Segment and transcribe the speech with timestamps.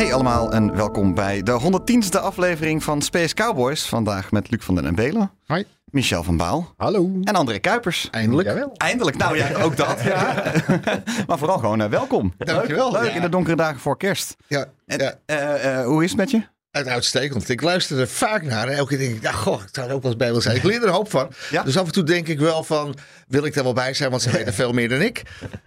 [0.00, 3.86] Hey allemaal en welkom bij de 110ste aflevering van Space Cowboys.
[3.86, 5.30] Vandaag met Luc van den Belen.
[5.46, 5.64] Hoi.
[5.84, 6.74] Michel van Baal.
[6.76, 7.10] Hallo.
[7.22, 8.08] En André Kuipers.
[8.10, 8.48] Eindelijk.
[8.48, 8.72] Jawel.
[8.76, 9.16] Eindelijk.
[9.16, 10.02] Nou ja, ook dat.
[10.02, 10.52] Ja.
[11.26, 12.34] maar vooral gewoon eh, welkom.
[12.38, 12.92] Dankjewel.
[12.92, 13.14] Leuk Ja.
[13.14, 14.36] in de donkere dagen voor kerst.
[14.46, 16.42] Ja, En, ja, eh, eh, hoe is het met je?
[16.70, 17.48] uit uitstekend.
[17.48, 19.94] Ik luister er vaak naar en elke keer denk ik, ja, goh, ik zou er
[19.94, 20.56] ook wel eens bij willen zijn.
[20.56, 21.32] Ik leer er een hoop van.
[21.50, 21.62] Ja.
[21.62, 22.96] Dus af en toe denk ik wel van,
[23.30, 25.22] wil ik er wel bij zijn, want ze weten veel meer dan ik.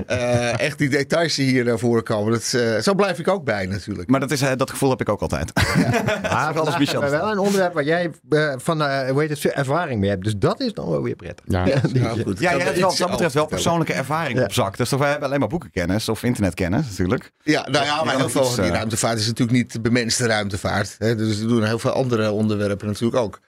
[0.08, 3.44] Eh, echt die details die hier naar voren komen, dat, eh, zo blijf ik ook
[3.44, 4.10] bij natuurlijk.
[4.10, 5.52] Maar dat, is, eh, dat gevoel heb ik ook altijd.
[6.22, 8.12] Maar Alles vandaag Michel hebben we wel een onderwerp waar jij
[8.58, 10.24] van eh, hoe heet het, ervaring mee hebt.
[10.24, 11.46] Dus dat is dan wel weer prettig.
[11.48, 11.66] Ja,
[12.24, 12.40] goed.
[12.40, 14.44] Ja, jij kan hebt wel, dat betreft wel persoonlijke ervaring Ja.
[14.44, 14.78] op zak.
[14.78, 17.32] Dus we hebben alleen maar boekenkennis of internetkennis natuurlijk.
[17.44, 19.82] Ja, nou ja, maar Ja, heel veel iets, van die ruimtevaart is natuurlijk niet de
[19.82, 20.96] bemenste ruimtevaart.
[20.98, 21.16] Hè?
[21.16, 23.40] Dus we doen heel veel andere onderwerpen natuurlijk ook.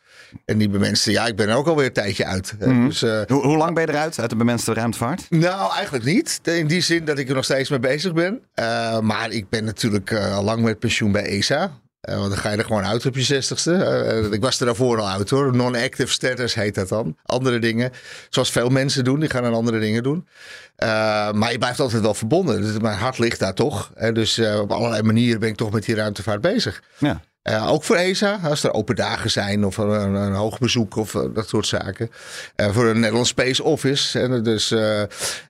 [0.46, 2.54] En die bemenste, ja, ik ben er ook alweer een tijdje uit.
[2.60, 2.88] Mhm.
[2.88, 5.26] Dus, eh, Hoe, hoe lang ben je eruit uit de bemenste ruimtevaart?
[5.30, 6.40] Nou, eigenlijk niet.
[6.44, 8.40] In die zin dat ik er nog steeds mee bezig ben.
[8.54, 11.72] Eh, maar ik ben natuurlijk eh, al lang met pensioen bij ESA.
[12.02, 13.74] Eh, want dan ga je er gewoon uit op je zestigste.
[13.74, 15.56] Eh, ik was er daarvoor al uit hoor.
[15.56, 17.18] Non-active status heet dat dan.
[17.26, 17.92] Andere dingen.
[18.30, 19.20] Zoals veel mensen doen.
[19.20, 20.28] Die gaan dan andere dingen doen.
[20.76, 20.88] Eh,
[21.32, 22.62] maar je blijft altijd wel verbonden.
[22.62, 23.92] Dus mijn hart ligt daar toch.
[23.96, 26.84] Eh, dus eh, op allerlei manieren ben ik toch met die ruimtevaart bezig.
[26.98, 27.22] Ja.
[27.46, 31.16] Eh, ook voor ESA, als er open dagen zijn of een, een hoog bezoek of
[31.16, 32.10] eh, dat soort zaken.
[32.56, 34.20] Eh, voor een Nederlands Space Office.
[34.20, 34.72] En, dus,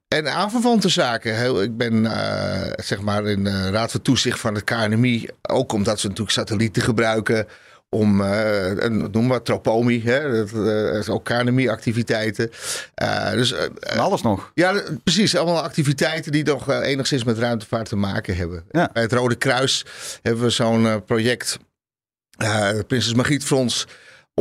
[0.08, 1.36] en aanverwante zaken.
[1.36, 2.12] Heel, ik ben
[2.76, 5.28] zeg maar in de Raad van Toezicht van het KNMI.
[5.42, 7.48] Ook omdat ze natuurlijk satellieten gebruiken
[7.96, 10.04] om, eh, een, noem maar, Tropomi.
[10.04, 12.52] Hè, dat, dat is ook KNMI-activiteiten.
[12.94, 13.54] Eh, dus
[13.98, 14.52] alles nog.
[14.54, 15.36] ja, precies.
[15.36, 18.64] Allemaal activiteiten die nog enigszins met ruimtevaart te maken hebben.
[18.72, 18.90] Ja.
[18.94, 19.86] Bij het Rode Kruis
[20.22, 21.58] hebben we zo'n project,
[22.88, 23.88] Prinses Margriet Fonds,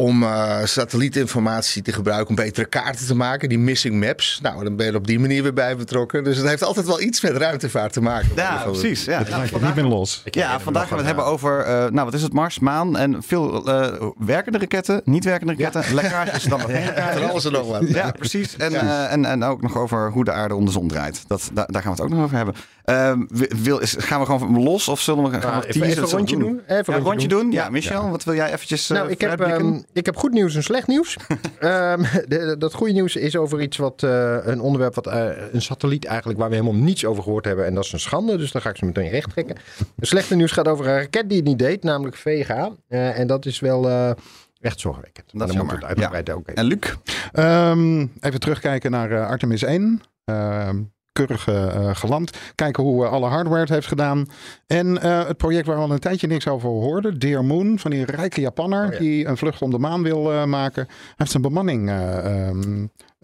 [0.01, 4.39] om eh, satellietinformatie te gebruiken om betere kaarten te maken, die missing maps.
[4.43, 6.25] Nou, dan ben je er op die manier weer bij betrokken.
[6.25, 8.29] Dus het heeft altijd wel iets met ruimtevaart te maken.
[8.37, 9.05] Ja, precies.
[9.05, 9.23] Ja.
[9.31, 10.23] Nou, Ik ben los.
[10.25, 13.23] Ja, vandaag gaan we het hebben over, eh, nou wat is het, Mars, maan en
[13.23, 17.29] veel eh, werkende raketten, niet werkende raketten, lekkages, dan nog lekkages.
[17.31, 17.89] alles en nog wat.
[17.89, 18.57] Ja, precies.
[18.57, 21.25] En, eh, en, en ook nog over hoe de aarde om de zon draait.
[21.27, 22.55] Dat, daar, daar gaan we het ook nog over hebben.
[22.85, 25.73] Ehm, wi- wil, is, gaan we gewoon los of zullen we gaan we Nou, even,
[25.73, 25.89] teasen?
[25.91, 26.61] even Wat een rondje we doen.
[26.67, 27.51] Even Ja, een rondje doen?
[27.53, 27.71] Ja, Ja.
[27.71, 29.39] Michel, wat wil jij eventjes Nou, ik heb,
[29.93, 31.17] ik heb goed nieuws en slecht nieuws.
[31.59, 35.31] Ehm, de- de- dat goede nieuws is over iets wat, eh, een onderwerp, wat, eh,
[35.53, 37.65] een satelliet eigenlijk, waar we helemaal niets over gehoord hebben.
[37.67, 39.57] En dat is een schande, dus dan ga ik ze meteen recht trekken.
[39.97, 42.73] Het slechte nieuws gaat over een raket die het niet deed, namelijk Vega.
[42.89, 44.11] Eh, en dat is wel eh,
[44.61, 45.27] echt zorgwekkend.
[45.33, 45.89] Is dan moeten we het jammer.
[45.89, 46.55] uitgebreid ook even.
[46.63, 46.95] En Luc?
[47.33, 50.01] Ehm, even terugkijken naar Artemis 1.
[51.15, 52.31] Ehm keurig eh, eh, geland.
[52.55, 54.27] Kijken hoe eh, alle hardware het heeft gedaan.
[54.67, 57.19] En het project waar we al een tijdje niks over hoorden.
[57.19, 58.87] Dear Moon, van die rijke Japanner.
[58.87, 58.99] Oh ja.
[58.99, 60.85] Die een vlucht om de maan wil maken.
[60.87, 62.51] Hij heeft zijn bemanning eh,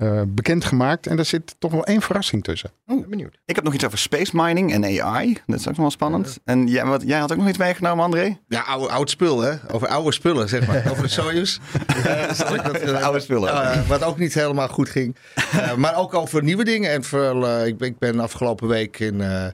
[0.00, 1.06] ehm, eh, bekendgemaakt.
[1.06, 2.70] En daar zit toch wel één verrassing tussen.
[2.86, 3.38] Ik ben benieuwd.
[3.44, 5.38] Ik heb nog iets over space mining en AI.
[5.46, 6.38] Dat is ook nog wel spannend.
[6.44, 8.38] En jij, wat, jij had ook nog iets meegenomen, André?
[8.48, 9.54] Ja, oude, oud spul, hè?
[9.72, 10.90] Over oude spullen, zeg maar.
[10.90, 11.58] Over de Soyuz.
[13.02, 13.86] Oude spullen.
[13.86, 15.16] wat ook niet helemaal goed ging.
[15.34, 16.90] Eh, maar ook over nieuwe dingen.
[16.90, 19.46] En vooral, eh, ik, ben, ik ben afgelopen week in, eh,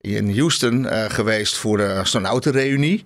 [0.00, 3.04] in Houston eh, geweest voor de astronautenreunie.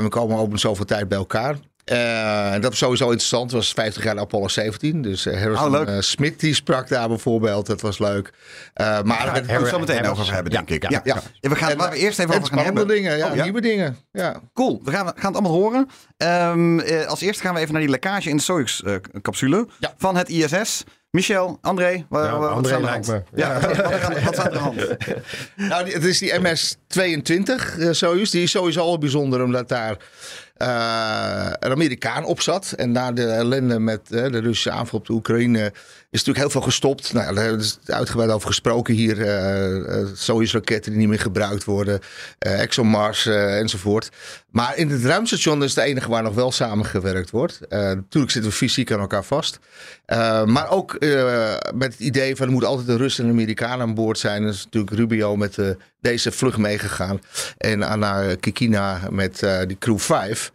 [0.00, 1.56] We komen ook zoveel tijd bij elkaar.
[1.88, 3.42] Eh, en dat was sowieso interessant.
[3.42, 5.02] Het was 50 jaar Apollo 17.
[5.02, 7.66] Dus eh, Harrison Oh, eh, Smith die sprak daar bijvoorbeeld.
[7.66, 8.32] Dat was leuk.
[8.74, 10.90] Eh, maar werd- Daar gaan we het zo meteen over hebben, denk ik.
[10.90, 11.22] Ja, ja.
[11.40, 12.86] We gaan, En, waar we eerst even en over gaan hebben.
[12.88, 13.42] dingen, ja, Oh, ja?
[13.42, 13.96] nieuwe dingen.
[14.12, 14.40] Ja.
[14.54, 15.88] Cool, we gaan, we gaan het allemaal horen.
[16.16, 19.94] Ehm, eh, als eerste gaan we even naar die lekkage in de Soyuz-capsule Ja.
[19.98, 20.84] van het ISS.
[21.10, 23.24] Michel, André, wa- Ja, wa- wat André is aan de lijkt hand?
[23.32, 23.38] me.
[23.40, 24.76] Ja, wat, is aan- de hand?
[25.56, 28.30] Nou, het is die MS-22 eh, Soyuz.
[28.30, 29.96] Die is sowieso al bijzonder omdat daar
[30.58, 32.72] een Amerikaan op zat.
[32.76, 35.72] En na de ellende met eh, de Russische aanval op de Oekraïne
[36.10, 37.12] is natuurlijk heel veel gestopt.
[37.12, 39.22] Nou, hebben we uitgebreid over gesproken hier.
[39.22, 42.00] eh, eh, Soyuz-raketten die niet meer gebruikt worden.
[42.38, 44.08] eh ExoMars enzovoort.
[44.50, 47.60] Maar in het ruimstation is het enige waar nog wel samengewerkt wordt.
[47.68, 49.58] Natuurlijk zitten we fysiek aan elkaar vast.
[50.44, 50.96] Maar ook
[51.74, 54.42] met het idee van er moet altijd een Rus en Amerikaan aan boord zijn.
[54.44, 55.56] Dat is natuurlijk Rubio met
[56.00, 57.20] deze vlucht meegegaan.
[57.58, 60.52] En Anna Kikina met die crew 5.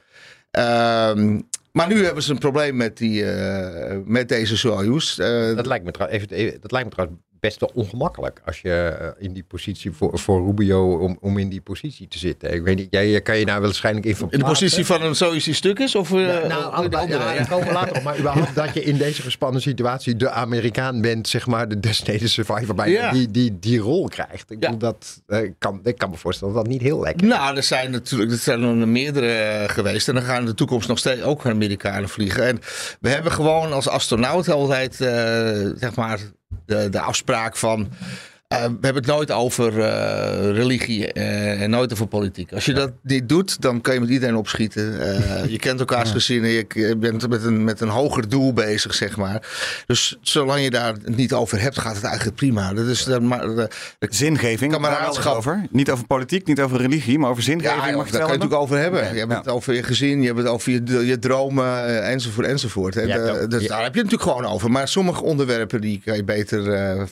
[0.51, 1.39] Ehm,
[1.74, 5.20] maar nu hebben ze een probleem met, die, eh, met deze Soyuz.
[5.20, 9.25] Eh, Dat lijkt me, even- dat lijkt me trouwens best wel ongemakkelijk als je eh,
[9.25, 12.54] in die positie voor, voor Rubio om, om in die positie te zitten.
[12.54, 15.45] Ik weet niet, jij kan je nou waarschijnlijk in In de positie van een zoiets
[15.45, 15.95] die stuk is?
[15.95, 17.34] Of, eh, Ja, of nou, andere?
[17.34, 18.04] ja, komen later op.
[18.07, 22.30] Maar überhaupt dat je in deze gespannen situatie de Amerikaan bent, zeg maar, de designated
[22.30, 23.12] survivor Ja.
[23.12, 24.51] die, die die rol krijgt.
[24.51, 27.56] Ik, bedoel, dat, eh, kan, ik kan me voorstellen dat dat niet heel lekker Nou,
[27.56, 30.07] er zijn natuurlijk er zijn er meerdere eh, geweest.
[30.07, 32.48] En dan gaan in de toekomst nog steeds ook Amerikanen vliegen.
[32.48, 32.60] En
[33.00, 35.07] we hebben gewoon als astronaut altijd eh,
[35.75, 36.19] zeg maar
[36.65, 37.89] de, de afspraak van.
[38.53, 42.53] Eh, we hebben het nooit over eh, religie eh, en nooit over politiek.
[42.53, 44.81] Als je dat niet doet, dan kan je met iedereen opschieten.
[45.53, 49.47] Je kent elkaars gezinnen, je bent met een, met een hoger doel bezig, zeg maar.
[49.85, 52.73] Dus zolang je daar het niet over hebt, gaat het eigenlijk prima.
[52.73, 53.69] Dat is, maar, de,
[54.00, 55.35] Zingeving, Kameraadschap.
[55.35, 55.65] over.
[55.71, 57.85] Niet over politiek, niet over religie, maar over zingeving.
[57.85, 59.03] Ja, mag daar kan je natuurlijk over hebben.
[59.03, 59.11] Ja.
[59.11, 59.38] Je hebt Ja.
[59.38, 62.95] het over je gezin, je hebt het over je, je dromen, enzovoort, enzovoort.
[62.95, 63.07] En,
[63.50, 64.71] dus daar heb je het natuurlijk gewoon over.
[64.71, 66.61] Maar sommige onderwerpen die kan je beter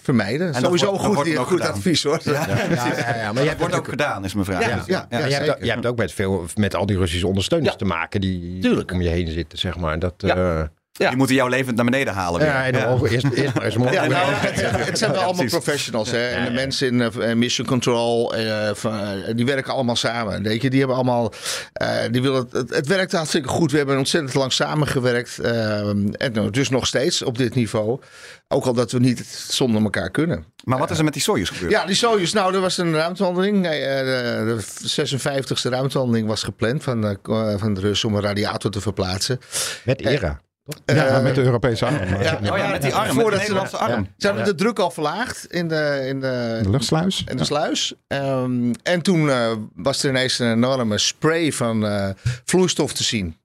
[0.02, 0.54] vermijden.
[0.56, 1.74] Sowieso wordt- goed, ook goed gedaan.
[1.76, 2.20] advies hoor.
[2.24, 4.62] Ja, ja, ja, maar je wordt ook gedaan, is mijn vraag.
[4.62, 4.84] Ja, Ja.
[4.88, 7.28] ja, ja, Ja, je, hebt, ook- je hebt ook met, veel, met al die Russische
[7.28, 7.78] ondersteuners Ja.
[7.78, 8.92] te maken die Tuurlijk.
[8.92, 10.00] om je heen zitten, zeg maar.
[10.00, 10.72] Dat, Ja.
[11.02, 11.08] Ja.
[11.10, 12.40] Die moeten jou levend naar beneden halen.
[12.40, 12.50] weer.
[12.50, 15.22] ja, en dan over- eerst, eerst maar eens een Ja, nou, het, het zijn wel
[15.22, 16.12] allemaal professionals.
[16.12, 16.28] Hè?
[16.28, 16.56] En de ja.
[16.56, 20.44] mensen in eh, Mission Control, eh, van, eh, die werken allemaal samen.
[20.44, 20.70] Weet je?
[20.70, 21.34] Die hebben allemaal,
[21.74, 23.72] eh, die willen, het, het werkt hartstikke goed.
[23.72, 25.40] We hebben ontzettend lang samengewerkt.
[25.40, 28.00] en dus nog steeds op dit niveau.
[28.48, 30.46] Ook al dat we niet zonder elkaar kunnen.
[30.64, 31.72] Maar wat is er met die Soyuz gebeurd?
[31.72, 32.34] Ja, die Soyuz.
[32.34, 33.58] Nou, er was een ruimtewandeling.
[33.62, 37.18] Nee, eh, de, de 56e ruimtewandeling was gepland van,
[37.58, 39.40] van de Russen om een radiator te verplaatsen.
[39.86, 40.42] met era.
[40.86, 41.96] Ja, met de Europese arm.
[42.22, 42.40] ja.
[42.52, 44.08] Oh ja, met die arm, met de Voordat ze- Nederlandse arm.
[44.18, 47.24] Ze hadden de druk al verlaagd in de, in de, De luchtsluis.
[47.28, 47.94] in de sluis.
[48.08, 52.10] Ehm, en toen eh, was er ineens een enorme spray van eh,
[52.46, 53.38] vloeistof te zien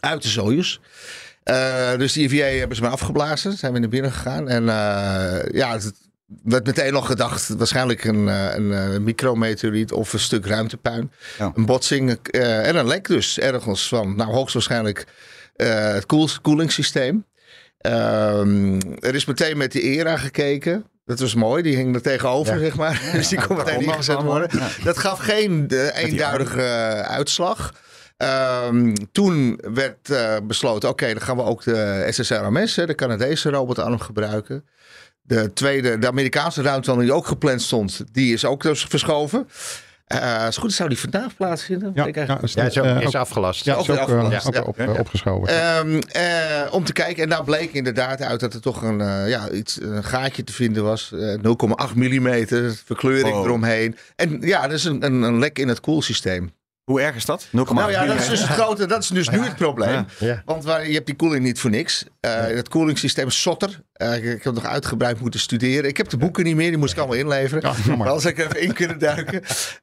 [0.00, 0.78] uit de Soyuz.
[1.42, 3.52] Eh, dus die EVA hebben ze maar afgeblazen.
[3.52, 4.48] Zijn we naar binnen gegaan.
[4.48, 5.92] En eh, ja, het
[6.42, 7.48] werd meteen al gedacht.
[7.48, 11.12] Waarschijnlijk een, eh, een, eh, micrometeoriet of een stuk ruimtepuin.
[11.38, 11.52] Ja.
[11.54, 14.16] Een botsing eh, en een lek dus ergens van.
[14.16, 15.06] Nou, hoogstwaarschijnlijk eh,
[15.64, 17.24] het koel, koelingssysteem.
[17.78, 20.84] Ehm, er is meteen met de ERA gekeken.
[21.04, 23.02] Dat was mooi, die hing er tegenover, zeg maar.
[23.12, 24.58] dus die kon meteen ingezet worden.
[24.58, 24.68] Ja.
[24.84, 27.74] Dat gaf geen eh, eenduidige eh, uitslag.
[28.16, 33.50] Ehm, toen werd eh, besloten, oké, dan gaan we ook de SSRMS, hè, de Canadese
[33.50, 34.64] robotarm, gebruiken.
[35.22, 39.48] De tweede, de Amerikaanse ruimtewandeling die ook gepland stond, die is ook dus verschoven.
[40.10, 41.90] Eh als het goed is, zou die vandaag plaatsvinden.
[41.94, 43.64] Ja, is, Ja, het is, ook, is ook- afgelast.
[43.64, 44.86] ja, ook is ook, eh, afgelast, ook ja.
[44.88, 45.48] op, opgeschoven.
[45.48, 47.22] Ehm, eh, om te kijken.
[47.22, 50.52] En daar bleek inderdaad uit dat er toch een, eh, ja, iets, een gaatje te
[50.52, 51.12] vinden was.
[51.12, 53.44] Eh, 0,8 millimeter verkleuring Wow.
[53.44, 53.96] eromheen.
[54.16, 56.52] En ja, dat is een, een, een lek in het koelsysteem.
[56.84, 57.46] Hoe erg is dat?
[57.50, 58.30] 0,8 Nou ja, dat is mm.
[58.30, 58.86] dus het grote.
[58.86, 59.90] Dat is dus nu het probleem.
[59.92, 60.06] Ja.
[60.18, 60.42] Ja.
[60.44, 62.04] Want waar, je hebt die koeling niet voor niks.
[62.20, 63.80] Eh, Het koelingssysteem is sotter.
[64.00, 65.88] Eh, ik, ik heb nog uitgebreid moeten studeren.
[65.88, 66.68] Ik heb de boeken niet meer.
[66.68, 67.74] Die moest ik allemaal inleveren.
[67.86, 69.42] Ja, maar had ik even in kunnen duiken.
[69.42, 69.78] Is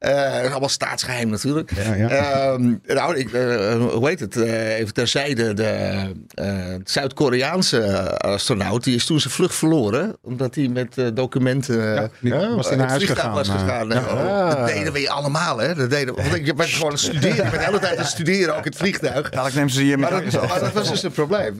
[0.49, 1.71] allemaal staatsgeheim natuurlijk.
[1.75, 2.09] Ja, ja.
[2.09, 4.35] Ehm, nou, ik, eh, hoe heet het?
[4.35, 5.53] Even terzijde.
[5.53, 8.83] De Zuid-Koreaanse astronaut.
[8.83, 10.17] Die is toen zijn vlucht verloren.
[10.21, 11.77] Omdat hij met documenten...
[11.93, 13.33] Ja, die was hij naar het huis vliegtuig gegaan.
[13.33, 13.89] was gegaan.
[13.89, 13.99] ja.
[13.99, 15.75] Oh, Dat deden we allemaal, hè?
[15.75, 17.35] Dat deden, want je bent gewoon studeren.
[17.35, 19.29] Je bent de hele tijd aan het studeren, ook in het vliegtuig.
[19.29, 21.55] Dadelijk nemen ze hier met Maar dat, maar dat was dus een probleem.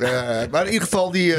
[0.52, 1.36] Maar in ieder geval, die,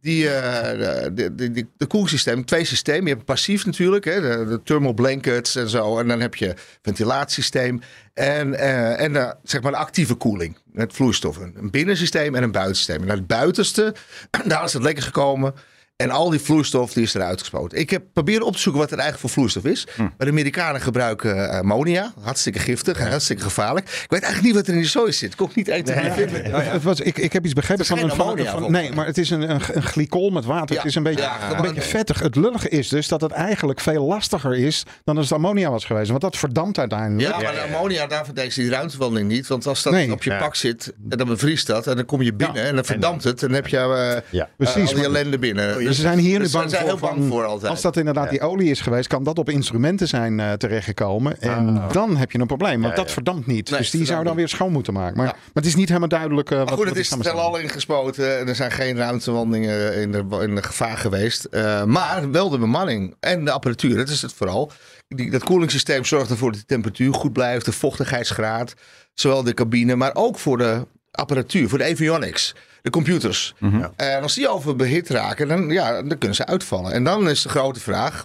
[0.00, 0.28] die,
[0.62, 3.06] de, de, de, de koelsysteem, twee systemen.
[3.06, 5.98] Je hebt passief natuurlijk, hè, de, thermal blankets en zo.
[5.98, 7.80] En dan heb je ventilatiesysteem
[8.14, 11.52] en, eh, en de, zeg maar de actieve koeling met vloeistoffen.
[11.56, 13.00] Een binnensysteem en een buitensysteem.
[13.00, 13.94] En naar het buitenste,
[14.46, 15.54] daar is het lekker gekomen.
[15.96, 17.78] En al die vloeistof die is eruit gespoten.
[17.78, 19.86] Ik heb proberen op te zoeken wat er eigenlijk voor vloeistof is.
[19.96, 22.12] Maar de Amerikanen gebruiken eh, ammonia.
[22.20, 23.86] Hartstikke giftig en hartstikke gevaarlijk.
[23.86, 25.30] Ik weet eigenlijk niet wat er in die soja zit.
[25.30, 26.52] Ik kon ik niet eten vinden.
[26.70, 29.30] Het was, ik, ik heb iets begrepen van een, ammonia, van- nee, maar het is
[29.30, 30.74] een, een, een glycol met water.
[30.74, 30.80] Ja.
[30.80, 32.20] Het is een beetje, Ja, een beetje vettig.
[32.20, 35.84] Het lullige is dus dat het eigenlijk veel lastiger is dan als het ammonia was
[35.84, 36.08] geweest.
[36.08, 37.28] Want dat verdampt uiteindelijk.
[37.30, 39.46] Ja, maar de ammonia, daarvoor deed ze die ruimtewandeling niet.
[39.46, 40.12] Want als dat Nee.
[40.12, 40.38] op je Ja.
[40.38, 41.86] pak zit en dan bevriest dat...
[41.86, 43.42] en dan kom je binnen en dan verdampt het...
[43.42, 44.48] en dan heb je Ja.
[44.56, 45.82] Precies, eh, al die ellende binnen.
[45.84, 46.98] Dus ze zijn hier nu Dus bang ze zijn voor.
[46.98, 47.70] heel bang van, voor altijd.
[47.70, 51.40] Als dat inderdaad die olie is geweest, kan dat op instrumenten zijn eh, terechtgekomen.
[51.40, 53.70] En dan heb je een probleem, want Ja, dat verdampt niet.
[53.70, 55.16] Nee, dus die zou dan weer schoon moeten maken.
[55.16, 57.58] Maar, maar het is niet helemaal duidelijk eh, wat Maar goed, het is samenstelling al
[57.58, 61.44] ingespoten en er zijn geen ruimtewandelingen in de, in de gevaar geweest.
[61.44, 64.72] Eh, maar wel de bemanning en de apparatuur, dat is het vooral.
[65.08, 68.74] Die, dat koelingssysteem zorgt ervoor dat de temperatuur goed blijft, de vochtigheidsgraad.
[69.14, 73.54] Zowel de cabine, maar ook voor de apparatuur, voor de avionics, de computers.
[73.96, 76.92] En als die overbehit raken, dan, ja, dan kunnen ze uitvallen.
[76.92, 78.24] En dan is de grote vraag,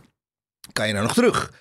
[0.74, 1.52] kan je nou nog terug?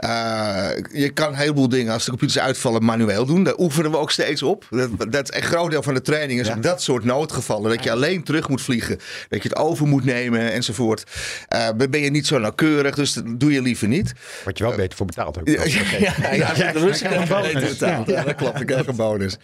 [0.00, 3.44] Eh, je kan een heleboel dingen als de computers uitvallen manueel doen.
[3.44, 4.66] Daar oefenen we ook steeds op.
[4.70, 6.40] Dat, dat is een groot deel van de training.
[6.40, 7.70] Is op dat soort noodgevallen.
[7.70, 8.98] Dat je alleen terug moet vliegen.
[9.28, 11.04] Dat je het over moet nemen enzovoort.
[11.48, 12.94] Eh, ben je niet zo nauwkeurig.
[12.94, 14.12] Dus dat doe je liever niet.
[14.44, 15.48] Wat je wel beter voor betaald ook.
[15.48, 17.52] Ja, ja, ja, ja, de Russen krijgen bonus.
[17.52, 18.08] geen betaald.
[18.08, 18.60] Ja, dat klopt.
[18.60, 19.36] Ik krijg een bonus.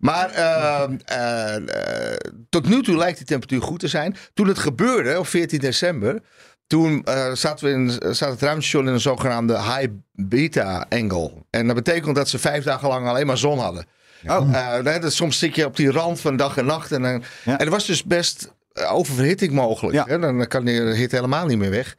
[0.00, 2.16] Maar ehm, eh, eh,
[2.48, 4.16] tot nu toe lijkt die temperatuur goed te zijn.
[4.34, 6.20] Toen het gebeurde, op 14 december...
[6.68, 11.32] Toen eh, zaten we in, zat het ruimtestation in een zogenaamde high beta angle.
[11.50, 13.84] En dat betekent dat ze vijf dagen lang alleen maar zon hadden.
[14.26, 14.54] Oh.
[14.54, 16.92] Eh, dat- soms zit je op die rand van dag en nacht.
[16.92, 19.94] En, dan- en er was dus best eh, oververhitting mogelijk.
[19.94, 20.04] Ja.
[20.08, 20.18] Hè?
[20.18, 21.96] Dan kan de hit helemaal niet meer weg.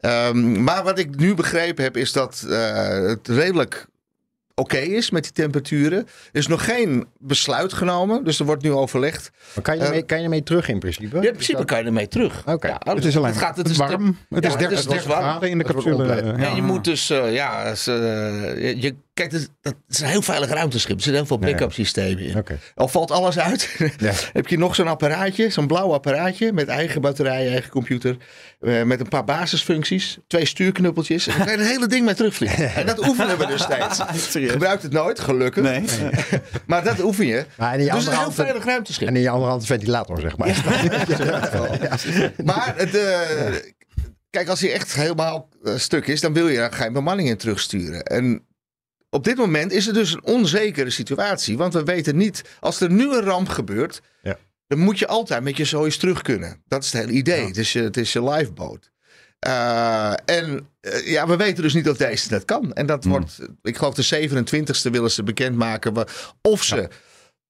[0.00, 3.86] Ehm, maar wat ik nu begrepen heb, is dat eh, het redelijk
[4.54, 5.98] oké is met die temperaturen.
[5.98, 9.30] Er is nog geen besluit genomen, dus er wordt nu overlegd.
[9.54, 11.16] Maar kan je, ermee, kan je ermee terug in principe?
[11.16, 12.42] Ja, in principe kan je ermee terug.
[12.46, 12.66] Oké.
[12.68, 14.16] Ja, Het is alleen het gaat, het is warm.
[14.28, 15.20] Het is ja, 30, het is 30 warm.
[15.22, 15.94] graden in de capsule.
[15.94, 16.24] compleet.
[16.24, 16.32] Ja.
[16.36, 17.74] En je moet dus, eh, ja, eh,
[18.82, 20.96] je- kijk, het, dat is een heel veilig ruimteschip.
[20.96, 22.44] Er zitten heel veel backup systemen in.
[22.74, 23.76] Al valt alles uit,
[24.32, 28.16] heb je nog zo'n apparaatje, zo'n blauw apparaatje met eigen batterij, eigen computer,
[28.60, 31.26] eh, met een paar basisfuncties, twee stuurknuppeltjes.
[31.26, 32.74] En dan kan je het hele ding mee terugvliegen.
[32.80, 34.00] En dat oefenen we dus steeds.
[34.52, 35.62] Gebruikt het nooit, gelukkig.
[35.62, 35.84] Nee.
[36.66, 37.44] Maar dat oefen je.
[37.56, 39.08] Maar in je Dus een heel veilig ruimteschip.
[39.08, 40.48] En in je andere hand ventilator, zeg maar.
[42.44, 43.20] Maar het, eh,
[44.30, 47.36] kijk, als hij echt helemaal eh, stuk is, dan wil je er geen bemanning in
[47.36, 48.02] terugsturen.
[48.02, 48.44] En
[49.10, 51.56] op dit moment is het dus een onzekere situatie.
[51.56, 54.36] Want we weten niet, als er nu een ramp gebeurt, Ja.
[54.66, 56.62] dan moet je altijd met je zoiets terug kunnen.
[56.66, 57.46] Dat is het hele idee.
[57.46, 58.90] Het, is je, het is je lifeboat.
[59.38, 62.72] Eh, en eh, ja, we weten dus niet of deze dat kan.
[62.72, 66.04] En dat wordt, ik geloof de 27e willen ze bekendmaken
[66.42, 66.88] of ze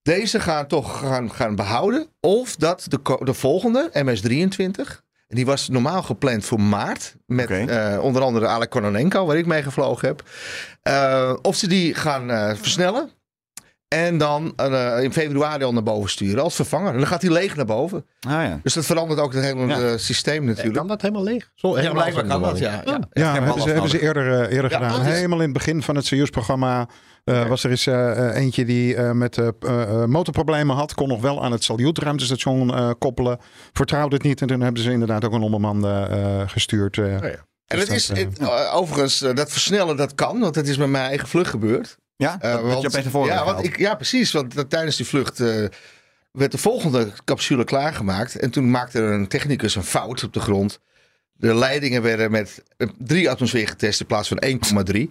[0.03, 2.07] deze gaan toch gaan, gaan behouden.
[2.21, 7.15] Of dat de, de volgende, MS-23, en die was normaal gepland voor maart.
[7.27, 10.23] Met eh, onder andere Alek Kononenko, waar ik mee gevlogen heb.
[10.83, 13.11] Eh, of ze die gaan eh, versnellen.
[13.89, 16.93] En dan eh, in februari al naar boven sturen als vervanger.
[16.93, 18.07] En dan gaat hij leeg naar boven.
[18.21, 18.61] Ah ja.
[18.63, 19.97] Dus dat verandert ook het hele Ja.
[19.99, 20.77] systeem natuurlijk.
[20.77, 21.51] Kan dat helemaal leeg?
[21.55, 22.83] Zo, ja, helemaal blijkbaar kan dat, ja.
[22.85, 22.99] ja.
[23.13, 25.07] Ja, hebben ze, hebben ze eerder, eerder Ja, gedaan.
[25.07, 26.89] is- Helemaal in het begin van het Soyuz-programma
[27.31, 29.37] eh, was er eens eh, eh, eentje die eh, met
[30.07, 30.95] motorproblemen had.
[30.95, 33.39] Kon nog wel aan het Salyut-ruimtestation eh, koppelen.
[33.73, 35.41] Vertrouwde het niet en toen hebben ze inderdaad ook een
[35.85, 36.99] eh, gestuurd.
[36.99, 37.11] eh.
[37.11, 37.49] ja.
[37.67, 40.89] En het dat, is het, eh, overigens, dat versnellen dat kan, want het is met
[40.89, 41.97] mijn eigen vlucht gebeurd.
[42.17, 44.33] Ja, dat, dat je ja, want ik, ja, precies.
[44.33, 45.65] Want eh, tijdens die vlucht eh,
[46.33, 48.37] werd de volgende capsule klaargemaakt.
[48.37, 50.81] En toen maakte er een technicus een fout op de grond.
[51.33, 52.63] De leidingen werden met
[52.99, 55.01] drie atmosfeer getest in plaats van 1,3.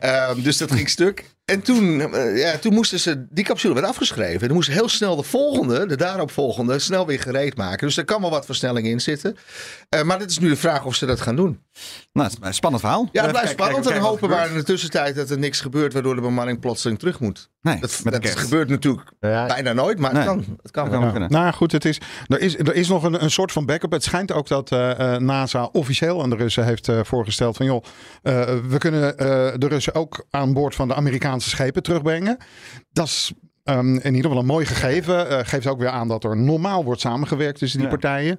[0.00, 1.24] Ehm, dus dat ging stuk.
[1.48, 4.40] En toen, eh, ja, toen moesten ze, die capsule werd afgeschreven.
[4.40, 7.86] En dan moesten heel snel de volgende, de daaropvolgende, snel weer gereed maken.
[7.86, 9.36] Dus er kan wel wat versnelling in zitten.
[9.88, 11.60] Eh, maar het is nu de vraag of ze dat gaan doen.
[12.12, 13.08] Nou, het is een spannend verhaal.
[13.12, 13.86] Ja, het blijft spannend.
[13.90, 17.20] En hopen we in de tussentijd dat er niks gebeurt waardoor de bemanning plotseling terug
[17.20, 17.50] moet.
[17.60, 20.22] Nee, Dat, dat gebeurt natuurlijk Ja, bijna nooit, maar Nee.
[20.22, 20.58] het kan.
[20.62, 20.92] Het kan wel.
[20.98, 21.10] kan Ja.
[21.12, 21.30] kunnen.
[21.30, 23.92] Nou goed, het is, er, is, er is nog een, een soort van backup.
[23.92, 27.66] Het schijnt ook dat eh, eh, NASA officieel aan de Russen heeft eh, voorgesteld van
[27.66, 27.84] joh,
[28.22, 29.26] eh, we kunnen eh,
[29.56, 32.36] de Russen ook aan boord van de Amerikaanse schepen terugbrengen.
[32.92, 33.32] Dat is
[33.64, 35.28] ehm, in ieder geval een mooi gegeven.
[35.28, 37.94] Eh, geeft ook weer aan dat er normaal wordt samengewerkt tussen die Ja.
[37.94, 38.38] partijen.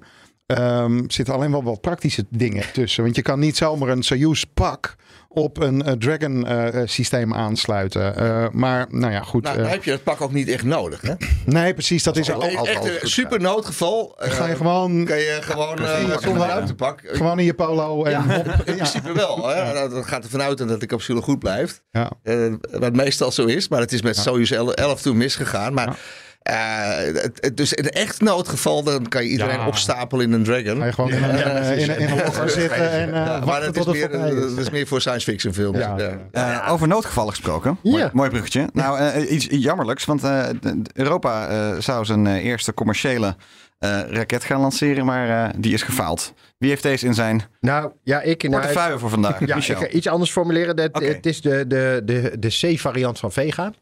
[0.56, 3.02] Ehm zitten alleen wel wat praktische dingen tussen.
[3.02, 4.94] Want je kan niet zomaar een Soyuz pak
[5.28, 8.16] op een eh, Dragon eh, systeem aansluiten.
[8.16, 9.42] Eh, maar nou ja, goed.
[9.42, 11.00] Nou, eh, dan heb je het pak ook niet echt nodig.
[11.00, 11.12] Hè?
[11.44, 12.02] nee, precies.
[12.02, 12.66] Dat is er Echt ook.
[12.66, 14.16] echt een super noodgeval.
[14.18, 17.00] eh, Ga je gewoon kan je gewoon eh, zonder ruimtepak.
[17.04, 19.48] Gewoon in je polo en Ja, in principe wel.
[19.48, 19.72] Hè?
[19.72, 21.82] Nou, Dat gaat ervan uit dat de capsule goed blijft.
[21.90, 22.10] Ja.
[22.22, 23.68] Eh, wat meestal zo is.
[23.68, 25.74] Maar het is met Soyuz 11 toen misgegaan.
[25.74, 25.98] Maar
[26.42, 29.66] eh, het, het- dus in echt noodgeval dan kan je iedereen Ja.
[29.66, 30.76] opstapelen in een Dragon.
[30.78, 34.12] Ga je gewoon in een, in, een zitten en eh maar dat is, tot het
[34.12, 34.48] meer, is.
[34.54, 35.78] dat is meer voor science fiction films.
[35.78, 35.94] Ja.
[36.32, 36.62] Ja.
[36.62, 37.78] Eh, over noodgevallen gesproken.
[38.12, 38.68] Mooi, bruggetje.
[38.72, 40.04] Nou, eh, iets jammerlijks.
[40.04, 40.48] Want eh,
[40.94, 43.36] Europa eh, zou zijn eh, eerste commerciële
[43.78, 45.04] eh, raket gaan lanceren.
[45.04, 46.32] Maar eh, die is gefaald.
[46.58, 48.42] Wie heeft deze in zijn Nou, ja, ik...
[48.42, 49.38] Nou, portefeuille voor vandaag?
[49.46, 49.74] Ja, Michel.
[49.74, 50.76] ik ga iets anders formuleren.
[50.76, 50.98] Dat.
[51.02, 53.72] Het is de, de, de, de C-variant van Vega.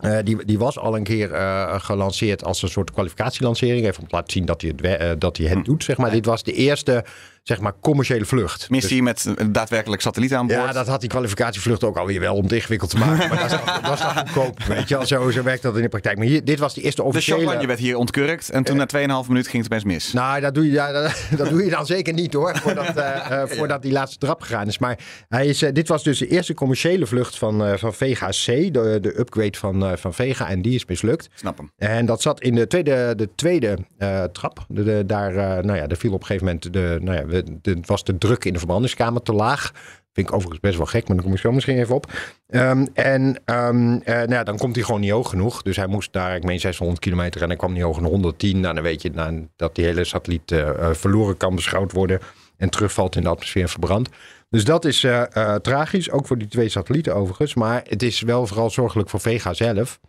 [0.00, 3.86] Eh, die, die was al een keer eh, gelanceerd als een soort kwalificatielancering.
[3.86, 5.84] Even om te laten zien dat hij het, eh, dat hij het doet.
[5.84, 6.10] Zeg maar.
[6.10, 7.04] Dit was de eerste
[7.42, 8.70] zeg maar, commerciële vlucht.
[8.70, 10.58] Missie met een daadwerkelijk satelliet aan boord.
[10.60, 13.28] Ja, dat had die kwalificatievlucht ook alweer wel om het ingewikkeld te maken.
[13.30, 13.50] Maar dat
[13.82, 14.62] was, dat dan goedkoop.
[14.62, 16.16] Weet je wel, zo, zo werkt dat in de praktijk.
[16.18, 17.38] Maar hier, dit was de eerste de officiële...
[17.38, 18.50] champagne werd hier ontkurkt.
[18.50, 20.12] En toen na 2,5 minuten ging het opeens mis.
[20.12, 22.56] Nou, dat doe, je, ja, dat, dat doe je dan zeker niet hoor.
[22.56, 24.78] Voordat, eh, eh, voordat die laatste trap gegaan is.
[24.78, 28.28] Maar hij is, eh, dit was dus de eerste commerciële vlucht van, eh, van Vega
[28.28, 28.44] C.
[28.46, 30.48] De, de upgrade van, eh, van Vega.
[30.48, 31.28] En die is mislukt.
[31.34, 31.72] Snap hem.
[31.76, 34.64] En dat zat in de tweede, de tweede eh, trap.
[34.68, 36.72] De, de- daar, eh, nou ja, er viel op een gegeven moment.
[36.72, 37.26] De, nou ja,
[37.84, 39.72] was de druk in de verbrandingskamer te laag.
[40.12, 42.12] Vind ik overigens best wel gek, maar daar kom ik zo misschien even op.
[42.46, 45.62] Ehm, en ehm, eh, nou ja, dan komt hij gewoon niet hoog genoeg.
[45.62, 48.60] Dus hij moest daar, ik meen 600 kilometer en hij kwam niet hoog 110.
[48.60, 52.20] Nou, dan weet je nou, dat die hele satelliet eh, eh, verloren kan beschouwd worden
[52.56, 54.10] en terugvalt in de atmosfeer en verbrandt.
[54.48, 55.06] Dus dat is
[55.62, 57.54] tragisch, ook voor die twee satellieten overigens.
[57.54, 60.00] Maar het is wel vooral zorgelijk voor Vega zelf.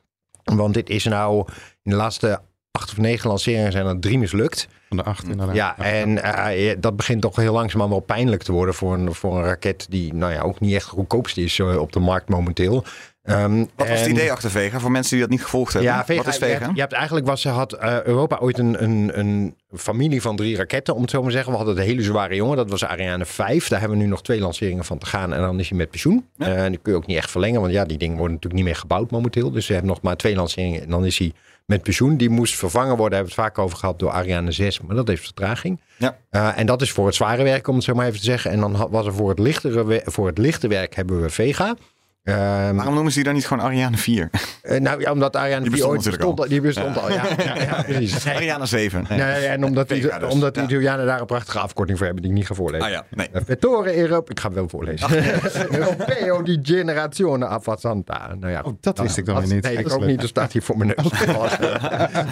[0.43, 1.45] Want dit is nou
[1.83, 4.67] in de laatste acht of negen lanceringen zijn er drie mislukt.
[4.91, 5.55] Van de acht inderdaad.
[5.55, 9.37] Ja, en eh, dat begint toch heel langzaamaan wel pijnlijk te worden voor een, voor
[9.37, 12.83] een raket die nou ja, ook niet echt goedkoopst is eh, op de markt momenteel.
[13.23, 14.79] Ehm, Wat was het idee achter Vega?
[14.79, 15.91] Voor mensen die dat niet gevolgd hebben.
[15.91, 16.59] ja, Vega, Wat is Je Vega?
[16.59, 20.55] hebt, je hebt eigenlijk was, had eh, Europa ooit een, een, een familie van drie
[20.55, 21.51] raketten, om het zo maar te zeggen.
[21.51, 23.67] We hadden de hele zware jongen, dat was Ariane 5.
[23.67, 25.89] Daar hebben we nu nog twee lanceringen van te gaan en dan is hij met
[25.89, 26.25] pensioen.
[26.37, 28.63] Eh, en die kun je ook niet echt verlengen, want ja, die dingen worden natuurlijk
[28.63, 29.51] niet meer gebouwd momenteel.
[29.51, 31.31] Dus we hebben nog maar twee lanceringen en dan is hij
[31.65, 32.17] met pensioen.
[32.17, 35.07] Die moest vervangen worden, hebben we het vaak over gehad, door Ariane 6, maar dat
[35.07, 35.81] heeft vertraging.
[35.97, 36.17] Ja.
[36.29, 38.51] Eh, en dat is voor het zware werk, om het zo maar even te zeggen.
[38.51, 41.75] En dan was er voor het lichtere, voor het lichte werk hebben we Vega.
[42.23, 44.29] Ehm, Waarom noemen ze die dan niet gewoon Ariane 4?
[44.61, 46.47] eh, nou ja, omdat Ariane Die 4 bestond ooit bestond, al.
[46.47, 47.23] Die bestond al, ja.
[47.37, 48.23] ja, ja, precies.
[48.23, 49.05] Nee, Ariane 7.
[49.09, 49.17] Nee.
[49.19, 50.65] nee, en omdat, die, dus, omdat de ja.
[50.67, 52.85] Italianen daar een prachtige afkorting voor hebben die ik niet ga voorlezen.
[52.85, 53.29] Ah ja, nee.
[53.31, 55.09] Eh, Vettore Europe, ik ga wel voorlezen.
[55.79, 58.35] Europeo di generazione avanzata.
[58.39, 59.63] Nou ja, Oh, dat wist ik dan dat- weer niet.
[59.63, 60.21] Nee, ik Dat ook niet.
[60.21, 61.11] Er staat hier voor mijn neus.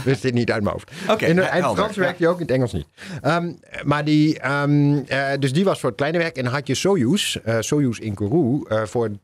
[0.03, 0.91] Wist dit niet uit mijn hoofd.
[1.09, 1.77] Oké, in, ja, helder.
[1.83, 2.85] Frans werkt hij ook, in het Engels niet.
[3.21, 3.51] Ehm,
[3.83, 6.37] maar die, ehm, eh, dus die was voor het kleine werk.
[6.37, 9.21] En dan had je Soyuz, eh Soyuz in Kourou, voor het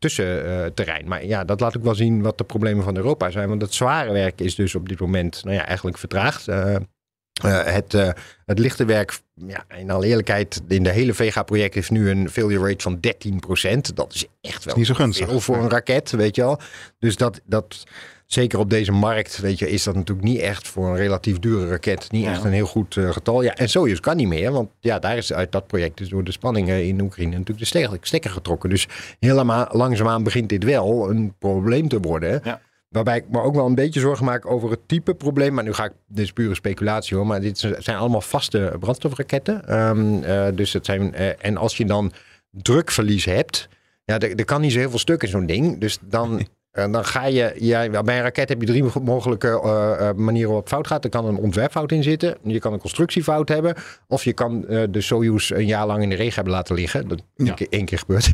[0.56, 1.08] tussenterrein.
[1.08, 3.48] maar ja, dat laat ook wel zien wat de problemen van Europa zijn.
[3.48, 6.48] Want het zware werk is dus op dit moment nou ja, eigenlijk vertraagd.
[6.48, 8.10] Eh, eh, het, eh,
[8.46, 12.68] het lichte werk, ja, in alle eerlijkheid, in de hele Vega-project heeft nu een failure
[12.68, 13.96] rate van 13%.
[13.96, 15.28] Dat is echt wel niet zo gunstig.
[15.28, 16.60] veel voor een raket, weet je wel.
[16.98, 17.84] Dus dat, dat,
[18.26, 21.68] zeker op deze markt, weet je, is dat natuurlijk niet echt voor een relatief dure
[21.68, 22.30] raket niet Ja.
[22.30, 23.42] echt een heel goed eh, getal.
[23.42, 26.24] Ja, en Soyuz kan niet meer, want ja, daar is uit dat project dus door
[26.24, 28.70] de spanningen in Oekraïne natuurlijk de stekker, getrokken.
[28.70, 28.88] Dus
[29.20, 32.40] helemaal langzaamaan begint dit wel een probleem te worden.
[32.44, 32.60] Ja.
[32.88, 35.54] Waarbij ik me ook wel een beetje zorgen maak over het type probleem.
[35.54, 37.26] Maar nu ga ik, dit is pure speculatie hoor.
[37.26, 39.68] Maar dit zijn allemaal vaste brandstofraketten.
[39.68, 42.12] Ehm, eh, dus het zijn, eh, en als je dan
[42.50, 43.68] drukverlies hebt.
[44.04, 45.78] Ja, er, er kan niet zo heel veel stuk in zo'n ding.
[45.80, 47.54] Dus dan, eh, dan ga je.
[47.58, 51.04] Ja, bij een raket heb je drie mogelijke eh, eh, manieren waarop fout gaat.
[51.04, 52.36] Er kan een ontwerpfout in zitten.
[52.42, 53.74] Je kan een constructiefout hebben.
[54.08, 54.60] Of je kan
[54.90, 57.08] de Soyuz een jaar lang in de regen hebben laten liggen.
[57.08, 57.50] Dat is Ja.
[57.50, 58.30] een keer één keer gebeurd.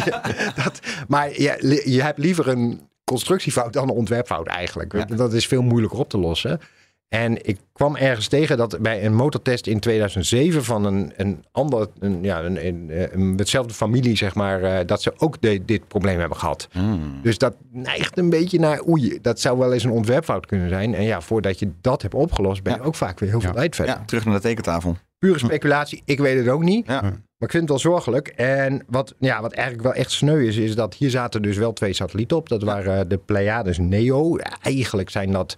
[0.64, 5.16] dat, maar je, je hebt liever een constructiefout dan een ontwerpfout eigenlijk.
[5.16, 6.60] Dat is veel moeilijker op te lossen.
[7.08, 11.88] En ik kwam ergens tegen dat bij een motortest in 2007 van een, een ander,
[11.98, 15.88] een, ja, een, een, een, hetzelfde familie, zeg maar, eh, dat ze ook de- dit
[15.88, 16.68] probleem hebben gehad.
[16.72, 17.18] Hmm.
[17.22, 20.94] Dus dat neigt een beetje naar, oei, dat zou wel eens een ontwerpfout kunnen zijn.
[20.94, 23.74] En ja, voordat je dat hebt opgelost, ben je ook vaak weer heel veel tijd
[23.74, 23.94] verder.
[23.94, 24.96] Ja, terug naar de tekentafel.
[25.18, 26.86] Pure speculatie, ik weet het ook niet.
[26.86, 27.00] Ja.
[27.02, 28.28] Maar ik vind het wel zorgelijk.
[28.28, 31.72] En wat, ja, wat eigenlijk wel echt sneu is, is dat hier zaten dus wel
[31.72, 32.48] twee satellieten op.
[32.48, 34.36] Dat waren eh, de Pleiades Neo.
[34.62, 35.56] Eigenlijk zijn dat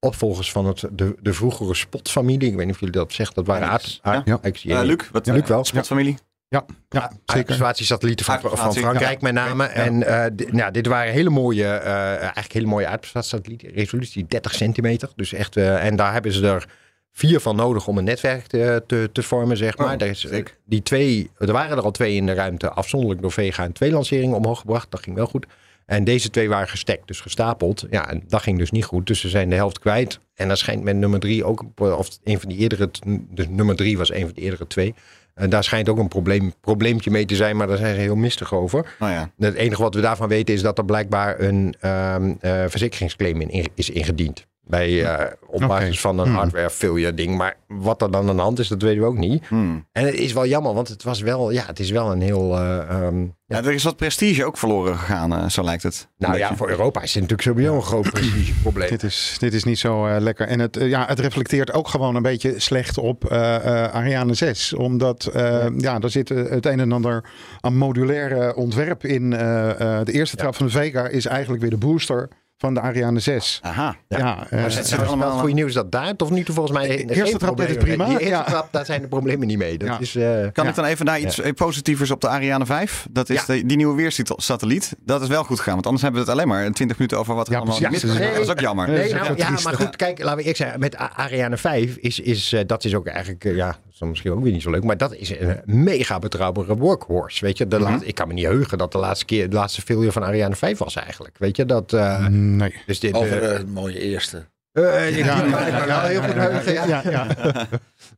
[0.00, 2.48] opvolgers van het, de, de vroegere Spot-familie.
[2.50, 3.34] Ik weet niet of jullie dat zeggen.
[3.36, 4.40] Dat waren Ja, aard, ja.
[4.80, 4.82] Eh.
[4.86, 5.64] Luc, wat, Ja, Luc wel.
[5.64, 6.16] Spotfamilie?
[6.48, 7.18] Ja, ja zeker.
[7.26, 9.64] Aardobservatiesatellieten van, van Frankrijk met name.
[9.64, 13.68] En eh, di- nou, dit waren hele mooie, eh, eigenlijk hele mooie aardobservatiesatellieten.
[13.68, 15.08] Resolutie 30 centimeter.
[15.16, 16.66] Dus echt, en daar hebben ze er
[17.12, 19.92] vier van nodig om een netwerk te, te, te vormen, zeg maar.
[19.92, 20.26] Oh, Daar is,
[20.64, 23.90] die twee, er waren er al twee in de ruimte, afzonderlijk door Vega en twee
[23.90, 24.90] lanceringen omhoog gebracht.
[24.90, 25.46] Dat ging wel goed.
[25.88, 27.86] En deze twee waren gestekt, dus gestapeld.
[27.90, 29.06] Ja, en dat ging dus niet goed.
[29.06, 30.20] Dus ze zijn de helft kwijt.
[30.34, 32.90] En dat schijnt met nummer drie ook, of een van die eerdere,
[33.30, 34.94] dus nummer drie was een van die eerdere twee.
[35.34, 38.16] En daar schijnt ook een probleem, probleempje mee te zijn, maar daar zijn ze heel
[38.16, 38.94] mistig over.
[38.98, 39.30] Nou ja.
[39.38, 43.68] Het enige wat we daarvan weten is dat er blijkbaar een ehm, eh, verzekeringsclaim in,
[43.74, 44.46] is ingediend.
[44.68, 46.36] Bij, eh, op basis van een Hmm.
[46.36, 47.36] hardware failure ding.
[47.36, 49.46] Maar wat er dan aan de hand is, dat weten we ook niet.
[49.46, 49.86] Hmm.
[49.92, 52.56] En het is wel jammer, want het was wel, ja, het is wel een heel.
[52.58, 56.08] eh, ehm, Ja, er is wat prestige ook verloren gegaan, eh, zo lijkt het.
[56.18, 58.88] nou ja, voor Europa is het natuurlijk sowieso een groot prestigeprobleem.
[58.88, 60.46] Dit is, dit is niet zo eh, lekker.
[60.46, 63.54] En het, ja, het reflecteert ook gewoon een beetje slecht op eh,
[63.84, 64.72] eh, Ariane 6.
[64.72, 65.98] Omdat eh, ja.
[65.98, 67.24] daar zit het een en ander
[67.60, 69.32] aan modulaire ontwerp in.
[69.32, 72.80] eh, eh, de eerste trap van de Vega is eigenlijk weer de booster van de
[72.80, 73.58] Ariane 6.
[73.62, 73.96] Aha.
[74.08, 74.34] Ja, Ja.
[74.50, 77.14] Maar het is wel het goede nieuws dat daar toch niet volgens mij De eerste
[77.14, 78.42] geen trap het problemen- prima, Die eerste ja.
[78.42, 79.78] trap, daar zijn de problemen niet mee.
[79.78, 79.98] Dat Ja.
[79.98, 80.70] is, eh, Kan Ja.
[80.70, 83.06] ik dan even naar iets positievers op de Ariane 5?
[83.10, 83.54] Dat is Ja.
[83.54, 84.94] de, die nieuwe weersatelliet.
[85.04, 87.34] Dat is wel goed gegaan, want anders hebben we het alleen maar 20 minuten over
[87.34, 88.20] wat er Ja, allemaal misgegaan is.
[88.22, 88.32] Nee.
[88.32, 88.88] Dat is ook jammer.
[88.88, 90.80] Nee, is nou, ja, maar goed, kijk, laten we eerlijk zijn.
[90.80, 94.42] Met Ariane 5 is, is eh, dat is ook eigenlijk, ja, is dan misschien ook
[94.42, 97.44] weer niet zo leuk, maar dat is een mega betrouwbare workhorse.
[97.44, 97.90] Weet je, de Mhm.
[97.90, 100.56] laat- ik kan me niet heugen dat de laatste keer, de laatste failure van Ariane
[100.56, 101.38] 5 was eigenlijk.
[101.38, 102.74] Weet je, dat, eh, nee.
[102.86, 104.46] dus dit, Over eh, de mooie eerste.
[104.84, 106.84] Eh, kan ik me wel heel goed heugen, ja.
[106.86, 107.26] ja, ja.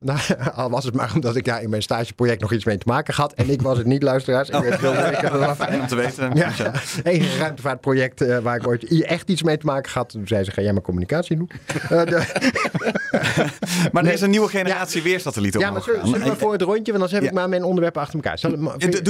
[0.00, 0.18] Nou,
[0.54, 3.14] al was het maar omdat ik daar in mijn stageproject nog iets mee te maken
[3.14, 3.32] had.
[3.32, 4.48] En ik was het niet, luisteraars.
[4.48, 6.30] Ik weet heel zeker Fijn om te weten.
[6.34, 6.72] Ja, Ja.
[7.02, 10.08] één ruimtevaartproject eh, waar ik ooit echt iets mee te maken had.
[10.08, 11.50] Toen zei ze, ga jij maar communicatie doen?
[11.90, 16.62] Eh, de- Maar er is een nieuwe generatie weersatellieten ja, maar zullen, we voor het
[16.62, 16.92] rondje?
[16.92, 17.34] Want anders heb ik Ja.
[17.34, 18.38] maar mijn onderwerpen achter elkaar.
[18.38, 18.64] Zal, Ja, doe-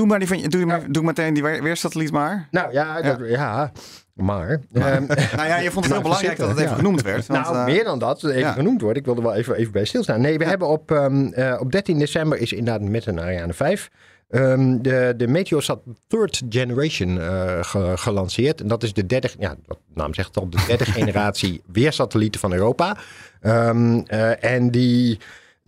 [0.06, 2.48] maar die doe, maar, doe meteen die weer- weersatelliet maar.
[2.50, 3.72] nou ja, dat, ja.
[4.20, 4.60] Maar...
[4.72, 5.04] ehm,
[5.36, 6.76] Nou ja, je vond het heel belangrijk dat het even ja.
[6.76, 7.26] genoemd werd.
[7.26, 8.52] Want, nou, eh, meer dan dat, even ja.
[8.52, 8.98] genoemd wordt.
[8.98, 10.20] Ik wilde wel even, even bij stilstaan.
[10.20, 13.90] Nee, we hebben op, ehm, eh, op 13 december is inderdaad met een Ariane 5
[14.28, 18.60] ehm, de, de Meteosat Third Generation eh, ge- gelanceerd.
[18.60, 21.62] En dat is de derde, ja, wat de naam zegt het al, de derde generatie
[21.72, 22.96] weersatellieten van Europa.
[23.40, 25.18] Ehm, eh, en die...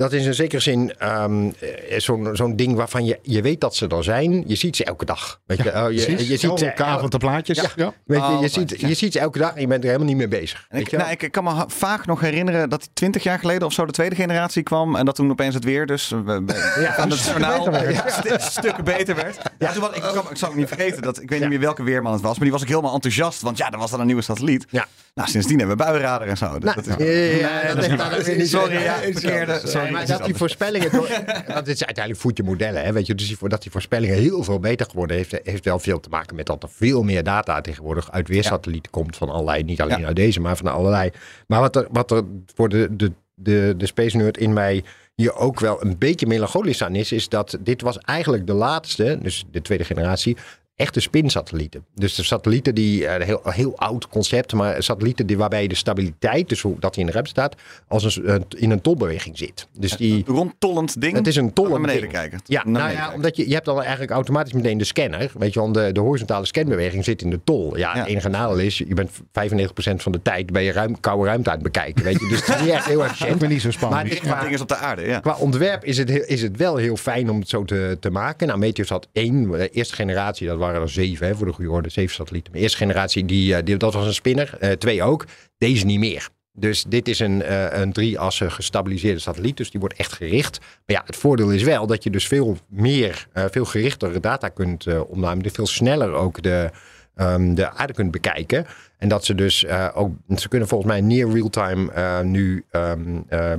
[0.02, 3.76] Dat is in zekere zin ehm, eh, zo'n zo'n ding waarvan je, je weet dat
[3.76, 4.44] ze er zijn.
[4.46, 5.40] Je ziet ze elke dag.
[5.46, 7.56] Weet je, Oh, je, je ziet ze Elke avond de plaatjes.
[7.60, 7.70] Ja.
[7.76, 7.92] Ja.
[8.04, 10.08] Weet je, je, Altijd, ziet, je ziet ze elke dag en je bent er helemaal
[10.08, 10.66] niet mee bezig.
[10.68, 13.72] En ik, nou, ik, ik kan me vaak nog herinneren dat 20 jaar geleden of
[13.72, 14.96] zo de tweede generatie kwam.
[14.96, 18.42] En dat toen opeens het weer dus eh, Ja, van het stukken journaal beter werd.
[18.42, 19.36] st- stukken beter werd.
[19.58, 21.60] Ja, toen was, ik, kan, ik zal ook niet vergeten dat ik weet niet meer
[21.60, 22.32] welke weerman het was.
[22.32, 23.40] Maar die was ook helemaal enthousiast.
[23.42, 24.64] Want ja, er was dan een nieuwe satelliet.
[24.70, 24.86] Ja.
[25.14, 26.46] Nou, sindsdien hebben we buienradar en zo.
[26.46, 29.60] Nou, dat is, ja, dat sorry, ja, verkeerde.
[29.64, 31.08] Sorry, maar dat die voorspellingen, door,
[31.54, 34.16] want dit is uiteindelijk voet je modellen, hè, weet je, dus die, dat die voorspellingen
[34.16, 37.22] heel veel beter geworden heeft, heeft wel veel te maken met dat er veel meer
[37.22, 41.10] data tegenwoordig uit weersatellieten komt van allerlei, niet alleen uit deze, maar van allerlei.
[41.46, 42.24] Maar wat er, wat er
[42.54, 46.82] voor de, de, de, de Space Nerd in mij hier ook wel een beetje melancholisch
[46.82, 50.36] aan is, is dat dit was eigenlijk de laatste, dus de tweede generatie,
[50.76, 51.84] echte spinsatellieten.
[51.94, 55.74] Dus de satellieten die, eh, een heel, heel oud concept, maar satellieten die, waarbij de
[55.74, 57.54] stabiliteit, dus hoe dat die in de ruimte staat,
[57.88, 59.66] als een, in een tolbeweging zit.
[59.78, 61.16] Dus die, Rondtollend ding.
[61.16, 62.12] het is een tollend Naar beneden ding.
[62.12, 62.40] kijken.
[62.44, 63.16] Ja, Naar nou beneden ja, kijken.
[63.16, 65.30] omdat je, je hebt dan eigenlijk automatisch meteen de scanner.
[65.38, 67.76] Weet je wel, de, de horizontale scanbeweging zit in de tol.
[67.76, 67.98] Ja, Ja.
[68.00, 71.48] het enige nadeel is, je bent 95% van de tijd ben je ruim, koude ruimte
[71.50, 72.04] aan het bekijken.
[72.04, 73.48] Weet je, dus het is niet echt heel efficiënt.
[73.48, 74.08] niet zo spannend.
[74.08, 75.20] Maar qua, ding is op de aarde, ja.
[75.20, 78.46] qua ontwerp is het, is het wel heel fijn om het zo te, te maken.
[78.46, 81.70] Nou, Meteos had één, de eerste generatie, dat waren er zeven hè, voor de goede
[81.70, 82.52] orde, zeven satellieten.
[82.52, 84.56] De eerste generatie, die, eh, die, dat was een spinner.
[84.60, 85.24] Eh, twee ook.
[85.58, 86.28] Deze niet meer.
[86.52, 89.56] Dus dit is een, eh een drie-assen gestabiliseerde satelliet.
[89.56, 90.58] Dus die wordt echt gericht.
[90.60, 94.86] Maar ja, het voordeel is wel dat je dus veel meer, veel gerichtere data kunt
[94.86, 95.50] eh opnemen.
[95.50, 96.70] Veel sneller ook de,
[97.14, 98.66] ehm, de aarde kunt bekijken.
[98.98, 102.92] En dat ze dus ook, ze kunnen volgens mij near real-time nu eh,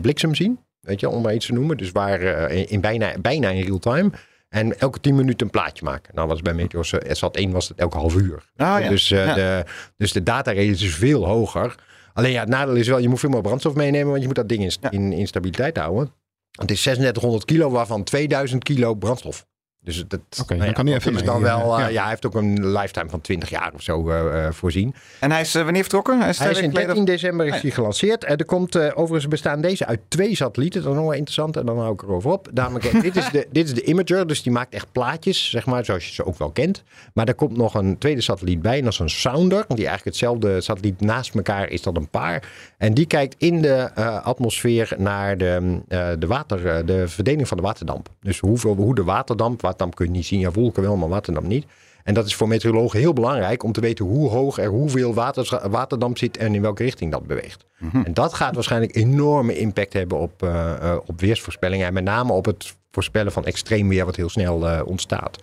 [0.01, 0.59] bliksem zien.
[0.79, 1.77] Weet je, om maar iets te noemen.
[1.77, 4.11] Dus waar in, in bijna, bijna in real-time.
[4.53, 6.15] En elke 10 minuten een plaatje maken.
[6.15, 8.43] Nou, was bij Meteos eh, SAT 1 was het elke half uur.
[8.55, 8.89] Ah, ja.
[8.89, 9.33] Dus, eh, Ja.
[9.33, 9.63] de,
[9.97, 11.75] dus de datarate is veel hoger.
[12.13, 14.35] Alleen ja, het nadeel is wel, je moet veel meer brandstof meenemen, want je moet
[14.35, 16.11] dat ding in, in, in stabiliteit houden.
[16.51, 19.45] Het is 3600 kilo, waarvan 2000 kilo brandstof.
[19.83, 22.01] Dus dat, Oké, nou dan kan hij even is dan mee, wel, eh, ja.
[22.01, 24.95] hij heeft ook een lifetime van 20 jaar of zo eh, eh, voorzien.
[25.19, 26.19] En hij is wanneer vertrokken?
[26.19, 27.63] Hij is, Hij is in weken geleden- 13 december is Ah, ja.
[27.63, 28.23] hij gelanceerd.
[28.23, 30.81] En er komt, eh, overigens bestaan deze uit twee satellieten.
[30.81, 31.57] Dat is nog wel interessant.
[31.57, 32.49] En dan hou ik erover op.
[32.53, 34.27] Namelijk, dit, is de, dit is de Imager.
[34.27, 36.83] Dus die maakt echt plaatjes, zeg maar, zoals je ze ook wel kent.
[37.13, 38.77] Maar er komt nog een tweede satelliet bij.
[38.77, 39.65] En dat is een Sounder.
[39.67, 42.43] Die eigenlijk hetzelfde satelliet naast elkaar is dat een paar.
[42.77, 47.47] En die kijkt in de eh, atmosfeer naar de, eh, de, water, eh, de verdeling
[47.47, 48.09] van de waterdamp.
[48.21, 50.39] Dus hoeveel, hoe de waterdamp, waterdamp kun je niet zien.
[50.39, 51.65] Ja, wolken wel, maar waterdamp niet.
[52.03, 55.69] En dat is voor meteorologen heel belangrijk om te weten hoe hoog er hoeveel water,
[55.69, 57.65] waterdamp zit en in welke richting dat beweegt.
[58.05, 61.87] En dat gaat waarschijnlijk enorme impact hebben op, eh, op weersvoorspellingen.
[61.87, 65.37] En met name op het voorspellen van extreem weer wat heel snel eh, ontstaat.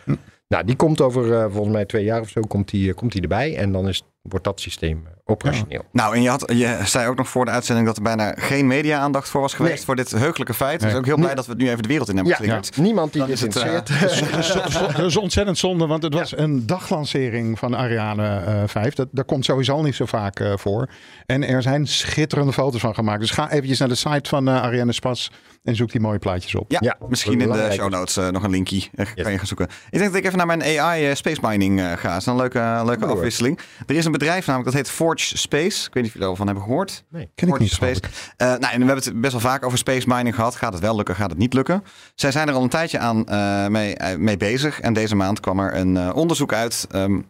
[0.49, 3.57] Nou, die komt over volgens mij twee jaar of zo komt die, komt die erbij.
[3.57, 5.85] En dan is, wordt dat systeem eh, operationeel.
[5.93, 8.67] Nou, en je, had, je zei ook nog voor de uitzending dat er bijna geen
[8.67, 9.85] media-aandacht voor was geweest Nee.
[9.85, 10.81] voor dit heugelijke feit.
[10.81, 12.77] Dus ook heel blij dat we het nu even de wereld in hebben Ja, geslingerd.
[12.77, 14.73] niemand die dit het, eh, interesseert.
[14.97, 18.95] Dat is ontzettend zonde, want het was een daglancering van Ariane eh 5.
[18.95, 20.89] Dat, dat komt sowieso al niet zo vaak eh, voor.
[21.27, 23.21] En er zijn schitterende foto's van gemaakt.
[23.21, 25.31] Dus ga eventjes naar de site van eh, Ariane Spas
[25.63, 26.71] en zoek die mooie plaatjes op.
[26.71, 28.77] Ja, Ja, misschien in de show notes eh, nog een linkje.
[28.95, 29.23] Eh, Yes.
[29.25, 29.67] Kan je gaan zoeken.
[29.91, 32.09] Ik denk dat ik even naar mijn AI eh, space mining eh, ga.
[32.13, 33.59] Dat is een leuke, leuke afwisseling.
[33.87, 35.87] Er is een bedrijf namelijk dat heet Forge Space.
[35.87, 37.05] Ik weet niet of jullie daarvan hebben gehoord.
[37.09, 37.23] Nee.
[37.35, 38.01] Ken ik Forge niet, Space.
[38.37, 40.57] Eh, nou, en we hebben het best wel vaak over space mining gehad.
[40.57, 41.85] Gaat het wel lukken, gaat het niet lukken?
[42.15, 44.81] Zij zijn er al een tijdje aan eh, mee, eh, mee bezig.
[44.81, 47.21] En deze maand kwam er een eh, onderzoek uit ehm,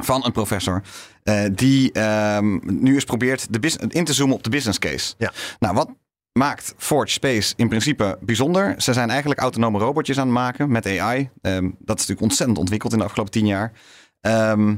[0.00, 0.82] van een professor.
[1.22, 5.14] eh, die ehm, nu eens probeert de in te zoomen op de business case.
[5.18, 5.32] Ja.
[5.58, 5.88] Nou, wat
[6.32, 8.74] maakt Forge Space in principe bijzonder?
[8.82, 11.30] Ze zijn eigenlijk autonome robotjes aan het maken met AI.
[11.42, 13.72] Ehm, dat is natuurlijk ontzettend ontwikkeld in de afgelopen tien jaar.
[14.20, 14.76] Ehm,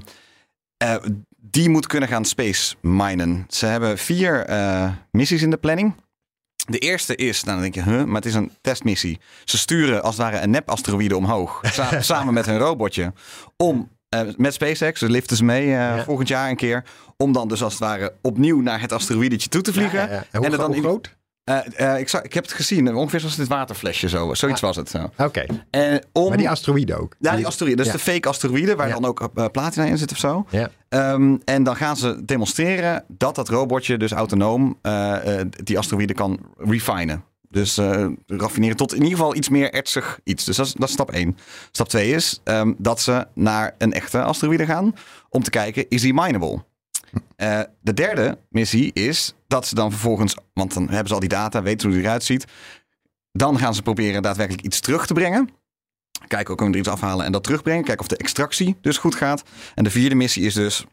[0.76, 0.94] eh,
[1.50, 3.44] die moet kunnen gaan space minen.
[3.48, 5.94] Ze hebben vier eh, missies in de planning.
[6.66, 9.18] De eerste is, nou dan denk je, huh, maar het is een testmissie.
[9.44, 11.60] Ze sturen als het ware een nep-asteroïde omhoog.
[11.72, 13.12] sa- samen met hun robotje.
[13.56, 15.00] Om eh, met SpaceX.
[15.00, 16.84] Dus liften ze mee eh, volgend jaar een keer.
[17.16, 19.98] Om dan dus als het ware opnieuw naar het asteroïdetje toe te vliegen.
[19.98, 20.24] Ja, ja, ja.
[20.30, 21.16] En hoe, er dan hoe in- groot?
[21.44, 22.94] Eh, eh, ik, zag, ik heb het gezien.
[22.94, 24.34] Ongeveer zoals dit waterflesje zo.
[24.34, 24.92] Zoiets was het.
[25.16, 25.44] Oké.
[25.70, 26.28] En om...
[26.28, 27.14] Maar die asteroïde ook.
[27.18, 27.76] Ja, die asteroïde.
[27.76, 27.92] Dus Ja.
[27.92, 28.94] de fake asteroïde, waar Ja.
[28.94, 30.46] dan ook eh, platina in zit of zo.
[30.50, 30.70] Ja.
[30.88, 34.78] Ehm, en dan gaan ze demonstreren dat dat robotje dus autonoom
[35.64, 37.24] die asteroïde kan refinen.
[37.50, 40.44] Dus eh, raffineren tot in ieder geval iets meer ertsig iets.
[40.44, 41.36] Dus dat is, dat is stap 1.
[41.70, 44.94] Stap 2 is ehm, dat ze naar een echte asteroïde gaan
[45.28, 46.62] om te kijken, is die mineable?
[47.40, 51.28] Eh, de derde missie is dat ze dan vervolgens, want dan hebben ze al die
[51.28, 52.44] data, weten hoe die eruit ziet.
[53.32, 55.48] Dan gaan ze proberen daadwerkelijk iets terug te brengen.
[56.26, 57.84] Kijken, kunnen we er iets afhalen en dat terugbrengen.
[57.84, 59.42] Kijken of de extractie dus goed gaat.
[59.74, 60.84] En de vierde missie is dus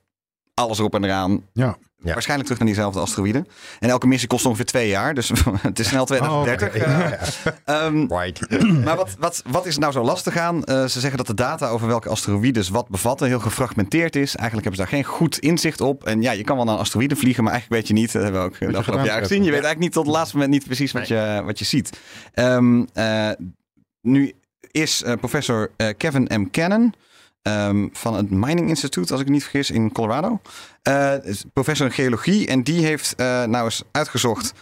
[0.57, 1.41] alles erop en eraan.
[1.53, 1.77] Ja.
[2.03, 2.13] Ja.
[2.13, 3.45] Waarschijnlijk terug naar diezelfde asteroïde.
[3.79, 5.13] En elke missie kost ongeveer twee jaar.
[5.13, 6.85] Dus het is snel 2030.
[6.85, 8.61] Oh, Eh, ehm, Right.
[8.85, 10.63] maar wat, wat, wat is er nou zo lastig aan?
[10.63, 14.35] Eh, ze zeggen dat de data over welke asteroïdes wat bevatten heel gefragmenteerd is.
[14.35, 16.05] Eigenlijk hebben ze daar geen goed inzicht op.
[16.05, 18.13] En ja, je kan wel naar een asteroïde vliegen, maar eigenlijk weet je niet.
[18.13, 19.43] Dat hebben we ook de afgelopen jaar gezien.
[19.43, 21.99] Je weet eigenlijk niet tot het laatste moment niet precies wat, je, wat je ziet.
[22.33, 23.29] Ehm, eh,
[24.01, 24.33] nu
[24.71, 26.49] is eh, professor eh, Kevin M.
[26.51, 26.93] Cannon
[27.51, 30.39] ehm, van het Mining Institute, als ik niet vergis, in Colorado.
[30.81, 31.13] Eh,
[31.53, 34.53] professor in geologie en die heeft eh, nou eens uitgezocht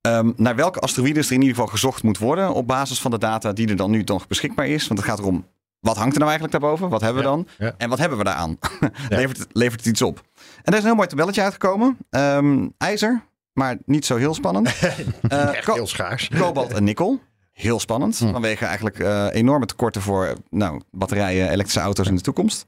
[0.00, 3.18] ehm, naar welke asteroïdes er in ieder geval gezocht moet worden op basis van de
[3.18, 4.86] data die er dan nu nog beschikbaar is.
[4.88, 5.46] Want het gaat erom,
[5.80, 6.88] wat hangt er nou eigenlijk daarboven?
[6.88, 7.46] Wat hebben we Ja, dan?
[7.58, 7.74] ja.
[7.78, 8.58] En wat hebben we daaraan?
[9.08, 10.16] levert, het, levert het iets op?
[10.36, 11.96] En daar is een heel mooi tabelletje uitgekomen.
[12.10, 14.66] Ehm, ijzer, maar niet zo heel spannend.
[15.28, 16.28] Echt ko- heel schaars.
[16.38, 17.20] Kobalt en nikkel.
[17.60, 18.16] Heel spannend.
[18.16, 22.64] Vanwege eigenlijk eh, enorme tekorten voor nou, batterijen, elektrische auto's in de toekomst.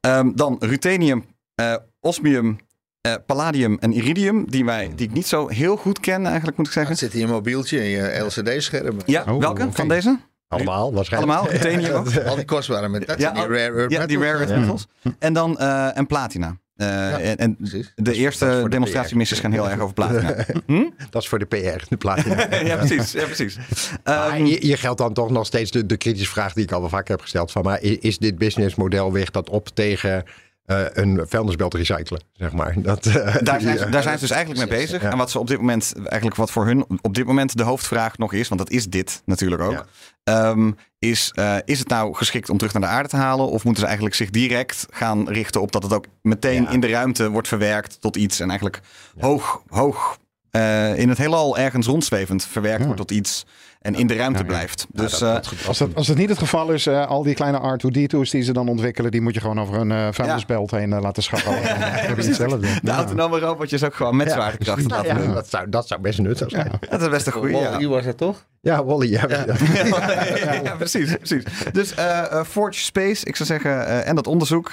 [0.00, 1.24] Ehm, dan ruthenium,
[1.54, 2.58] eh, osmium,
[3.00, 4.50] eh, palladium en iridium.
[4.50, 6.92] Die, wij, die ik niet zo heel goed ken eigenlijk moet ik zeggen.
[6.92, 8.96] Het zit in je mobieltje en je LCD-scherm.
[9.06, 10.18] Ja, Oh, welke van deze?
[10.48, 11.32] Allemaal waarschijnlijk.
[11.32, 11.52] Allemaal?
[11.52, 12.16] Ruthenium ook?
[12.30, 14.86] Al die kostbare met dat Ja, die rare earth Ja, die rare earth metals.
[15.18, 16.56] En dan eh, en platina.
[16.80, 17.56] Eh, en, en
[17.94, 20.34] de eerste de demonstratiemissies gaan heel erg over platina.
[21.10, 22.54] Dat is voor de PR, de platina.
[22.64, 23.12] ja, precies.
[23.12, 23.58] Ja, precies.
[24.04, 26.80] Ehm, je, je geldt dan toch nog steeds de, de kritische vraag die ik al
[26.80, 27.50] wel vaker heb gesteld.
[27.50, 30.24] Van, maar is dit businessmodel weegt dat op tegen
[30.64, 32.22] eh, een vuilnisbelt recyclen?
[32.32, 32.74] Zeg maar.
[32.76, 35.02] Dat, eh, daar, zijn, ze, daar zijn ze dus eigenlijk mee bezig.
[35.02, 35.10] Ja.
[35.10, 38.18] En wat ze op dit moment, eigenlijk wat voor hun op dit moment de hoofdvraag
[38.18, 39.86] nog is, want dat is dit natuurlijk ook, Ja.
[40.24, 43.46] ehm, is, eh, is het nou geschikt om terug naar de aarde te halen?
[43.46, 46.70] Of moeten ze eigenlijk zich direct gaan richten op dat het ook meteen Ja.
[46.70, 48.80] in de ruimte wordt verwerkt tot iets en eigenlijk
[49.18, 50.18] hoog, hoog
[50.50, 52.84] eh, in het heelal ergens rondzwevend verwerkt Ja.
[52.84, 53.46] wordt tot iets
[53.80, 54.86] en in de ruimte blijft.
[54.92, 55.34] Dus eh,
[55.66, 58.52] Als dat, als dat niet het geval is, eh, al die kleine R2D2's die ze
[58.52, 61.22] dan ontwikkelen, die moet je gewoon over een eh vuilnisbelt heen laten
[62.16, 62.68] hetzelfde.
[62.82, 66.70] de autonome robotjes ook gewoon met zwaartekracht Nou dat, zou, dat zou best nuttig zijn.
[66.80, 67.56] Ja, Dat is best een goede.
[67.56, 67.70] Ja.
[67.70, 68.44] Wall-E was dat toch?
[68.60, 69.10] Wally.
[69.10, 69.26] Ja,
[70.64, 71.42] ja, precies, precies.
[71.72, 74.70] Dus eh eh, Forge Space, ik zou zeggen, eh, en dat onderzoek.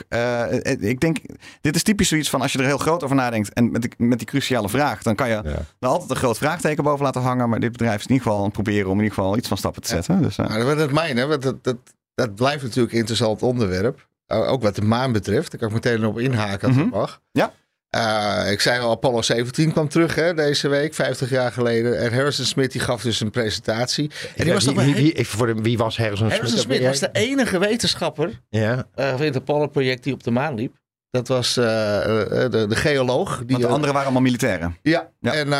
[0.80, 1.18] ik denk,
[1.62, 3.94] dit is typisch zoiets van als je er heel groot over nadenkt en met, die-
[3.98, 5.36] met die cruciale vraag, dan kan je
[5.80, 7.50] er altijd een groot vraagteken boven laten hangen.
[7.50, 9.48] Maar dit bedrijf is in ieder geval aan het proberen om in ieder geval iets
[9.48, 10.22] van stappen te zetten.
[10.22, 11.26] Dus, Maar dat het mijn, hè?
[11.28, 11.78] want Dat, dat,
[12.16, 14.08] dat blijft natuurlijk een interessant onderwerp.
[14.28, 15.52] Ook wat de maan betreft.
[15.52, 17.22] Daar kan ik meteen op inhaken als ik mag.
[17.32, 17.54] Ja.
[17.96, 22.00] Uh, ik zei al, Apollo 17 kwam terug hè, deze week, 50 jaar geleden.
[22.00, 24.12] En Harrison Smith die gaf dus een presentatie.
[24.36, 26.40] En die was wie, wie, wie, even voor de, wie was Harrison Smith?
[26.40, 30.56] Harrison Smith was de enige wetenschapper Ja, uh, van het Apollo-project die op de maan
[30.56, 30.76] liep.
[31.12, 33.38] Dat was uh, de, de geoloog.
[33.38, 34.78] Die, want de anderen waren allemaal militairen.
[34.82, 35.34] Ja, Ja.
[35.34, 35.54] en uh,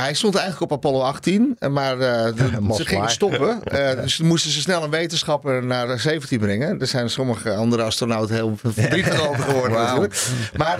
[0.00, 2.00] hij stond eigenlijk op Apollo 18, maar uh,
[2.36, 3.60] de, ze gingen stoppen.
[4.02, 6.80] Dus moesten ze snel een wetenschapper naar 17 brengen.
[6.80, 9.86] Er zijn sommige andere astronauten heel verdrietig over geworden Wow.
[9.86, 10.14] natuurlijk.
[10.56, 10.78] Maar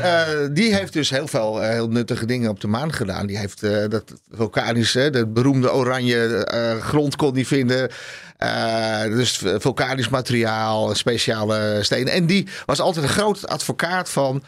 [0.53, 3.27] die heeft dus heel veel heel nuttige dingen op de maan gedaan.
[3.27, 6.47] Die heeft dat vulkanische, dat beroemde oranje
[6.81, 7.91] grond kon die vinden.
[8.39, 12.13] Uh, dus vulkanisch materiaal, speciale stenen.
[12.13, 14.43] En die was altijd een groot advocaat van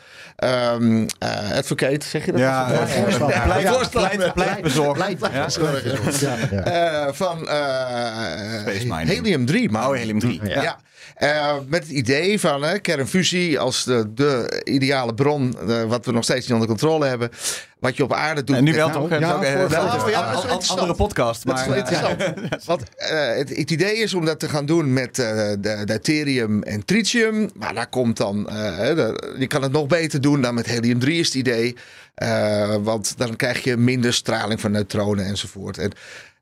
[0.44, 2.40] um, uh, advocate, zeg je dat?
[2.40, 4.94] Ja, pleit- pleitbezorger.
[4.94, 5.98] Pleit- pleitbezorger.
[7.14, 7.38] van
[8.60, 9.08] Space mining.
[9.08, 9.74] helium 3.
[9.74, 10.40] Oh, helium 3.
[10.44, 10.78] Ja.
[11.18, 16.24] Uh, met het idee van kernfusie als de, de ideale bron, uh, wat we nog
[16.24, 17.30] steeds niet onder controle hebben.
[17.78, 18.56] Wat je op aarde doet.
[18.56, 19.08] En nu wel toch?
[19.08, 21.46] eh, dat is andere podcast.
[21.46, 22.22] Dat is Maar, wel interessant.
[22.64, 26.84] Want uh, het, het, idee is om dat te gaan doen met de, deuterium en
[26.84, 27.50] tritium.
[27.54, 28.44] Maar daar komt dan.
[28.44, 31.76] De, je kan het nog beter doen dan met helium-3 is het idee.
[32.82, 35.78] Want dan krijg je minder straling van neutronen enzovoort.
[35.78, 35.92] En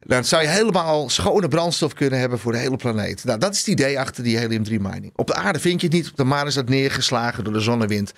[0.04, 3.24] dan zou je helemaal schone brandstof kunnen hebben voor de hele planeet.
[3.24, 5.12] Nou, dat is het idee achter die helium-3 mining.
[5.16, 6.10] Op de aarde vind je het niet.
[6.10, 8.12] Op de maan is dat neergeslagen door de zonnewind.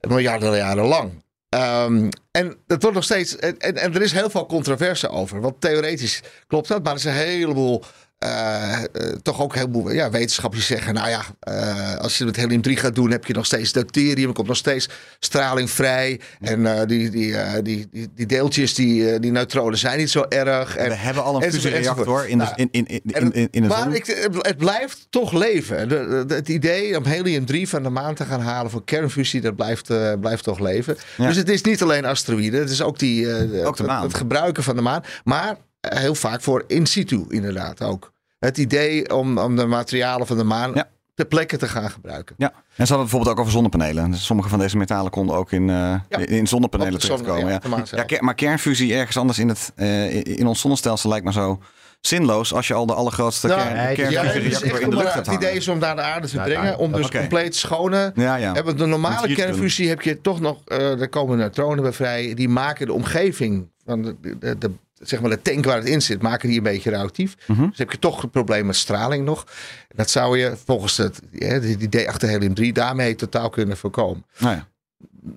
[0.00, 1.22] Miljarden jaren lang.
[1.54, 3.36] Um, en dat wordt nog steeds.
[3.36, 5.40] En, en, en, er is heel veel controverse over.
[5.40, 7.84] Want theoretisch klopt dat, maar er is een heleboel
[8.18, 8.86] eh, eh,
[9.22, 12.62] toch ook heel veel ja, wetenschappers die zeggen, nou ja, eh, als je het helium
[12.62, 16.20] 3 gaat doen, heb je nog steeds deuterium, er komt nog steeds straling vrij.
[16.40, 20.76] En die, die, die, die, die deeltjes, die, die neutronen zijn niet zo erg.
[20.76, 23.62] En, We hebben al een fusiereactor in, de, Nou, in, in, in, in, in, in
[23.62, 23.94] het maar zon.
[23.94, 24.06] ik,
[24.40, 25.88] het, blijft toch leven.
[25.88, 29.40] De, de- het idee om helium 3 van de maan te gaan halen voor kernfusie,
[29.40, 29.86] dat blijft,
[30.20, 30.96] blijft toch leven.
[31.16, 31.26] Ja.
[31.26, 34.02] Dus het is niet alleen asteroïden, het is ook, die, Ook de het, maan.
[34.02, 35.02] het gebruiken van de maan.
[35.24, 35.56] Maar
[35.88, 38.12] heel vaak voor in situ inderdaad ook.
[38.38, 40.88] Het idee om, om de materialen van de maan Ja.
[41.14, 42.34] ter plekke te gaan gebruiken.
[42.38, 44.10] Ja, en ze hadden het bijvoorbeeld ook over zonnepanelen.
[44.10, 45.94] Dus sommige van deze metalen konden ook in, eh,
[46.26, 47.52] in zonnepanelen terechtkomen.
[47.52, 51.60] ja, Ja, maar kernfusie ergens anders in, het, eh, in- ons zonnestelsel lijkt me zo
[52.00, 55.26] zinloos als je al de allergrootste Nou, kern, nee, Ja, in de lucht eh, hebt
[55.26, 56.64] het idee is om daar de aarde te Ja, brengen.
[56.64, 58.52] daar- Om dus compleet schone Ja, ja.
[58.52, 62.34] Hebben de normale kernfusie heb je toch nog, eh er komen neutronen bij vrij.
[62.34, 66.02] Die maken de omgeving van de, de, de- zeg maar de tank waar het in
[66.02, 67.36] zit, maken die een beetje radioactief.
[67.46, 67.68] Mhm.
[67.68, 69.46] Dus heb je toch het probleem met straling nog.
[69.88, 74.26] Dat zou je volgens het ja, het idee achter helium 3 daarmee totaal kunnen voorkomen.
[74.38, 74.68] Nou ja.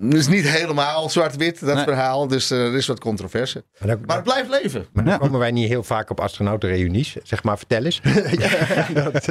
[0.00, 1.84] Het is niet helemaal zwart-wit, dat Nee.
[1.84, 2.26] verhaal.
[2.28, 3.64] Dus eh, er is wat controverse.
[3.78, 4.86] Maar dan, Maar het blijft leven.
[4.92, 5.18] maar dan Ja.
[5.18, 7.16] komen wij niet heel vaak op astronautenreunies.
[7.22, 8.00] Zeg maar, vertel eens.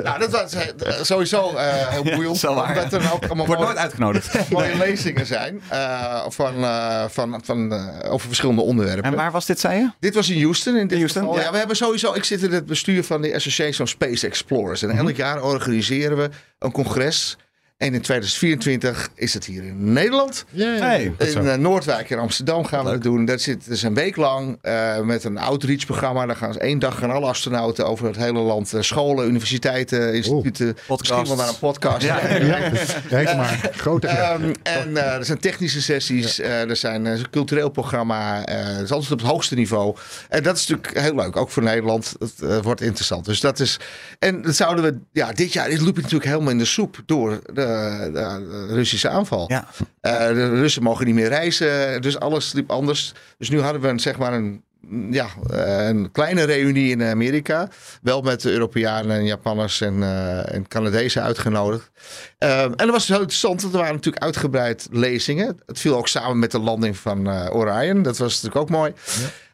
[0.04, 2.38] Nou, dat was eh, sowieso eh, heel boeiend.
[2.38, 2.98] zo waar, omdat ja.
[3.08, 4.50] er ook allemaal Wordt mooie- nooit uitgenodigd.
[4.50, 9.04] mooie lezingen zijn eh, van, eh, van, van, eh, over verschillende onderwerpen.
[9.04, 9.90] En waar was dit, zei je?
[10.00, 10.76] Dit was in Houston.
[10.78, 11.42] In dit Houston, ja.
[11.42, 11.52] Ja.
[11.52, 12.14] we hebben sowieso.
[12.14, 14.82] Ik zit in het bestuur van de Association of Space Explorers.
[14.82, 17.38] En elk jaar organiseren we een congres.
[17.78, 20.46] En in 2024 is het hier in Nederland.
[20.56, 21.14] Hey.
[21.18, 23.26] In eh, Noordwijk in Amsterdam gaan we het doen.
[23.26, 26.26] Dat zit dus een week lang eh, met een outreach-programma.
[26.26, 28.74] Daar gaan ze één dag gaan alle astronauten over het hele land.
[28.74, 30.78] eh, scholen, universiteiten, instituten.
[30.90, 32.02] Misschien wel naar een podcast.
[32.06, 32.18] Ja.
[33.10, 33.70] Kijk maar.
[33.74, 38.46] Grote Ehm, en er zijn technische sessies, eh, er zijn een cultureel programma.
[38.46, 39.96] eh het is altijd op het hoogste niveau.
[40.30, 42.16] En dat is natuurlijk heel leuk, ook voor Nederland.
[42.20, 43.26] Het wordt interessant.
[43.26, 43.80] Dus dat is.
[44.20, 44.98] En dat zouden we.
[45.12, 49.10] Ja, dit jaar is Loop natuurlijk helemaal in de soep door de, de- de Russische
[49.10, 49.46] aanval.
[49.48, 49.68] Ja.
[50.02, 53.14] Eh, de Russen mogen niet meer reizen, dus alles liep anders.
[53.38, 54.64] Dus nu hadden we een, zeg maar een,
[55.12, 57.70] ja, eh, een kleine reunie in Amerika.
[58.02, 61.90] Wel met de Europeanen en Japanners en, eh, en Canadezen uitgenodigd.
[62.38, 65.60] En dat was heel interessant, want er waren natuurlijk uitgebreid lezingen.
[65.66, 68.02] Het viel ook samen met de landing van eh, Orion.
[68.02, 68.94] Dat was natuurlijk ook mooi.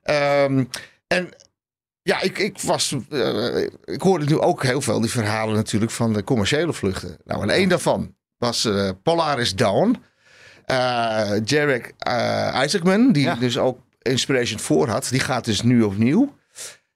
[0.04, 0.64] Ehm,
[1.08, 1.30] en
[2.04, 6.14] ja, ik, ik, was, eh, ik hoorde nu ook heel veel die verhalen natuurlijk van
[6.14, 7.18] de commerciële vluchten.
[7.26, 10.02] Nou, en één daarvan was eh, Polaris Dawn.
[10.66, 11.94] Eh Jarek
[12.64, 13.36] Isaacman, die Ja.
[13.36, 16.34] dus ook Inspiration 4 had, die gaat dus nu opnieuw.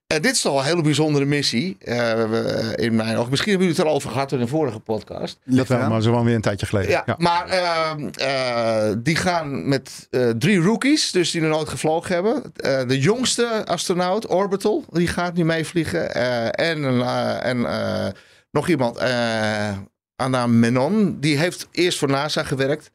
[0.07, 1.95] En dit is al een hele bijzondere missie eh,
[2.29, 3.29] we- in mijn ogen.
[3.29, 5.39] Misschien hebben jullie het er al over gehad in een vorige podcast.
[5.45, 6.89] Dat wel, maar zo wel weer een tijdje geleden.
[6.91, 12.13] Ja, maar ehm, eh, die gaan met eh, drie rookies, dus die nog nooit gevlogen
[12.13, 12.43] hebben.
[12.55, 16.13] Eh, de jongste astronaut, Orbital, die gaat nu meevliegen.
[16.13, 18.07] Eh, en een, eh, en eh,
[18.51, 19.69] nog iemand, eh,
[20.15, 22.91] Anna Menon, die heeft eerst voor NASA gewerkt.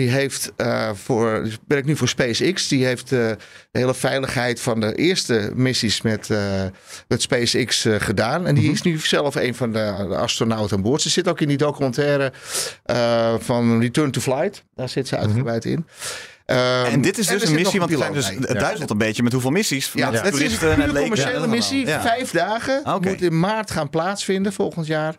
[0.00, 2.68] Die heeft eh, voor, die werkt nu voor SpaceX.
[2.68, 3.18] Die heeft eh,
[3.70, 6.62] de hele veiligheid van de eerste missies met, eh,
[7.08, 8.46] met SpaceX gedaan.
[8.46, 11.02] En die is nu zelf een van de, de astronauten aan boord.
[11.02, 12.32] Ze zit ook in die documentaire
[13.38, 14.64] van Return to Flight.
[14.74, 15.86] Daar zit ze uitgebreid in.
[16.46, 19.22] Ehm, En dit is dus een missie, want er zijn dus, het duizelt een beetje
[19.22, 19.90] met hoeveel missies.
[19.94, 21.86] Ja, het is een commerciële missie.
[21.86, 22.00] ja.
[22.00, 22.80] Vijf dagen.
[22.94, 23.08] Oké.
[23.08, 25.14] Moet in maart gaan plaatsvinden volgend jaar.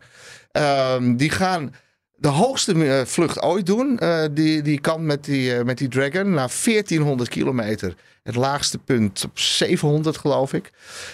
[0.52, 1.74] Ehm, die gaan
[2.22, 4.00] de hoogste eh, vlucht ooit doen.
[4.00, 7.96] Eh, die, die kan met die, eh, met die Dragon naar 1400 kilometer.
[8.24, 10.72] Het laagste punt op 700 geloof ik.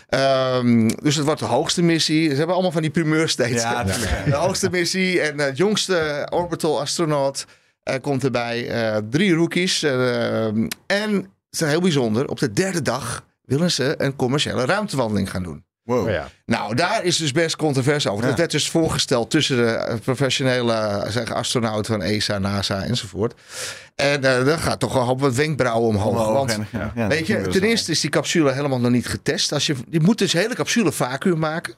[0.10, 2.30] Ehm, dus het wordt de hoogste missie.
[2.30, 3.62] Ze hebben allemaal van die primeurs steeds.
[3.62, 3.84] Ja.
[4.26, 7.46] De hoogste missie en het jongste orbital astronaut
[7.84, 8.70] eh, komt erbij.
[9.10, 9.84] Drie rookies.
[9.84, 10.70] eh, en
[11.16, 12.28] het is heel bijzonder.
[12.28, 15.66] Op de derde dag willen ze een commerciële ruimtewandeling gaan doen.
[15.88, 16.06] Wow.
[16.06, 16.28] Oh ja.
[16.46, 18.24] Nou, daar is dus best controverse over.
[18.24, 18.30] Ja.
[18.30, 23.34] Dat werd dus voorgesteld tussen de eh, professionele eh, zeg, astronauten van ESA, NASA enzovoort.
[23.96, 26.28] En eh dat gaat toch wel op wat wenkbrauwen omhoog.
[26.28, 26.58] Omhoog want
[26.96, 29.52] ja, weet je, ten eerste is die capsule helemaal nog niet getest.
[29.54, 31.74] Als je, je moet dus hele capsule vacuüm maken.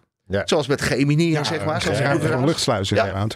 [0.45, 1.81] Zoals met Gemini, zeg maar.
[1.81, 3.27] Zoals Ja, een luchtsluis Ja.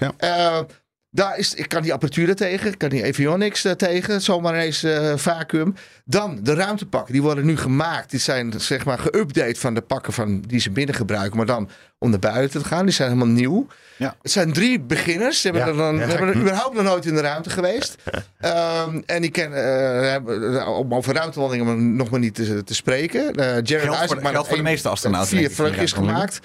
[1.16, 5.14] Daar is, ik kan die apparatuur tegen, ik kan die avionics tegen, zomaar eens eh,
[5.16, 5.76] vacuüm.
[6.06, 8.10] Dan de ruimtepakken, die worden nu gemaakt.
[8.10, 11.70] Die zijn zeg maar geüpdate van de pakken van, die ze binnen gebruiken, maar dan
[12.00, 12.86] om naar buiten te gaan.
[12.86, 13.68] Die zijn helemaal nieuw.
[13.98, 14.16] Ja.
[14.22, 15.42] Het zijn drie beginners.
[15.42, 15.72] Ze hebben, Ja.
[15.72, 16.08] er dan, Ja.
[16.08, 17.96] hebben er überhaupt nog nooit in de ruimte geweest.
[18.40, 19.64] Ehm, en die kennen,
[20.12, 23.22] hebben, om over ruimtewandelingen nog maar niet te, te spreken.
[23.40, 25.38] Uh, Jared Isaac, de- maar voor de meeste astronauten.
[25.38, 26.40] vier vluchtjes gemaakt.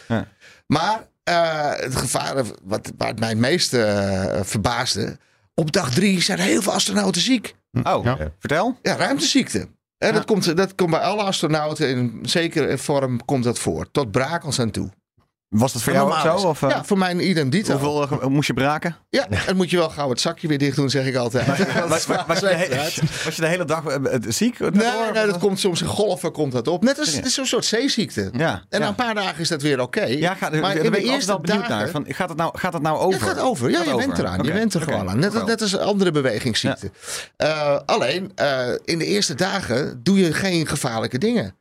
[0.66, 2.34] Maar eh, het gevaar
[2.64, 5.16] wat, waar het mij het meest eh, verbaasde.
[5.54, 7.54] Op dag drie zijn heel veel astronauten ziek.
[7.82, 8.16] Oh, Ja.
[8.38, 8.78] vertel.
[8.82, 9.68] Ja, ruimteziekte.
[9.98, 10.12] Hè, Ja.
[10.12, 13.90] dat, komt, dat komt bij alle astronauten in zekere vorm komt dat voor.
[13.90, 14.90] Tot brakels aan toe.
[15.48, 16.36] Was dat voor jou ook zo?
[16.36, 17.72] is- Of, eh, ja, voor mij een idem dito.
[17.72, 18.96] hoeveel eh, moest je braken?
[19.10, 21.46] Ja, en moet je wel gauw het zakje weer dicht doen, zeg ik altijd.
[21.88, 24.58] Was, was, was je, was je de hele dag eh, ziek?
[24.58, 24.70] Nee,
[25.12, 26.82] nee, dat komt soms in golven komt dat op.
[26.82, 28.30] Net als het is zo'n soort zeeziekte.
[28.32, 28.88] Ja, En na ja.
[28.88, 30.04] een paar dagen is dat weer oké.
[30.04, 31.88] Ja, ga, maar in ben ik eerste wel benieuwd dagen, naar.
[31.88, 33.20] Van, gaat, het nou, gaat het nou Ja, over?
[33.20, 33.70] het gaat over.
[33.70, 34.06] Ja, Gaat je over.
[34.06, 34.42] bent eraan.
[34.42, 35.18] Je bent er gewoon aan.
[35.18, 36.90] Net, net als een andere bewegingsziekte.
[37.36, 38.32] Eh, alleen,
[38.84, 41.56] in de eerste dagen doe je geen gevaarlijke dingen.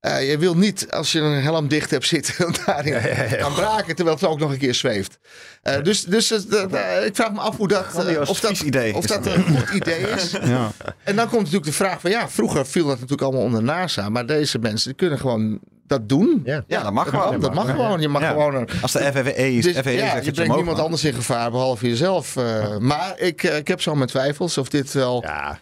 [0.00, 2.34] Eh, je wil niet, als je een helm dicht hebt zitten,
[2.66, 3.00] daarin
[3.40, 5.18] gaan braken, terwijl het ook nog een keer zweeft.
[5.62, 7.84] Eh, dus dus eh, ik vraag me af hoe dat,
[8.28, 10.30] of dat, idee of dat een goed idee is.
[10.44, 10.72] Ja.
[11.04, 14.08] En dan komt natuurlijk de vraag van, ja, vroeger viel dat natuurlijk allemaal onder NASA,
[14.08, 16.40] maar deze mensen die kunnen gewoon dat doen.
[16.44, 16.64] Ja.
[16.66, 17.40] Ja, dat mag Dat mag, gewoon.
[17.40, 18.00] dat mag gewoon.
[18.00, 18.28] Je mag Ja.
[18.30, 21.14] gewoon een, Als de FVE is, dus, FVE ja, zegt je brengt niemand anders in
[21.14, 22.36] gevaar behalve jezelf.
[22.36, 25.22] eh, Maar ik, ik heb zo mijn twijfels of dit wel.
[25.26, 25.58] Ja,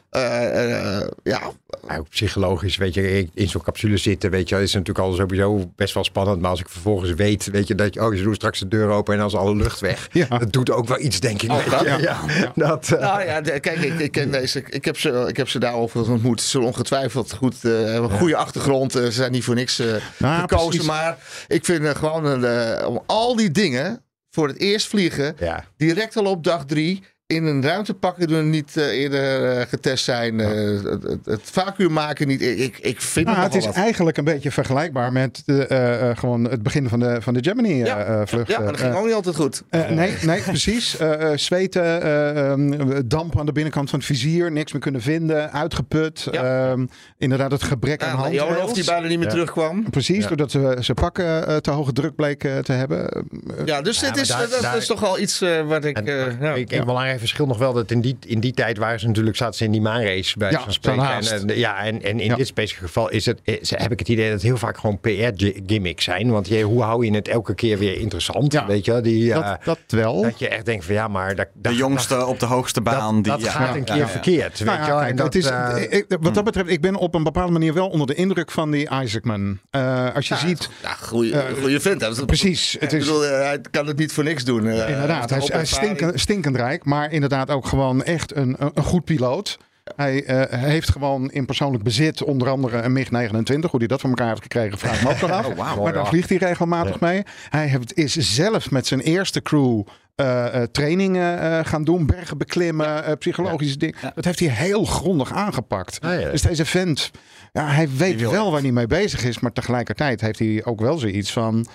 [1.23, 1.41] ja,
[1.87, 5.71] maar ook psychologisch, weet je, in zo'n capsule zitten, weet je, is natuurlijk al sowieso
[5.77, 6.41] best wel spannend.
[6.41, 8.89] Maar als ik vervolgens weet, weet je, dat je, oh, je doet straks de deur
[8.89, 10.09] open en dan is alle lucht weg.
[10.13, 10.27] Ja.
[10.39, 11.51] Dat doet ook wel iets, denk ik.
[11.51, 12.01] weet dat?
[12.01, 12.21] Ja.
[12.55, 14.63] Dat, eh, nou ja, kijk, ik, ik ken deze.
[14.69, 16.41] Ik heb ze, ik heb ze daarover ontmoet.
[16.41, 18.95] Ze ongetwijfeld goed, eh, hebben een goede achtergrond.
[18.95, 19.87] eh, ze zijn niet voor niks eh,
[20.19, 20.47] gekozen.
[20.69, 20.87] precies.
[20.87, 24.01] Maar ik vind eh, gewoon eh, om al die dingen
[24.31, 25.65] voor het eerst vliegen, ja.
[25.77, 27.03] direct al op dag drie.
[27.29, 30.41] In een ruimte pakken doen niet eh, eerder eh, getest zijn.
[30.41, 30.49] eh,
[30.85, 32.43] het, het, het vacuüm maken niet.
[32.43, 33.75] Ik, ik, ik vind Nou, het het is wat.
[33.77, 37.43] eigenlijk een beetje vergelijkbaar met de, eh, eh, gewoon het begin van de, van de
[37.43, 38.49] Gemini-vlucht.
[38.49, 39.63] Ja, maar dat ging ook niet altijd goed.
[39.71, 40.97] Eh, nee, nee, precies.
[41.35, 46.29] Zweten, eh, ehm, damp aan de binnenkant van het vizier, niks meer kunnen vinden, uitgeput.
[46.31, 46.71] Ja.
[46.71, 46.87] Ehm,
[47.19, 49.33] inderdaad, het gebrek aan Ja, Leonov die bijna niet meer Ja.
[49.33, 49.91] terugkwam.
[49.91, 50.29] Precies, Ja.
[50.29, 53.27] doordat ze, ze pakken te hoge druk bleken te hebben.
[53.65, 55.97] Ja, dus Ja, dit is, daar- dat daar- is toch wel iets wat ik...
[55.97, 56.55] En, eh, ja.
[56.55, 56.85] ik, een
[57.17, 59.65] belangrijk verschil nog wel dat in die, in die tijd waren ze natuurlijk zaten ze
[59.65, 61.03] in die maanrace bij Ja, spreken.
[61.09, 62.37] En, en, ja, en, en in Ja.
[62.37, 64.99] dit specifieke geval is het, is, heb ik het idee dat het heel vaak gewoon
[65.01, 66.31] PR-gimmicks zijn.
[66.31, 68.53] Want je, hoe hou je het elke keer weer interessant?
[68.53, 68.67] Ja.
[68.67, 70.23] Weet je, die, eh, dat, dat wel.
[70.23, 73.15] dat je echt denkt van ja, maar dat, De jongste op de hoogste baan.
[73.15, 73.51] dat, die, dat ja.
[73.51, 74.09] gaat een keer ja, ja.
[74.09, 74.59] verkeerd.
[74.59, 74.99] Weet Nou je ja, wel?
[74.99, 77.53] kijk, En dat, het is, eh, ik- wat dat betreft, ik ben op een bepaalde
[77.53, 79.59] manier wel onder de indruk van die Isaacman.
[79.71, 82.27] Eh, als je ziet, Ja, goeie, Eh, goeie vent.
[82.27, 84.67] precies, het Ik is bedoel, eh, hij kan het niet voor niks doen.
[84.67, 85.79] eh, inderdaad, hij is,
[86.15, 89.59] stinkend rijk, maar inderdaad ook gewoon echt een, een, goed piloot.
[89.97, 93.71] Hij eh, heeft gewoon in persoonlijk bezit onder andere een MiG-29.
[93.71, 95.47] Hoe hij dat van elkaar heeft gekregen, vraag ik me ook nog af.
[95.47, 95.83] Oh, wauw.
[95.83, 97.23] Maar daar vliegt hij regelmatig mee.
[97.49, 99.83] Hij heeft, is zelf met zijn eerste crew
[100.17, 102.07] eh, eh, trainingen eh, gaan doen.
[102.07, 103.97] Bergen beklimmen, eh, psychologische dingen.
[104.15, 105.99] Dat heeft hij heel grondig aangepakt.
[106.01, 106.31] Ah, ja.
[106.31, 107.11] Dus deze vent,
[107.53, 109.39] ja, hij weet wel waar hij mee bezig is.
[109.41, 111.67] Maar tegelijkertijd heeft hij ook wel zoiets van...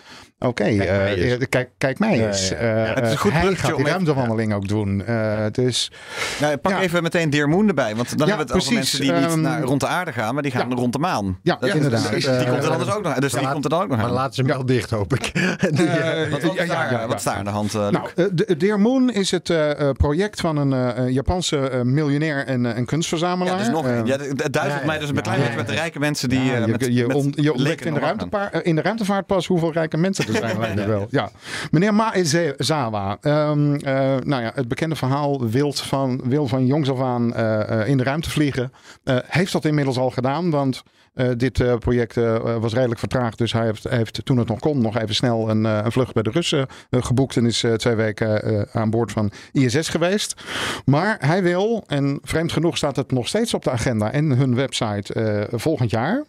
[0.46, 1.46] Oké, Kijk mij eh, eens.
[1.50, 2.50] kijk, kijk mij Ja, eens.
[2.50, 2.94] ja, Eh, ja.
[2.94, 5.06] Het is een goed hij gaat die ruimtewandeling ook doen.
[5.06, 5.92] Eh, dus
[6.40, 6.82] Nou, pak Ja.
[6.82, 7.96] even meteen Dear Moon erbij.
[7.96, 10.12] Want dan Ja, hebben we het over mensen die niet Ehm, naar, rond de aarde
[10.14, 10.76] gaan, maar die gaan ja.
[10.76, 11.40] rond de maan.
[11.44, 12.10] Ja, Dat- inderdaad.
[12.12, 13.98] Dus die komt er anders ook nog Dus die laat- komt er dan ook nog
[13.98, 14.12] maar aan.
[14.14, 15.32] laten ze hem wel dicht, hoop ik.
[16.32, 17.74] Wat, is ja, daar, aan de hand?
[17.74, 21.82] Nou, de- Dear Moon is het eh, eh, project van een eh, een Japanse eh,
[21.82, 23.54] miljonair en, eh, en kunstverzamelaar.
[23.54, 25.58] ja, dus nog, Eh, ja, het duizelt ja, mij dus een ja, klein ja, beetje
[25.60, 25.80] met de ja.
[25.80, 28.82] rijke mensen die ja, eh, je, met, je, on- je ontdekt in de, in de
[28.82, 30.62] ruimtevaart pas hoeveel rijke mensen er zijn.
[30.78, 31.08] het wel.
[31.10, 31.30] Ja.
[31.72, 33.18] Meneer Maezawa.
[33.22, 37.82] Ehm eh, nou ja, het bekende verhaal wild van, wil van jongs af aan eh,
[37.82, 38.72] eh, in de ruimte vliegen.
[39.04, 43.38] Eh, heeft dat inmiddels al gedaan, want eh, dit eh, project eh, was redelijk vertraagd.
[43.38, 46.24] Dus hij heeft, heeft toen het nog kon nog even snel een, een vlucht bij
[46.24, 47.38] de Russen geboekt.
[47.38, 50.44] En is twee weken aan boord van ISS geweest.
[50.86, 54.56] Maar hij wil, en vreemd genoeg staat het nog steeds op de agenda en hun
[54.56, 56.26] website volgend jaar.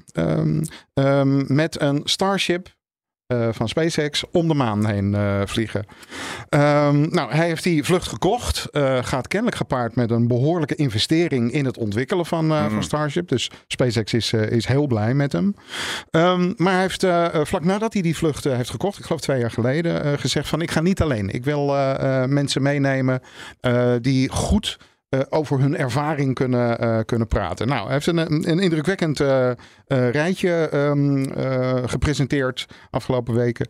[0.95, 2.69] ehm, met een Starship
[3.51, 5.85] van SpaceX om de maan heen eh, vliegen.
[6.49, 8.65] Ehm, nou, hij heeft die vlucht gekocht.
[8.71, 13.29] eh, gaat kennelijk gepaard met een behoorlijke investering in het ontwikkelen van, eh, van Starship.
[13.29, 15.55] Dus SpaceX is, eh, is heel blij met hem.
[16.11, 19.05] Ehm, maar hij heeft eh, eh, vlak nadat hij die vlucht eh, heeft gekocht, ik
[19.05, 21.31] geloof twee jaar geleden, eh, gezegd van ik ga niet alleen.
[21.31, 23.21] Ik wil eh, eh, mensen meenemen
[23.61, 24.79] eh, die goed
[25.13, 27.69] eh, over hun ervaring kunnen, eh, kunnen praten.
[27.69, 28.19] Nou, heeft een,
[28.51, 29.51] een, indrukwekkend eh,
[29.87, 33.69] rijtje eh, gepresenteerd afgelopen weken.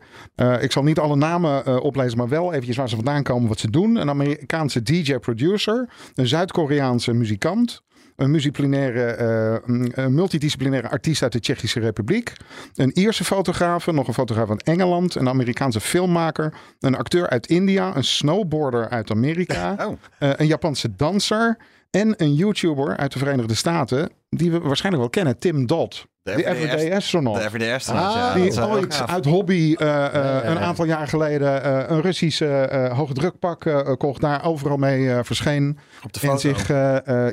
[0.60, 3.70] Ik zal niet alle namen oplezen, maar wel eventjes waar ze vandaan komen, wat ze
[3.70, 3.96] doen.
[3.96, 7.82] Een Amerikaanse DJ-producer, een Zuid-Koreaanse muzikant.
[8.22, 12.32] Een multidisciplinaire, eh, een multidisciplinaire artiest uit de Tsjechische Republiek.
[12.74, 15.14] Een Ierse fotograaf, nog een fotograaf uit Engeland.
[15.14, 16.54] Een Amerikaanse filmmaker.
[16.80, 17.96] Een acteur uit India.
[17.96, 19.76] Een snowboarder uit Amerika.
[19.86, 19.98] Oh.
[20.18, 21.56] eh, een Japanse danser.
[21.90, 24.10] En een YouTuber uit de Verenigde Staten.
[24.36, 25.38] Die we waarschijnlijk wel kennen.
[25.38, 26.06] Tim Dodd.
[26.22, 27.36] De Die everyday astronaut.
[27.36, 28.34] De everyday astronaut, Ah, ja.
[28.34, 29.10] Die ooit gaaf.
[29.10, 34.20] uit hobby eh, eh, ja, een aantal jaar geleden eh, een Russische hoogdrukpak kocht.
[34.20, 35.78] Daar overal mee verscheen.
[36.04, 36.68] Op de En zich,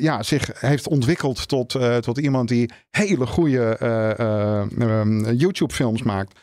[0.02, 6.39] ja, zich heeft ontwikkeld tot, tot iemand die hele goede eh, eh, ehm, YouTube-films maakt.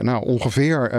[0.00, 0.90] Nou, ongeveer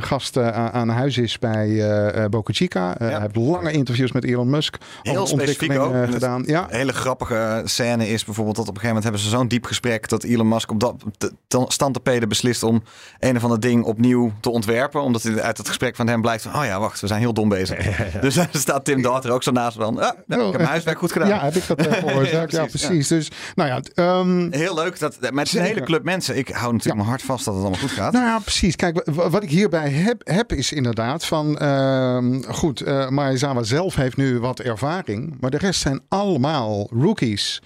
[0.00, 1.82] gast aan- huis is bij
[2.30, 2.94] Boca Chica.
[2.98, 5.94] Hij heeft lange interviews met Elon Musk Heel specifiek ook.
[6.10, 6.42] gedaan.
[6.46, 9.48] Ja, Een hele grappige scène is bijvoorbeeld dat op een gegeven moment hebben ze zo'n
[9.48, 12.82] diep gesprek dat Elon Musk op dat te- te- standtepeden beslist om
[13.18, 15.02] een of ander ding opnieuw te ontwerpen.
[15.02, 17.32] Omdat hij uit het gesprek van hem blijkt van, oh ja, wacht, we zijn heel
[17.34, 17.96] dom bezig.
[18.20, 20.98] Dus daar staat Tim Daughter ook zo naast van, ah, nou, ik heb mijn huiswerk
[20.98, 21.28] goed gedaan.
[21.28, 22.30] ja, heb ik dat eh, gehoord.
[22.30, 23.08] ja, precies, precies.
[23.08, 24.98] Dus, nou ja, ehm, Heel leuk.
[24.98, 26.36] Dat, maar het is een hele club mensen.
[26.36, 28.12] Ik hou natuurlijk mijn hart vast dat het allemaal goed gaat.
[28.12, 28.76] Nou ja, precies.
[28.76, 31.58] Kijk, wa- wat ik hierbij heb, heb is inderdaad van...
[31.58, 35.36] ehm, goed, Maezawa zelf heeft nu wat ervaring.
[35.40, 37.62] Maar de rest zijn allemaal rookies.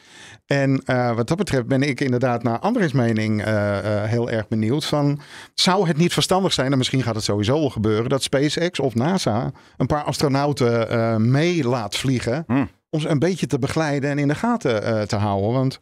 [0.46, 4.48] En eh, wat dat betreft ben ik inderdaad naar Andres mening eh, eh, heel erg
[4.48, 4.84] benieuwd.
[4.84, 5.20] Van,
[5.54, 8.08] zou het niet verstandig zijn, en misschien gaat het sowieso al gebeuren...
[8.08, 12.44] dat SpaceX of NASA een paar astronauten eh, mee laat vliegen...
[12.46, 12.70] Hmm.
[12.90, 15.52] om ze een beetje te begeleiden en in de gaten eh, te houden.
[15.52, 15.78] Want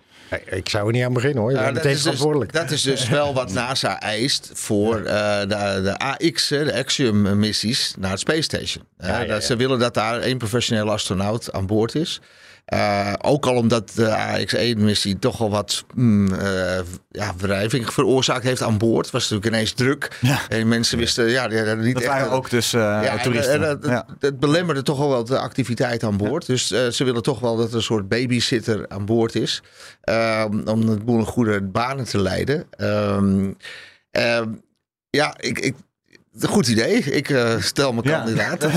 [0.51, 1.53] Ik zou er niet aan beginnen hoor.
[1.53, 2.53] Ja, dat, is dus, verantwoordelijk.
[2.53, 8.11] dat is dus wel wat NASA eist voor eh, de, de AX, de Axiom-missies naar
[8.11, 8.85] het Space Station.
[9.29, 12.21] Dat Ze willen dat daar één professionele astronaut aan boord is.
[12.65, 18.63] Eh, ook al omdat de AX-1-missie toch al wat mm, eh, ja, wrijving veroorzaakt heeft
[18.63, 19.11] aan boord.
[19.11, 20.19] Was natuurlijk ineens druk.
[20.49, 22.13] En mensen wisten ja, die hadden niet Dat echt...
[22.13, 23.55] waren ook dus eh, Ja, en, toeristen.
[23.55, 24.07] en dat, ja.
[24.19, 26.47] dat belemmerde toch al wel de activiteit aan boord.
[26.47, 29.63] Dus ze willen toch wel dat er een soort babysitter aan boord is.
[30.65, 32.65] om het boel in goede banen te leiden.
[32.71, 33.53] Ehm,
[34.11, 34.49] ehm,
[35.11, 35.94] ja, ik, ik, een
[36.41, 36.99] goed idee.
[36.99, 38.17] Ik eh, stel me Ja.
[38.17, 38.73] kandidaat.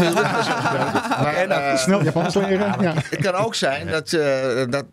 [1.21, 2.81] maar eh, snel Japans leren.
[2.81, 2.93] Ja.
[2.95, 4.85] het kan ook zijn dat, eh, dat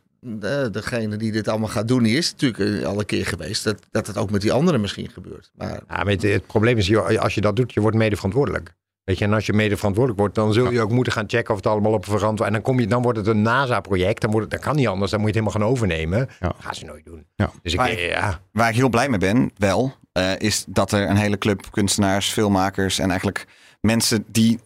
[0.72, 3.64] degene die dit allemaal gaat doen, die is natuurlijk al een keer geweest.
[3.64, 5.50] Dat, dat het ook met die anderen misschien gebeurt.
[5.54, 8.74] Maar Ja, maar het, het probleem is, als je dat doet, je wordt mede verantwoordelijk.
[9.04, 11.50] Weet je, en als je mede verantwoordelijk wordt, dan zul je ook moeten gaan checken
[11.50, 12.48] of het allemaal op verantwoord.
[12.48, 14.20] En dan, kom je, dan wordt het een NASA-project.
[14.20, 15.10] Dan, wordt het, dat kan niet anders.
[15.10, 16.18] Dan moet je het helemaal gaan overnemen.
[16.18, 16.46] Ja.
[16.48, 17.26] Dat gaan ze nooit doen.
[17.36, 17.50] Ja.
[17.62, 18.40] Dus ik, ja.
[18.52, 22.32] Waar ik heel blij mee ben, wel, eh, is dat er een hele club kunstenaars,
[22.32, 23.46] filmmakers en eigenlijk
[23.80, 24.60] mensen die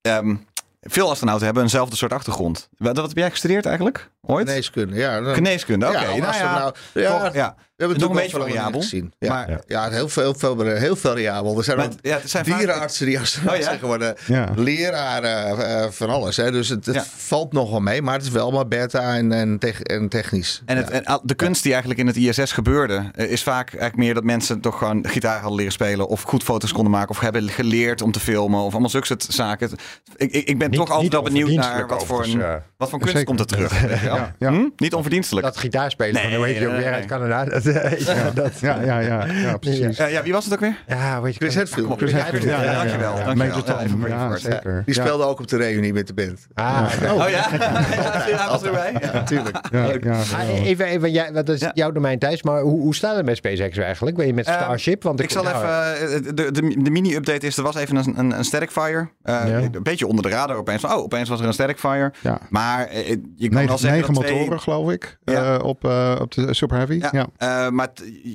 [0.00, 0.36] ehm,
[0.80, 2.68] veel astronauten hebben eenzelfde soort achtergrond.
[2.76, 4.10] Wat, wat heb jij gestudeerd eigenlijk?
[4.20, 4.48] Ooit?
[4.48, 5.20] geneeskunde, ja.
[5.20, 5.98] dan- Geneeskunde, oké.
[5.98, 7.54] Ja, nou ja, nou- ja.
[7.76, 8.80] We hebben Nog een beetje variabel.
[8.80, 9.12] gezien.
[9.18, 9.90] Ja, Maar- ja.
[9.90, 11.58] heel, veel, heel, veel, heel variabel.
[11.58, 13.64] Er zijn Maar het zijn vaak- dierenartsen die astronaut Oh ja?
[13.64, 14.14] zijn geworden.
[14.26, 14.48] Ja.
[14.56, 16.36] Leraren eh, van alles.
[16.36, 16.50] Hè.
[16.50, 17.04] Dus het, het Ja.
[17.16, 18.02] valt nog wel mee.
[18.02, 20.62] Maar het is wel maar beta en, en, tech- en technisch.
[20.66, 23.96] En, het, en de kunst die eigenlijk in het ISS gebeurde, eh, is vaak eigenlijk
[23.96, 26.08] meer dat mensen toch gewoon gitaar hadden leren spelen.
[26.08, 27.10] Of goed foto's konden maken.
[27.10, 28.60] Of hebben geleerd om te filmen.
[28.60, 29.70] Of allemaal zulke soort zaken.
[30.16, 32.54] Ik, ik, ik ben Niet- toch altijd wel benieuwd naar wat voor, een, eh.
[32.76, 33.24] wat voor kunst Zeker.
[33.24, 33.72] komt er terug.
[34.14, 34.50] Ja, ja.
[34.50, 34.68] Hm?
[34.76, 35.46] Niet onverdienstelijk.
[35.46, 37.44] Dat gitaarspelen Nee, van hoe heet je ook nee, weer uit Canada.
[37.44, 39.96] Dat, eh, ja, dat, Ja, ja, ja, ja, precies.
[39.96, 40.76] Ja, ja, wie was het ook weer?
[40.86, 41.96] ja, weet je, Chris Hadfield.
[41.96, 42.42] Chris Hadfield.
[42.42, 43.16] Ja, Ja, ja, dankjewel.
[43.18, 43.96] ja, dankjewel.
[43.96, 44.82] Major Ja, ja, zeker.
[44.86, 45.02] Die Ja.
[45.02, 46.46] speelde ook op de reunie met de band.
[46.54, 47.46] Ah, Oh ja?
[47.50, 48.92] Hij was erbij.
[49.00, 49.12] Ja.
[49.12, 49.58] Natuurlijk.
[49.72, 51.70] Ja, ja, Ah, Even, even jij, wat is Ja.
[51.74, 54.16] jouw domein thuis, maar hoe, hoe staat het met SpaceX eigenlijk?
[54.16, 55.02] Ben je met Ehm, Starship?
[55.02, 56.36] Want Ik zal nou, even.
[56.36, 56.52] eh,
[56.84, 59.08] De, mini-update is: er was even een, een, een static fire.
[59.22, 59.56] Eh, Ja.
[59.58, 60.84] Een beetje onder de radar opeens.
[60.84, 62.12] Oh, opeens was er een static fire.
[62.20, 62.38] Ja.
[62.50, 63.97] Maar eh, je kan wel zeggen.
[63.98, 65.56] Negen twee- motoren, geloof ik, Ja.
[65.56, 66.98] eh, op, eh, op de Super Heavy.
[66.98, 67.26] Ja, Ja.
[67.36, 67.88] eh, maar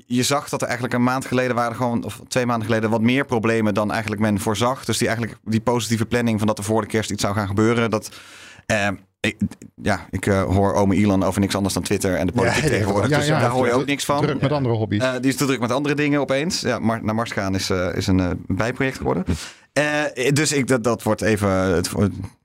[0.06, 3.02] je zag dat er eigenlijk een maand geleden waren gewoon, of twee maanden geleden, wat
[3.02, 4.86] meer problemen dan eigenlijk men voorzag.
[4.86, 7.48] Dus die eigenlijk die positieve planning van dat er voor de kerst iets zou gaan
[7.48, 7.90] gebeuren.
[7.90, 8.10] Dat,
[9.20, 9.38] ik,
[9.82, 13.10] ja, ik hoor ome Elon over niks anders dan Twitter en de politiek Ja, tegenwoordig.
[13.10, 14.22] ja, dus daar hoor je ook niks van.
[14.22, 15.04] Druk met andere hobby's.
[15.22, 16.62] Die is te druk met andere dingen opeens.
[16.62, 19.24] Ja, Mar- naar Mars gaan is, is een bijproject geworden.
[19.74, 20.04] Eh,
[20.34, 21.90] dus ik, dat, dat wordt even het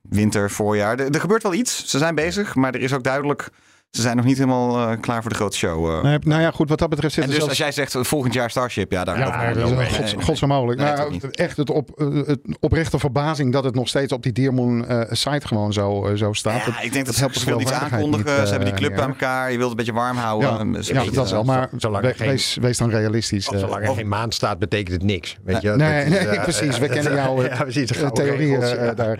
[0.03, 0.99] winter, voorjaar.
[0.99, 1.87] Er, er gebeurt wel iets.
[1.87, 3.51] Ze zijn bezig, maar er is ook duidelijk...
[3.91, 5.91] Ze zijn nog niet helemaal eh, klaar voor de grote show.
[5.97, 6.03] eh.
[6.03, 8.35] Nee, nou ja, goed, wat dat betreft zit en dus zelfs- als jij zegt volgend
[8.35, 10.81] jaar Starship, ja, daar Ja, dat Nee, gods, nee, gods onmogelijk.
[10.81, 14.23] Nee, Nou, dat echt het, op, eh, het oprechte verbazing dat het nog steeds op
[14.23, 16.65] die Deermoon eh, site gewoon zo, zo staat.
[16.65, 18.17] Ja, ik denk dat, helpt ze de willen iets aankondigen.
[18.39, 19.51] niet, ze hebben die club bij elkaar.
[19.53, 20.49] Je wilt het een beetje warm houden.
[20.49, 21.45] Ja, Eh, willen, dat is wel.
[21.45, 23.45] Maar zolang we- geen- wees, wees dan realistisch.
[23.45, 25.37] zolang er geen maan staat, betekent het niks.
[25.45, 25.71] Weet je?
[25.71, 26.79] Nee, Dat precies.
[26.79, 27.37] We kennen jouw
[28.13, 28.61] theorieën
[28.95, 29.17] daar,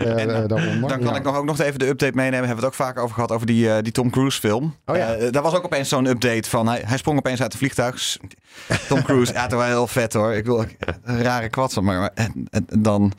[0.47, 0.89] daaronder.
[0.89, 2.47] Dan kan ik nog ook nog even de update meenemen.
[2.47, 4.58] Hebben we het ook vaak over gehad over die, die Tom Cruise film.
[4.85, 5.13] Oh ja.
[5.15, 6.67] Eh, daar was ook opeens zo'n update van.
[6.67, 8.17] Hij, hij sprong opeens uit de vliegtuig.
[8.87, 10.33] Tom Cruise, ja, toch wel heel vet hoor.
[10.33, 10.65] Ik wil
[11.03, 13.13] een rare kwatsen, maar, maar en, en dan.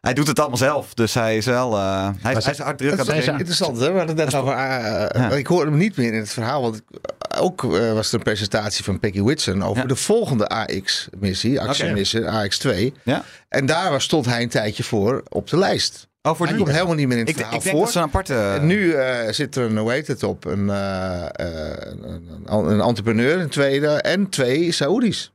[0.00, 0.94] Hij doet het allemaal zelf.
[0.94, 1.76] Dus hij is wel.
[1.76, 3.92] eh, hij, is- hij is hard druk aan het is interessant, hè?
[3.92, 4.52] We hadden het net over.
[4.52, 6.62] eh, Ik hoorde hem niet meer in het verhaal.
[6.62, 9.88] Want ik- ook was er een presentatie van Peggy Whitson over Ja.
[9.88, 12.92] de volgende AX-missie, actiemissie, AX2.
[13.02, 13.24] Ja.
[13.48, 16.07] En daar was, stond hij een tijdje voor op de lijst.
[16.22, 16.56] Oh, voor die.
[16.56, 17.84] komt helemaal niet meer in het Ik, ik verhaal denk voor.
[17.84, 18.34] dat ze een aparte...
[18.34, 22.70] En nu eh, zit er een, hoe heet het op, een, eh, eh, een, een,
[22.70, 25.32] een entrepreneur, een tweede, en twee Saoedi's.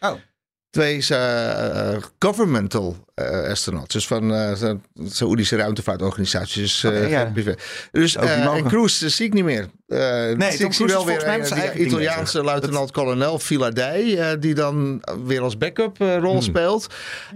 [0.00, 0.12] Oh.
[0.76, 6.84] Twee eh, eh, governmental eh, astronauts, dus van de Saoedische ruimtevaartorganisaties.
[6.84, 7.32] eh, Oké, ja.
[7.92, 9.66] Dus en Cruise zie ik niet meer.
[9.86, 15.96] Tom ik zie wel weer een, Italiaanse luitenant-kolonel Filadei, eh, die dan weer als backup
[15.98, 16.86] rol speelt.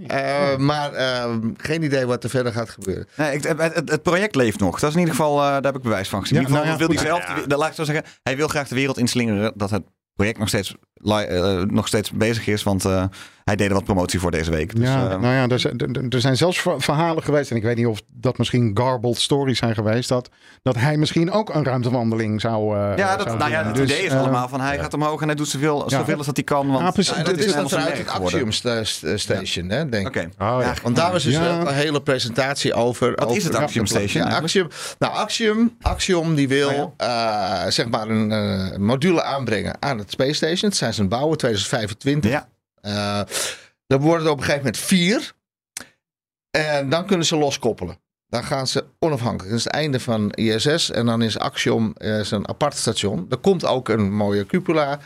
[0.07, 3.07] Eh, maar eh, geen idee wat er verder gaat gebeuren.
[3.16, 4.80] Nee, ik, het, het- project leeft nog.
[4.80, 6.36] Dat is in ieder geval, daar heb ik bewijs van gezien.
[6.36, 8.49] Ja, in ieder geval nou wil hij zelf, de- laat ik zo zeggen, hij wil
[8.49, 9.82] graag de wereld inslingeren dat het
[10.21, 12.62] project nog steeds, eh, nog steeds bezig is.
[12.62, 13.05] Want eh,
[13.51, 14.77] hij deed er wat promotie voor deze week.
[14.77, 15.79] Dus, ja, eh, nou ja, er zijn,
[16.11, 17.51] er- zijn zelfs ver- verhalen geweest.
[17.51, 20.09] En ik weet niet of dat misschien garbled stories zijn geweest.
[20.09, 20.29] Dat,
[20.63, 22.77] dat hij misschien ook een ruimtewandeling zou.
[22.77, 24.95] eh, ja, dat, zou nou ja, het Dus, idee is eh, allemaal van hij gaat
[24.95, 26.71] omhoog en hij doet zoveel, zoveel als dat hij kan.
[26.71, 27.17] Want Ah, precies.
[27.25, 28.09] Dat is zijn vanuit het.
[28.09, 28.85] Axiom sta-
[29.17, 30.23] Station, hè, denk ik.
[30.39, 30.45] Oké.
[30.55, 30.75] Oh, ja.
[30.83, 31.61] Want daar was dus Ja.
[31.61, 33.11] een hele presentatie over.
[33.11, 37.89] Wat over is het Axiom Station Ja, Axiom, nou, Axiom, Axiom die wil eh, zeg
[37.89, 40.69] maar een eh, module aanbrengen aan het Space Station.
[40.71, 42.31] Het zijn ze aan het bouwen, 2025.
[42.31, 42.49] Ja.
[42.81, 43.20] Eh,
[43.87, 45.33] dan worden er op een gegeven moment vier.
[46.51, 47.99] En dan kunnen ze loskoppelen.
[48.28, 49.49] Dan gaan ze onafhankelijk.
[49.49, 50.91] Dat is het einde van ISS.
[50.91, 53.26] En dan is Axiom eh, is een apart station.
[53.31, 55.01] Er komt ook een mooie cupola.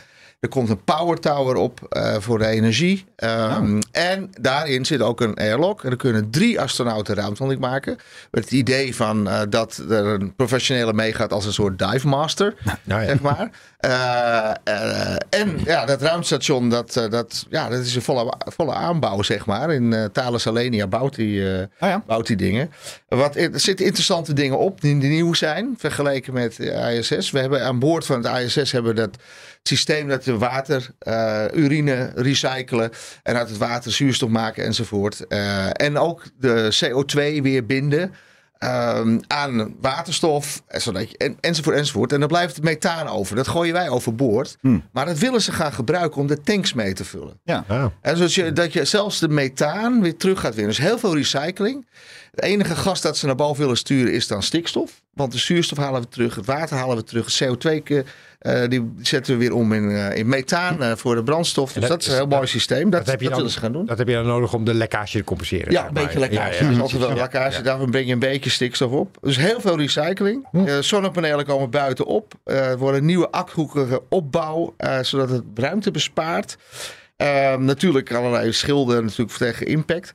[0.45, 3.05] Er komt een power tower op eh, voor de energie.
[3.15, 5.83] Ehm, En daarin zit ook een airlock.
[5.83, 7.97] En er kunnen drie astronauten ruimtewandeling maken.
[8.31, 12.53] Met het idee van eh, dat er een professionele meegaat als een soort dive master.
[12.83, 13.07] Nou ja.
[13.07, 13.49] Zeg maar.
[13.77, 19.45] Eh, en ja, dat ruimtestation, dat, dat, ja, dat is een volle, volle aanbouw, zeg
[19.45, 19.73] maar.
[19.73, 22.03] In Thales Alenia bouwt die, Oh ja.
[22.07, 22.71] bouwt die dingen.
[23.07, 27.31] Wat, er zitten interessante dingen op die nieuw zijn, vergeleken met de ISS.
[27.31, 29.17] We hebben aan boord van het ISS hebben dat
[29.67, 32.91] systeem dat we water, eh, urine recyclen
[33.23, 35.27] en uit het water zuurstof maken enzovoort.
[35.27, 38.13] Eh, en ook de CO2 weer binden.
[38.55, 42.13] ehm, aan waterstof, zodat je, en, enzovoort, enzovoort.
[42.13, 43.35] En dan blijft het methaan over.
[43.35, 44.57] Dat gooien wij overboord.
[44.61, 44.83] Hmm.
[44.91, 47.39] Maar dat willen ze gaan gebruiken om de tanks mee te vullen.
[47.45, 47.85] Oh.
[48.01, 50.75] En zodat je, dat je zelfs de methaan weer terug gaat winnen.
[50.75, 51.87] Dus heel veel recycling.
[52.35, 54.91] Het enige gas dat ze naar boven willen sturen is dan stikstof.
[55.13, 58.03] Want de zuurstof halen we terug, het water halen we terug, het CO2 ke-
[58.39, 61.71] eh, die zetten we weer om in, eh, in methaan eh, voor de brandstof.
[61.73, 62.89] Dus dat dat, is een heel mooi systeem.
[62.89, 63.85] Dat, Dat heb je dan- willen ze gaan doen.
[63.85, 65.71] Dat heb je dan nodig om de lekkage te compenseren.
[65.71, 66.63] Ja, een beetje lekkage.
[66.63, 66.75] Ja, ja.
[66.75, 67.57] Is altijd wel Ja, lekkage.
[67.57, 67.61] ja.
[67.63, 69.17] Daarom breng je een beetje stikstof op.
[69.21, 70.47] Dus heel veel recycling.
[70.51, 72.33] Eh, zonnepanelen komen buitenop.
[72.43, 76.57] Eh, Er wordt een nieuwe achthoekige opbouw, zodat het ruimte bespaart.
[77.15, 80.11] Eh, natuurlijk allerlei schilden natuurlijk tegen impact.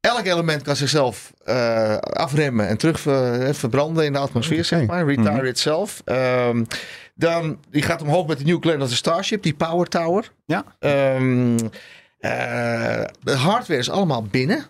[0.00, 5.04] Elk element kan zichzelf eh, afremmen en terug ver- verbranden in de atmosfeer, zeg maar.
[5.06, 5.44] Retire Mhm.
[5.46, 6.02] itself.
[6.04, 6.64] Ehm,
[7.14, 10.32] dan, die gaat omhoog met de New Glenn Starship, die Power Tower.
[10.46, 10.64] Ja.
[10.78, 11.58] Ehm,
[12.18, 14.66] eh, de hardware is allemaal binnen.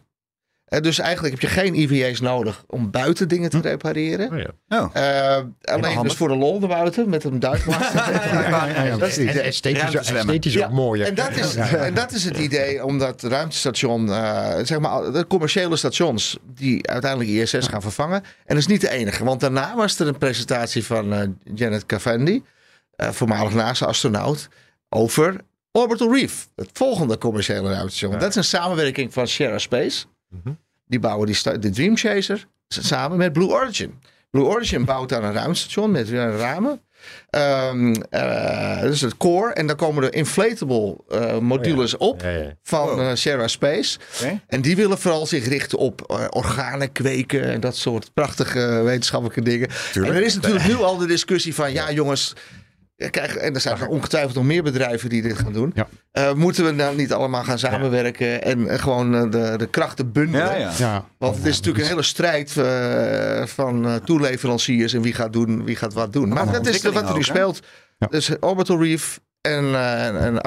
[0.79, 4.33] Dus eigenlijk heb je geen EVA's nodig om buiten dingen te repareren.
[4.33, 4.81] Oh, ja.
[4.83, 4.91] Oh.
[4.93, 5.45] Eh,
[5.75, 8.13] alleen dus voor de lol erbuiten met een duikmaster.
[8.13, 9.43] ja, ja, ja, Dat is het idee.
[9.43, 11.03] esthetisch, ook mooi.
[11.03, 11.55] En dat, is,
[11.89, 16.89] en dat is het idee om dat ruimtestation, eh, zeg maar, de commerciële stations die
[16.89, 18.23] uiteindelijk ISS gaan vervangen.
[18.23, 21.87] En dat is niet de enige, want daarna was er een presentatie van eh, Janet
[21.87, 22.43] Cavandi,
[22.97, 24.49] eh, voormalig NASA-astronaut,
[24.89, 25.37] over
[25.73, 28.19] Orbital Reef, het volgende commerciële ruimtestation.
[28.19, 30.05] Dat is een samenwerking van Sierra Space.
[30.31, 30.55] Mhm.
[30.87, 33.99] Die bouwen die sta- de Dream Chaser samen met Blue Origin.
[34.31, 36.81] Blue Origin bouwt dan een ruimtestation met weer ramen.
[37.31, 39.53] Ehm eh, dat is het core.
[39.53, 42.55] En dan komen er inflatable eh, modules op Ja, ja.
[42.63, 43.99] van eh, Sierra Space.
[44.47, 49.43] En die willen vooral zich richten op eh, organen kweken en dat soort prachtige wetenschappelijke
[49.43, 49.69] dingen.
[49.93, 50.15] Tuurlijk.
[50.15, 52.33] En er is natuurlijk nu al de discussie van, ja jongens,
[53.01, 55.73] ja, kijk, en er zijn er ongetwijfeld nog meer bedrijven die dit gaan doen.
[55.75, 55.89] Ja.
[56.13, 60.47] Eh, moeten we nou niet allemaal gaan samenwerken en gewoon eh, de, de krachten bundelen?
[60.47, 60.71] Ja, ja.
[60.79, 61.05] Ja.
[61.19, 65.65] Want het is natuurlijk een hele strijd eh, van eh, toeleveranciers en wie gaat doen,
[65.65, 66.29] wie gaat wat doen.
[66.29, 67.61] Maar dat is de- wat er nu speelt.
[67.99, 68.07] Ja.
[68.07, 70.41] Dus Orbital Reef en, eh, en, en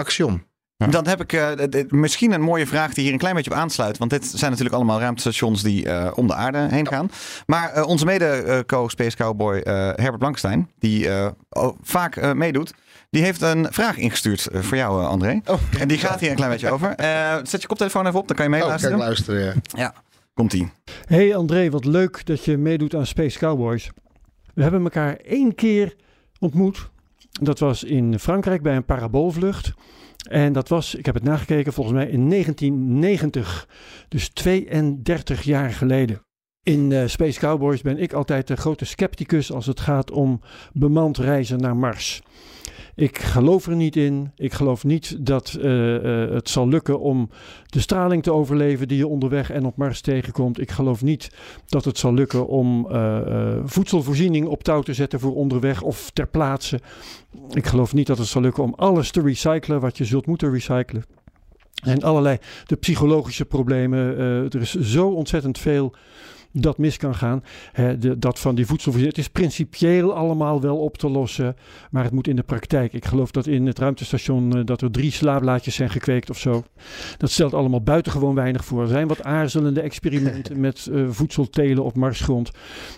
[0.90, 3.52] Dan heb ik eh, d- d- misschien een mooie vraag die hier een klein beetje
[3.52, 3.98] op aansluit.
[3.98, 7.10] Want dit zijn natuurlijk allemaal ruimtestations die eh, om de aarde heen gaan.
[7.46, 12.74] Maar eh, onze mede-co-Space Cowboy eh, Herbert Blankstein, die eh, oh, vaak eh, meedoet,
[13.10, 15.42] die heeft een vraag ingestuurd voor jou, eh, André.
[15.46, 16.90] Oh, En die gaat hier een klein beetje over.
[16.96, 18.98] Eh, zet je koptelefoon even op, dan kan je oh, kijk, meeluisteren.
[18.98, 19.62] luisteren.
[19.78, 19.94] Ja.
[20.34, 20.72] Komt-ie.
[21.06, 23.90] Hey André, wat leuk dat je meedoet aan Space Cowboys.
[24.54, 25.96] We hebben elkaar één keer
[26.40, 26.90] ontmoet.
[27.32, 29.74] Dat was in Frankrijk bij een paraboolvlucht.
[30.24, 33.68] En dat was, ik heb het nagekeken, volgens mij in 1990.
[34.08, 36.22] Dus 32 jaar geleden.
[36.64, 40.41] In eh, Space Cowboys ben ik altijd de grote scepticus als het gaat om
[40.74, 42.22] bemand reizen naar Mars.
[42.95, 44.32] Ik geloof er niet in.
[44.36, 47.30] Ik geloof niet dat eh, eh, het zal lukken om
[47.66, 50.59] de straling te overleven die je onderweg en op Mars tegenkomt.
[50.59, 51.30] Ik geloof niet
[51.66, 53.20] dat het zal lukken om eh,
[53.66, 56.80] voedselvoorziening op touw te zetten voor onderweg of ter plaatse.
[57.49, 60.51] Ik geloof niet dat het zal lukken om alles te recyclen wat je zult moeten
[60.51, 61.05] recyclen.
[61.84, 64.18] En allerlei de psychologische problemen.
[64.51, 65.93] er is zo ontzettend veel
[66.54, 67.43] dat mis kan gaan.
[67.72, 69.18] Hè, de, dat van die voedselvoorziening.
[69.18, 71.56] Het is principieel allemaal wel op te lossen.
[71.91, 72.93] Maar het moet in de praktijk.
[72.93, 76.64] Ik geloof dat in het ruimtestation eh, dat er drie slaablaadjes zijn gekweekt of zo.
[77.18, 78.82] Dat stelt allemaal buitengewoon weinig voor.
[78.82, 82.51] Er zijn wat aarzelende experimenten met eh, voedseltelen op Marsgrond.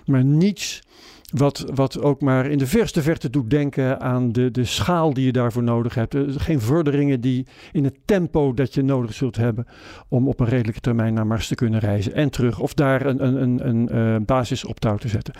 [0.05, 0.83] Maar niets
[1.33, 5.25] wat, wat ook maar in de verste verte doet denken aan de, de schaal die
[5.25, 6.13] je daarvoor nodig hebt.
[6.13, 9.67] Zijn geen vorderingen die in het tempo dat je nodig zult hebben
[10.07, 12.59] om op een redelijke termijn naar Mars te kunnen reizen en terug.
[12.59, 15.33] Of daar een, een, een, een eh, basis op touw te zetten.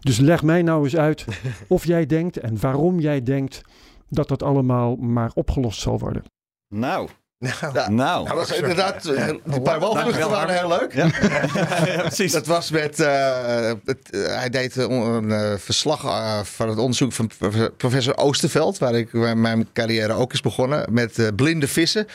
[0.00, 1.24] Dus leg mij nou eens uit
[1.68, 3.62] of jij denkt en waarom jij denkt
[4.08, 6.22] dat dat allemaal maar opgelost zal worden.
[6.68, 7.08] Nou,
[7.42, 7.88] Nou, Ja.
[7.90, 8.24] nou.
[8.24, 10.94] Nou, dat was inderdaad, eh, die paar walvluchten waren heel leuk.
[10.94, 11.04] Ja.
[11.92, 12.32] ja, precies.
[12.32, 16.78] Dat was met, eh, het, eh, hij deed een, een, eh, verslag eh, van het
[16.78, 21.26] onderzoek van prof- professor Oosterveld, waar ik waar mijn carrière ook is begonnen, met eh,
[21.36, 22.06] blinde vissen.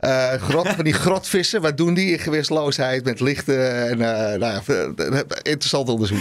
[0.00, 4.52] Eh, grot, van die grotvissen, wat doen die in gewichtsloosheid met lichten en eh, nou
[4.52, 6.18] ja, eh, interessant onderzoek.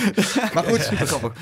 [0.54, 0.90] Maar goed,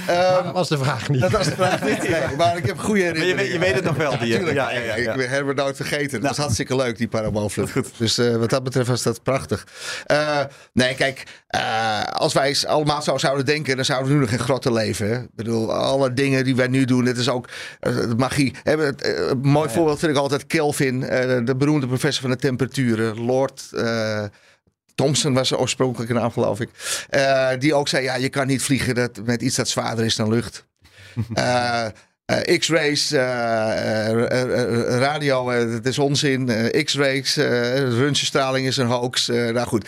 [0.08, 1.22] ehm, dat was de vraag niet.
[1.22, 2.10] dat was de vraag niet.
[2.10, 3.36] Nee, maar ik heb goede Maar je herinneringen.
[3.44, 4.18] weet, je weet het nog wel.
[4.20, 5.14] Die, ja, ja, ja, ja.
[5.14, 6.10] ik heb het nooit vergeten.
[6.12, 6.28] Dat Nou.
[6.28, 7.72] was hartstikke leuk, die paraboolvlucht.
[7.72, 7.88] Goed.
[7.98, 9.68] Dus eh, wat dat betreft was dat prachtig.
[10.06, 10.40] Eh,
[10.74, 14.32] nee, kijk, eh, als wij eens allemaal zo zouden denken, dan zouden we nu nog
[14.32, 15.10] in grotten leven.
[15.10, 15.16] Hè?
[15.20, 17.50] Ik bedoel, alle dingen die wij nu doen, het is ook
[18.18, 18.54] magie.
[18.64, 18.96] Een
[19.42, 23.70] mooi voorbeeld vind ik altijd Kelvin, eh, de beroemde professor van de temperaturen, Lord.
[23.72, 24.24] eh,
[24.96, 26.70] Thomson was zijn oorspronkelijke naam, geloof ik.
[27.10, 30.16] Eh, die ook zei: ja, je kan niet vliegen dat, met iets dat zwaarder is
[30.16, 30.66] dan lucht.
[32.28, 33.12] Eh, X-rays,
[35.00, 36.72] radio, het is onzin.
[36.84, 39.28] X-rays, uh, röntgenstraling is een hoax.
[39.28, 39.88] nou goed.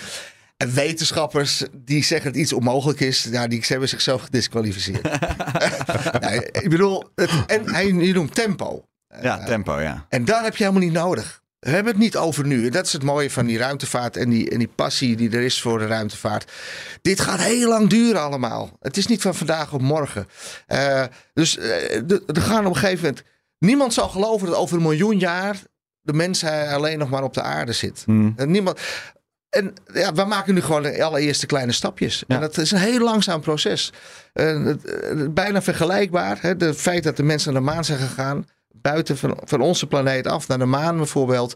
[0.57, 5.03] En wetenschappers die zeggen dat iets onmogelijk is, nou, die hebben zichzelf gedisqualificeerd.
[6.29, 8.83] nee, ik bedoel, het, en hij je noemt tempo.
[9.21, 10.05] Ja, tempo, ja.
[10.09, 11.41] En daar heb je helemaal niet nodig.
[11.59, 12.65] We hebben het niet over nu.
[12.65, 15.41] En dat is het mooie van die ruimtevaart en die, en die passie die er
[15.41, 16.51] is voor de ruimtevaart.
[17.01, 18.77] Dit gaat heel lang duren allemaal.
[18.79, 20.27] Het is niet van vandaag op morgen.
[20.67, 21.03] Eh,
[21.33, 23.23] dus eh, er gaan op een gegeven moment...
[23.59, 25.57] Niemand zal geloven dat over een miljoen jaar
[26.01, 28.01] de mensheid alleen nog maar op de aarde zit.
[28.05, 28.33] Hmm.
[28.35, 28.79] En niemand...
[29.49, 32.23] En ja, we maken nu gewoon de allereerste kleine stapjes.
[32.27, 32.35] Ja.
[32.35, 33.91] En dat is een heel langzaam proces.
[34.33, 36.37] Eh, het- het- bijna vergelijkbaar.
[36.41, 36.57] Hè?
[36.57, 38.47] De feit dat de mensen naar de maan zijn gegaan.
[38.81, 41.55] Buiten van, van onze planeet af naar de maan bijvoorbeeld.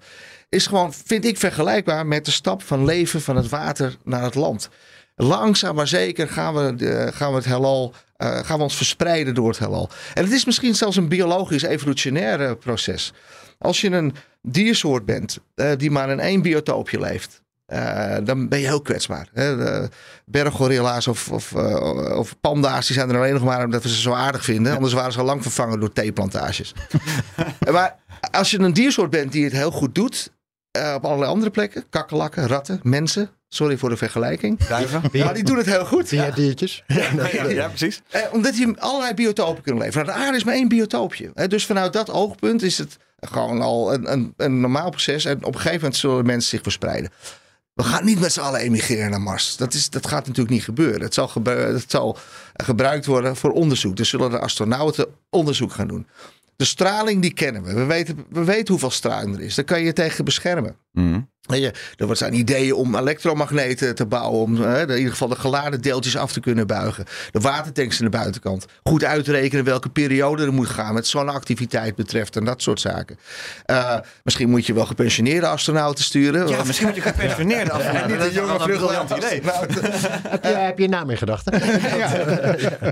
[0.49, 4.36] Is gewoon, vind ik, vergelijkbaar met de stap van leven van het water naar het
[4.36, 4.69] land.
[5.15, 9.49] Langzaam maar zeker gaan we, gaan we het heelal, eh, gaan we ons verspreiden door
[9.49, 9.89] het heelal.
[10.13, 13.13] En het is misschien zelfs een biologisch evolutionair proces.
[13.59, 17.42] Als je een diersoort bent eh, die maar in één biotoopje leeft.
[17.66, 19.28] Eh, dan ben je heel kwetsbaar.
[19.34, 19.57] Hè?
[19.57, 19.89] De
[20.26, 24.01] berggorilla's of, of, eh, of panda's die zijn er alleen nog maar omdat we ze
[24.01, 24.76] zo aardig vinden.
[24.76, 26.74] Anders waren ze al lang vervangen door theeplantages.
[27.72, 27.95] maar
[28.32, 30.32] als je een diersoort bent die het heel goed doet.
[30.72, 31.84] eh, op allerlei andere plekken.
[31.89, 33.30] Kakkerlakken, ratten, mensen.
[33.47, 34.59] Sorry voor de vergelijking.
[34.68, 35.01] Duiven.
[35.11, 36.09] Ja, die doen het heel goed.
[36.09, 36.84] Ja, diertjes.
[36.88, 38.01] Ja, ja, precies.
[38.09, 40.05] Eh, omdat die allerlei biotopen kunnen leven.
[40.05, 41.32] Nou, de aarde is maar één biotoopje.
[41.34, 45.26] Hè, dus vanuit dat oogpunt is het gewoon al een, een, een normaal proces.
[45.26, 47.11] En op een gegeven moment zullen mensen zich verspreiden.
[47.74, 49.57] We gaan niet met z'n allen emigreren naar Mars.
[49.57, 51.01] Dat, is, dat gaat natuurlijk niet gebeuren.
[51.01, 52.17] Het zal, het zal
[52.53, 53.95] gebruikt worden voor onderzoek.
[53.95, 56.07] Dus zullen de astronauten onderzoek gaan doen.
[56.55, 57.74] De straling die kennen we.
[57.74, 59.55] We weten, we weten hoeveel straling er is.
[59.55, 60.76] Daar kan je je tegen beschermen.
[60.91, 61.21] Mhm.
[61.47, 64.39] Je, er wordt zijn ideeën om elektromagneten te bouwen.
[64.41, 67.05] Om hè, in ieder geval de geladen deeltjes af te kunnen buigen.
[67.31, 68.65] De watertanks aan de buitenkant.
[68.83, 70.93] Goed uitrekenen welke periode er moet gaan.
[70.93, 73.17] Met zonneactiviteit betreft en dat soort zaken.
[73.65, 76.47] Eh, misschien moet je wel gepensioneerde astronauten sturen.
[76.47, 77.91] Ja, Of- misschien moet je gepensioneerd af.
[77.91, 79.41] niet dat een is jonge een briljant idee.
[80.29, 81.53] heb, je, heb je naam in gedachten?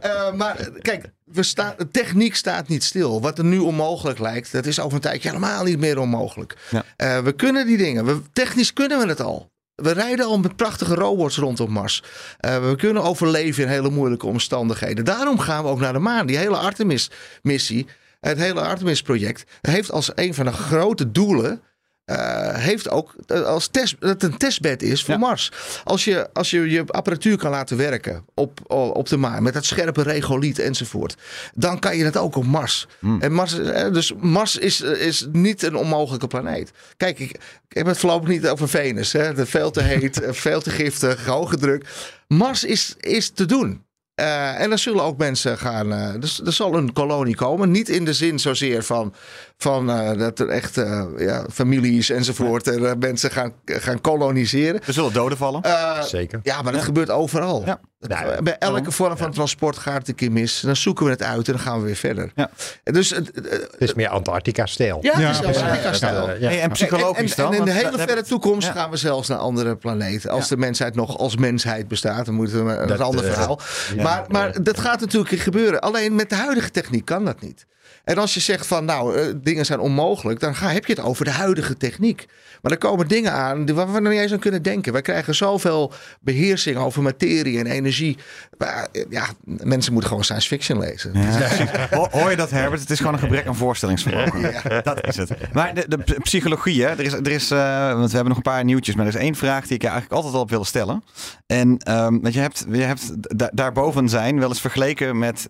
[0.01, 3.21] Eh, maar kijk, we staan, de techniek staat niet stil.
[3.21, 6.55] Wat er nu onmogelijk lijkt, dat is over een tijdje helemaal niet meer onmogelijk.
[6.69, 6.83] Ja.
[6.95, 8.05] Eh, we kunnen die dingen.
[8.05, 9.51] We, technisch kunnen we het al.
[9.75, 12.03] We rijden al met prachtige robots rondom Mars.
[12.37, 15.05] Eh, we kunnen overleven in hele moeilijke omstandigheden.
[15.05, 16.25] Daarom gaan we ook naar de maan.
[16.27, 17.87] Die hele Artemis-missie,
[18.19, 21.61] het hele Artemis-project, heeft als een van de grote doelen.
[22.05, 25.19] Eh, heeft ook eh, als test, dat het een testbed is voor Ja.
[25.19, 25.51] Mars.
[25.83, 29.65] Als je, als je je apparatuur kan laten werken op, op de maan met dat
[29.65, 31.15] scherpe regoliet enzovoort,
[31.53, 32.87] dan kan je dat ook op Mars.
[33.19, 36.71] En Mars eh, dus Mars is, is niet een onmogelijke planeet.
[36.97, 37.31] Kijk, ik,
[37.67, 39.13] ik heb het voorlopig niet over Venus.
[39.13, 39.45] Hè.
[39.45, 41.85] Veel te heet, veel te giftig, hoge druk.
[42.27, 43.83] Mars is, is te doen.
[44.21, 45.93] Eh, en er zullen ook mensen gaan.
[45.93, 47.71] eh, dus er zal een kolonie komen.
[47.71, 49.13] Niet in de zin zozeer van,
[49.57, 52.67] van eh, dat er echt eh, ja, families enzovoort.
[52.67, 54.81] en mensen gaan, gaan koloniseren.
[54.85, 55.61] Er zullen doden vallen.
[55.61, 56.39] Eh, Zeker.
[56.43, 57.63] ja, maar dat gebeurt overal.
[57.65, 57.79] Ja.
[58.07, 60.59] Het- Bij elke vorm van transport gaat het een keer mis.
[60.59, 62.31] Dan zoeken we het uit en dan gaan we weer verder.
[62.35, 62.49] Ja.
[62.83, 64.99] Dus, het- het- Het is meer Antarctica-stijl.
[65.01, 65.45] ja, het is.
[65.45, 66.29] Antarctica-stijl.
[66.29, 67.53] Eh, en psychologisch en, dan?
[67.53, 70.29] en in de hele verre toekomst gaan we zelfs naar andere planeten.
[70.29, 73.59] Als de mensheid nog als mensheid bestaat, dan moeten we een ander eh, verhaal.
[74.01, 75.79] maar, maar dat gaat natuurlijk gebeuren.
[75.81, 77.65] Alleen met de huidige techniek kan dat niet.
[78.03, 81.01] En als je zegt van nou, eh, dingen zijn onmogelijk, dan ga, heb je het
[81.03, 82.25] over de huidige techniek.
[82.61, 84.93] Maar er komen dingen aan waar we nog niet eens aan kunnen denken.
[84.93, 88.17] Wij krijgen zoveel beheersing over materie en energie.
[88.57, 91.11] Maar, eh, ja, mensen moeten gewoon science fiction lezen.
[91.97, 92.81] Ho- Hoor je dat, Herbert?
[92.81, 94.53] Het is gewoon een gebrek aan voorstellingsvermogen.
[94.83, 95.31] Dat is het.
[95.53, 96.89] Maar de, psychologie, hè?
[96.89, 99.19] Er is, er is, eh, want we hebben nog een paar nieuwtjes, maar er is
[99.19, 101.03] één vraag die ik eigenlijk altijd al op wilde stellen.
[101.47, 105.47] En ehm, want je hebt, je hebt da- daarboven zijn wel eens vergeleken met.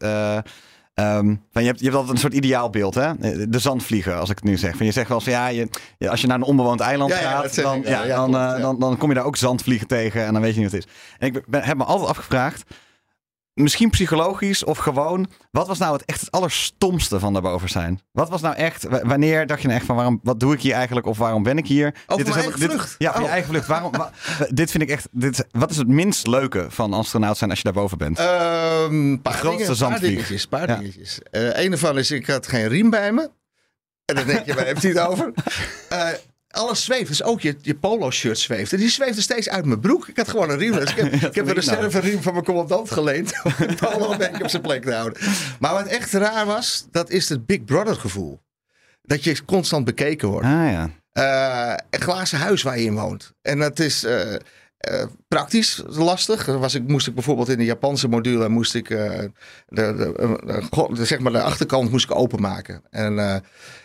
[1.01, 3.17] Ehm, van je, hebt, je hebt altijd een soort ideaalbeeld, hè?
[3.49, 4.77] De zandvliegen, als ik het nu zeg.
[4.77, 5.69] Van je zegt wel eens, ja, je,
[6.09, 8.97] als je naar een onbewoond eiland Ja, gaat, dan, ja, dan, klopt, eh, dan, dan
[8.97, 11.17] kom je daar ook zandvliegen tegen en dan weet je niet wat het is.
[11.19, 12.63] En ik ben, heb me altijd afgevraagd,
[13.53, 18.01] misschien psychologisch of gewoon, wat was nou het echt het allerstomste van daarboven zijn?
[18.11, 20.73] Wat was nou echt, wanneer dacht je nou echt van, waarom, wat doe ik hier
[20.73, 21.87] eigenlijk of waarom ben ik hier?
[21.87, 22.95] Over is mijn helemaal- eigen vlucht?
[22.97, 23.33] Ja, van je Oh.
[23.33, 23.67] eigen vlucht.
[23.67, 24.11] Waarom, wa-
[24.49, 27.59] dit vind ik echt, dit, is- wat is het minst leuke van astronaut zijn als
[27.59, 28.19] je daarboven bent?
[28.19, 30.09] Ehm paar grootste dingen, paar zandvlieg.
[30.11, 30.45] dingetjes.
[30.47, 30.75] Paar Ja.
[30.75, 31.19] dingetjes.
[31.31, 33.29] Eh, een ervan is, ik had geen riem bij me.
[34.05, 35.31] En dan denk je, waar heeft hij het over?
[35.89, 36.07] Eh,
[36.51, 37.07] alles zweeft.
[37.07, 38.73] Dus ook je, je polo-shirt zweeft.
[38.73, 40.07] En die zweefde steeds uit mijn broek.
[40.07, 40.71] Ik had gewoon een riem.
[40.79, 43.33] Dus ik heb, ik heb een reserve-riem van mijn commandant geleend.
[43.43, 45.21] Om polo een beetje op zijn plek te houden.
[45.59, 48.39] Maar wat echt raar was, dat is het Big Brother gevoel.
[49.01, 50.45] Dat je constant bekeken wordt.
[50.45, 50.89] ah ja.
[51.11, 53.33] Eh, een glazen huis waar je in woont.
[53.41, 54.35] En dat is eh,
[54.81, 56.45] eh, praktisch lastig.
[56.45, 59.29] Was ik, moest ik bijvoorbeeld in de Japanse module moest ik eh, de,
[59.67, 60.13] de,
[60.93, 62.81] de- zeg maar de achterkant moest ik openmaken.
[62.89, 63.41] En eh, er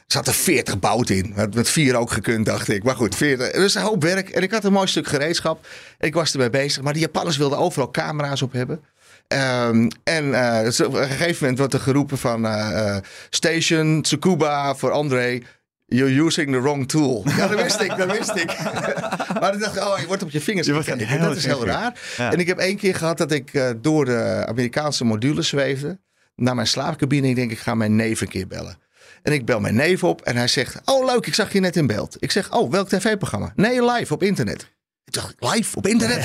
[0.07, 1.32] zaten 40 bout in.
[1.36, 2.82] Had met vier ook gekund, dacht ik.
[2.84, 3.51] Maar goed, 40.
[3.51, 4.28] Dus een hoop werk.
[4.28, 5.66] En ik had een mooi stuk gereedschap.
[5.99, 6.82] Ik was ermee bezig.
[6.82, 8.80] Maar de Japanners wilden overal camera's op hebben.
[9.28, 14.74] Ehm, en eh, op een gegeven moment wordt er geroepen van eh, eh, Station Tsukuba
[14.74, 15.42] voor André.
[15.89, 17.24] You're using the wrong tool.
[17.37, 18.47] Ja, dat wist ik, dat wist ik.
[19.41, 21.07] maar ik dacht, oh, je wordt op je vingers gekeken.
[21.07, 22.01] heel Dat is heel raar.
[22.16, 22.32] Ja.
[22.32, 25.99] En ik heb één keer gehad dat ik eh, door de Amerikaanse module zweefde.
[26.34, 27.28] Naar mijn slaapcabine.
[27.28, 28.78] Ik denk, ik ga mijn neef een keer bellen.
[29.22, 31.76] En ik bel mijn neef op en hij zegt, oh leuk, ik zag je net
[31.76, 32.16] in beeld.
[32.18, 33.53] Ik zeg, oh, welk tv-programma?
[33.57, 34.76] Nee, live op internet.
[35.07, 36.18] Ik dacht, live op internet?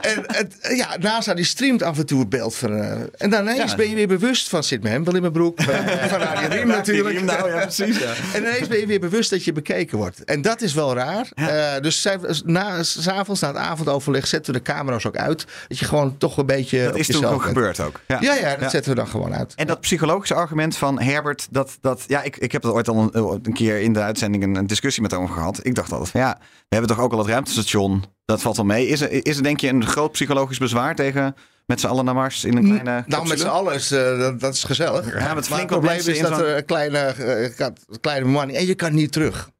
[0.00, 2.72] en het, ja, NASA die streamt af en toe het beeld van...
[2.72, 3.76] eh, en dan ineens Ja.
[3.76, 4.64] ben je weer bewust van...
[4.64, 5.62] Zit mijn hemd wel in mijn broek?
[5.62, 5.74] Van,
[6.08, 7.16] van die riem natuurlijk.
[7.16, 8.12] riem nou, ja, precies, ja.
[8.34, 10.24] En ineens ben je weer bewust dat je bekeken wordt.
[10.24, 11.28] En dat is wel raar.
[11.34, 15.46] Eh, dus zij- na, s'avonds na het avondoverleg zetten we de camera's ook uit.
[15.68, 18.00] Dat je gewoon toch een beetje Dat is toen ook gebeurd ook.
[18.06, 19.54] Ja, ja, dat zetten we dan gewoon uit.
[19.56, 23.10] En dat psychologische argument van Herbert, dat, dat ja, ik, ik heb er ooit al
[23.12, 25.60] een, een keer in de uitzending een, een discussie met hem over gehad.
[25.62, 28.64] Ik dacht altijd van ja, we hebben toch ook al het ruimtestation, dat valt wel
[28.64, 28.86] mee.
[28.86, 31.34] Is er, is er denk je een groot psychologisch bezwaar tegen
[31.66, 34.40] met z'n allen naar Mars in een kleine Nou, met z'n allen is eh, dat,
[34.40, 35.12] dat is gezellig.
[35.12, 38.58] Ja, maar het wat probleem is dat er een kleine, een kleine bemanning...
[38.58, 39.50] En je kan niet terug.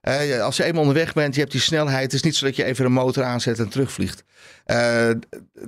[0.00, 2.02] Eh, als je eenmaal onderweg bent, je hebt die snelheid.
[2.02, 4.24] Het is niet zo dat je even een motor aanzet en terugvliegt.
[4.64, 5.20] En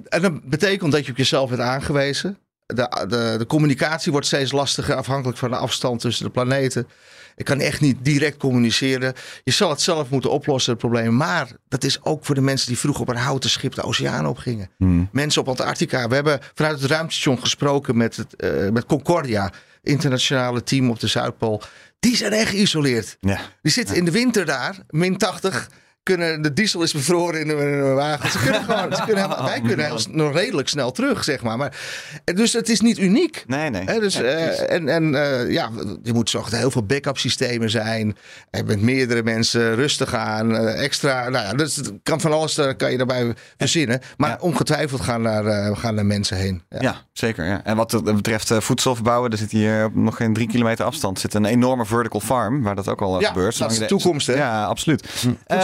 [0.09, 2.39] dat betekent dat je op jezelf bent aangewezen.
[2.67, 6.89] De, de, de communicatie wordt steeds lastiger afhankelijk van de afstand tussen de planeten.
[7.37, 9.15] Ik kan echt niet direct communiceren.
[9.45, 11.17] Je zal het zelf moeten oplossen, het probleem.
[11.17, 14.27] Maar dat is ook voor de mensen die vroeger op een houten schip de oceaan
[14.27, 14.71] opgingen.
[14.79, 15.09] Hmm.
[15.13, 16.09] Mensen op Antarctica.
[16.09, 21.07] We hebben vanuit het ruimtestation gesproken met, het, eh, met Concordia, internationale team op de
[21.07, 21.63] Zuidpool.
[22.01, 23.17] Die zijn echt geïsoleerd.
[23.21, 23.41] Ja.
[23.63, 25.69] Die zitten in de winter daar, min 80.
[26.07, 28.31] Kunnen, de diesel is bevroren in hun wagen.
[28.31, 31.57] Ze kunnen gewoon, ze kunnen helemaal- wij kunnen nog redelijk snel terug, zeg maar.
[31.57, 31.77] maar
[32.25, 33.45] dus het is niet uniek.
[33.47, 34.01] Nee, nee.
[34.01, 35.71] Dus, Ja, eh, en en eh, ja,
[36.03, 38.17] je moet zorgen dat er heel veel backup systemen zijn.
[38.51, 40.57] En met meerdere mensen rustig aan.
[40.57, 41.29] eh, extra.
[41.29, 44.01] Nou ja, dus het kan van alles daar kan je daarbij verzinnen.
[44.17, 44.37] Maar Ja.
[44.41, 46.63] ongetwijfeld gaan daar, gaan er mensen heen.
[46.69, 46.79] Ja.
[46.81, 47.45] Ja, zeker.
[47.45, 47.61] Ja.
[47.65, 51.21] En wat het betreft voedsel verbouwen, er zit hier op nog geen drie kilometer afstand
[51.21, 53.59] zit een enorme vertical farm, waar dat ook al Ja, gebeurt.
[53.59, 54.35] dat is de toekomst, hè?
[54.35, 55.09] Ja, absoluut.
[55.47, 55.59] Eh,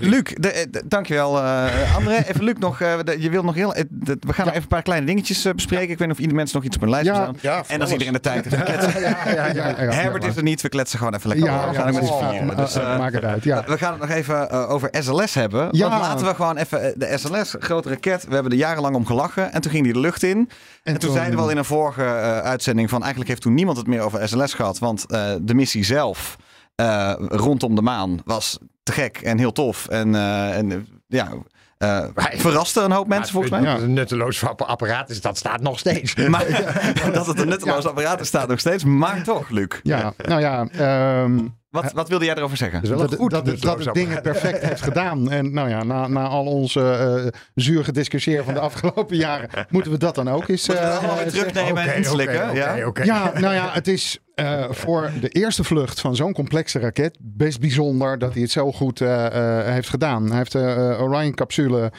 [0.00, 2.16] Luc, de, eh, de- dankjewel eh André.
[2.28, 4.82] Even Luc nog, eh, de- je wilt nog heel, we gaan nog even een paar
[4.82, 5.90] kleine dingetjes bespreken.
[5.90, 7.14] Ik weet niet of ieder mensen nog iets op hun lijst Ja.
[7.14, 7.36] staan.
[7.40, 8.68] Ja, en als iedereen de tijd heeft.
[9.00, 11.46] Ja, ja, ja, ja, ja, Herbert is er niet, we kletsen gewoon even lekker.
[11.46, 12.56] Ja, we gaan met vieren.
[12.56, 13.44] Dus, maak het uit.
[13.44, 13.64] Ja.
[13.66, 15.60] we gaan het nog even over SLS hebben.
[15.60, 18.24] Want laten we gewoon even de SLS, grote raket.
[18.28, 19.52] We hebben er jarenlang om gelachen.
[19.52, 20.38] En toen ging die de lucht in.
[20.38, 20.48] En,
[20.92, 22.02] toen toen- zeiden we al in een vorige
[22.42, 24.78] uitzending van eigenlijk heeft toen niemand het meer over SLS gehad.
[24.78, 25.04] Want
[25.42, 26.36] de missie zelf
[27.28, 28.58] rondom de maan was
[28.90, 29.86] te gek en heel tof.
[29.88, 30.76] En, eh, en eh,
[31.06, 31.28] ja,
[31.80, 32.04] Eh,
[32.36, 33.62] verraste een hoop mensen volgens mij.
[33.62, 33.76] Ja.
[33.78, 36.14] Een nutteloos app- apparaat is, dat staat nog steeds.
[36.28, 36.44] Maar
[37.12, 38.84] dat het een nutteloos apparaat is, staat nog steeds.
[38.84, 39.66] Maar toch, Luc.
[39.82, 41.38] Ja, nou ja, ehm,
[41.70, 42.82] Wat, wat wilde jij erover zeggen?
[42.88, 44.40] Dat dat, goed dat, het- dat nutteloos het dingen apparaat.
[44.40, 45.30] perfect heeft gedaan.
[45.30, 49.92] En nou ja, na, na al onze eh zuur gediscussieer van de afgelopen jaren, moeten
[49.92, 50.66] we dat dan ook eens.
[50.68, 52.54] Moeten we eh, allemaal weer terugnemen en inslikken?
[53.04, 57.60] Ja, nou ja, het is eh, voor de eerste vlucht van zo'n complexe raket best
[57.60, 60.26] bijzonder dat hij het zo goed eh, eh, heeft gedaan.
[60.26, 61.92] Hij heeft de Orion-capsule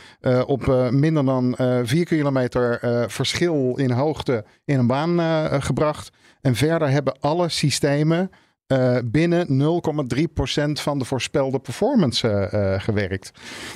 [0.45, 2.79] op minder dan eh 4 kilometer
[3.09, 5.19] verschil in hoogte in een baan
[5.61, 6.09] gebracht.
[6.41, 8.31] En verder hebben alle systemen
[8.71, 13.31] eh, binnen 0,3% van de voorspelde performance eh, eh, gewerkt.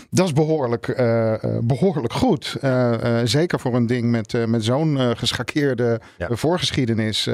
[0.09, 2.57] Dat is behoorlijk, eh, eh, behoorlijk goed.
[3.23, 6.27] Zeker voor een ding met, met zo'n geschakeerde Ja.
[6.31, 7.29] voorgeschiedenis.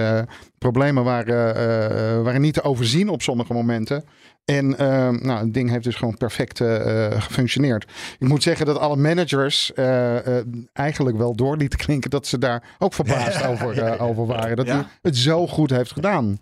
[0.57, 4.03] Problemen waren, waren niet te overzien op sommige momenten.
[4.45, 7.85] En eh, nou, het ding heeft dus gewoon perfect eh, eh, gefunctioneerd.
[8.19, 10.37] Ik moet zeggen dat alle managers eh,
[10.73, 14.55] eigenlijk wel door lieten klinken dat ze daar ook verbaasd over, over waren.
[14.55, 14.73] Dat Ja.
[14.75, 16.37] hij het zo goed heeft gedaan.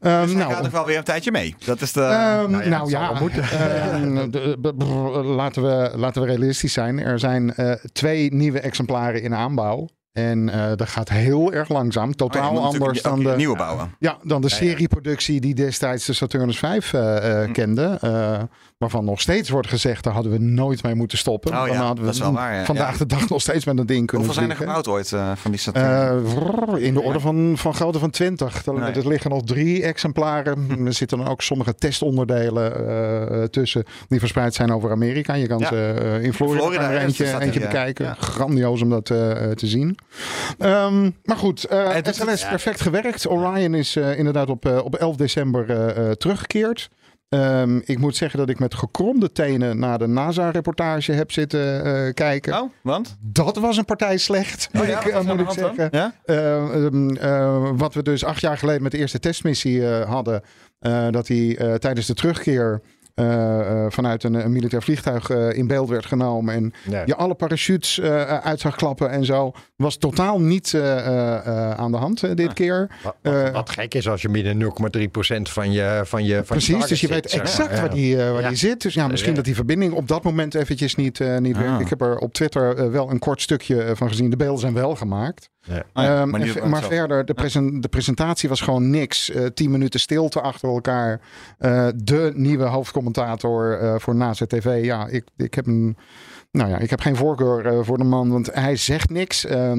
[0.00, 1.54] Ehm, Dus nou, gaat nog wel weer een tijdje mee.
[1.64, 2.00] Dat is de...
[2.02, 3.12] Ehm, Nou ja, nou ja,
[3.92, 4.56] ehm, de-
[5.24, 6.98] laten, we, laten we realistisch zijn.
[7.00, 7.54] Er zijn
[7.92, 9.88] twee nieuwe exemplaren in aanbouw.
[10.14, 12.02] En eh, dat gaat heel erg langzaam.
[12.04, 13.94] Oh ja, Totaal anders dan de, nieuwe bouwen.
[13.98, 17.06] ja, dan de serieproductie die destijds de Saturnus 5 eh, Hm.
[17.24, 17.98] eh, kende.
[18.00, 18.42] eh,
[18.78, 21.52] waarvan nog steeds wordt gezegd, daar hadden we nooit mee moeten stoppen.
[21.60, 22.64] Oh ja, dan hadden we dat is wel waar, ja.
[22.64, 22.98] vandaag Ja.
[22.98, 25.50] de dag nog steeds met een ding kunnen Hoeveel zijn er gebouwd ooit eh, van
[25.50, 26.18] die Saturn?
[26.24, 28.66] Eh, vrrr, in de orde van, van grootte van 20.
[28.66, 28.92] Er, Nee.
[28.92, 30.66] er liggen nog drie exemplaren.
[30.86, 35.34] Er zitten dan ook sommige testonderdelen tussen die verspreid zijn over Amerika.
[35.34, 35.66] Je kan Ja.
[35.68, 37.66] ze in Florida, er eentje, eentje ja.
[37.66, 38.04] bekijken.
[38.04, 38.14] Ja.
[38.18, 39.96] Grandioos om dat te zien.
[40.58, 43.28] Ehm, maar goed, eh Het is- SLS perfect gewerkt.
[43.28, 45.66] Orion is eh, inderdaad op, eh, op 11 december
[46.16, 46.88] teruggekeerd.
[47.28, 52.62] Ehm, ik moet zeggen dat ik met gekromde tenen naar de NASA-reportage heb zitten kijken.
[52.62, 53.16] oh, want?
[53.20, 55.88] Dat was een partij slecht, moet Oh ja, ik, moet ik zeggen.
[55.90, 56.14] Ja?
[56.24, 60.42] Eh, ehm, eh, wat we dus acht jaar geleden met de eerste testmissie hadden.
[61.10, 62.80] dat hij tijdens de terugkeer
[63.88, 66.54] vanuit een, een militair vliegtuig eh, in beeld werd genomen.
[66.54, 67.02] En Ja.
[67.06, 69.52] je alle parachutes eh, uit zag klappen en zo.
[69.76, 72.90] Was totaal niet eh, eh, eh, aan de hand eh, dit keer.
[73.02, 76.44] Wat, wat- Eh, wat gek is als je binnen 0,3% van je van je van
[76.44, 77.40] Precies, dus je zit, weet maar.
[77.44, 78.48] exact waar, die, eh, waar Ja.
[78.48, 78.82] die zit.
[78.82, 81.60] Dus ja, misschien dat die verbinding op dat moment eventjes niet, eh, niet Ah.
[81.62, 81.80] werkt.
[81.80, 84.30] Ik heb er op Twitter eh, wel een kort stukje eh, van gezien.
[84.30, 85.50] De beelden zijn wel gemaakt.
[85.64, 85.74] Ja.
[85.74, 85.82] Ja,
[86.20, 86.46] Ehm, maar en
[86.88, 89.30] verder, de, presen- de presentatie was gewoon niks.
[89.30, 91.20] Eh, tien minuten stilte achter elkaar.
[91.58, 94.84] Eh, de nieuwe hoofdcommentator eh, voor NASA TV.
[94.84, 95.96] Ja, ik, ik heb een...
[96.54, 99.44] Nou ja, ik heb geen voorkeur eh, voor de man, want hij zegt niks.
[99.44, 99.72] Eh,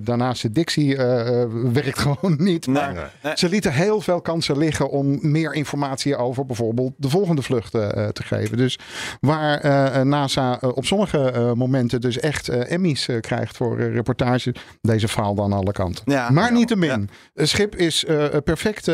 [0.00, 2.66] daarnaast de dictie eh, werkt gewoon niet.
[2.66, 3.32] Nee, maar nee.
[3.36, 8.22] ze lieten heel veel kansen liggen om meer informatie over bijvoorbeeld de volgende vluchten te
[8.22, 8.56] geven.
[8.56, 8.78] Dus
[9.20, 15.72] waar NASA op sommige momenten dus echt Emmys krijgt voor reportages, deze faalde aan alle
[15.72, 16.04] kanten.
[16.12, 18.04] Ja, maar ja, niettemin, het schip is
[18.44, 18.84] perfect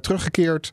[0.00, 0.72] teruggekeerd,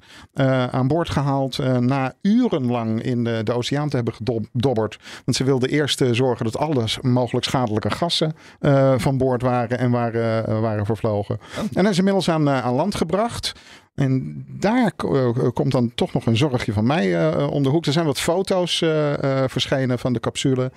[0.71, 4.97] aan boord gehaald, eh, na urenlang in de, de oceaan te hebben gedobberd.
[5.25, 9.91] Want ze wilden eerst zorgen dat alles mogelijk schadelijke gassen eh, van boord waren en
[9.91, 11.39] waren, eh, waren vervlogen.
[11.73, 13.51] En hij is inmiddels aan, eh, aan land gebracht.
[13.95, 17.69] En daar ko- eh, komt dan toch nog een zorgje van mij eh, om de
[17.69, 17.85] hoek.
[17.85, 20.71] Er zijn wat foto's eh, eh, verschenen van de capsule.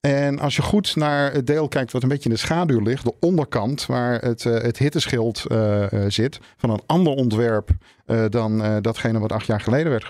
[0.00, 3.04] En als je goed naar het deel kijkt wat een beetje in de schaduw ligt,
[3.04, 7.70] de onderkant waar het, eh, het hitteschild eh, eh, zit, van een ander ontwerp
[8.06, 10.04] eh, dan eh, datgene wat acht jaar geleden werd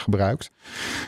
[0.00, 0.50] gebruikt.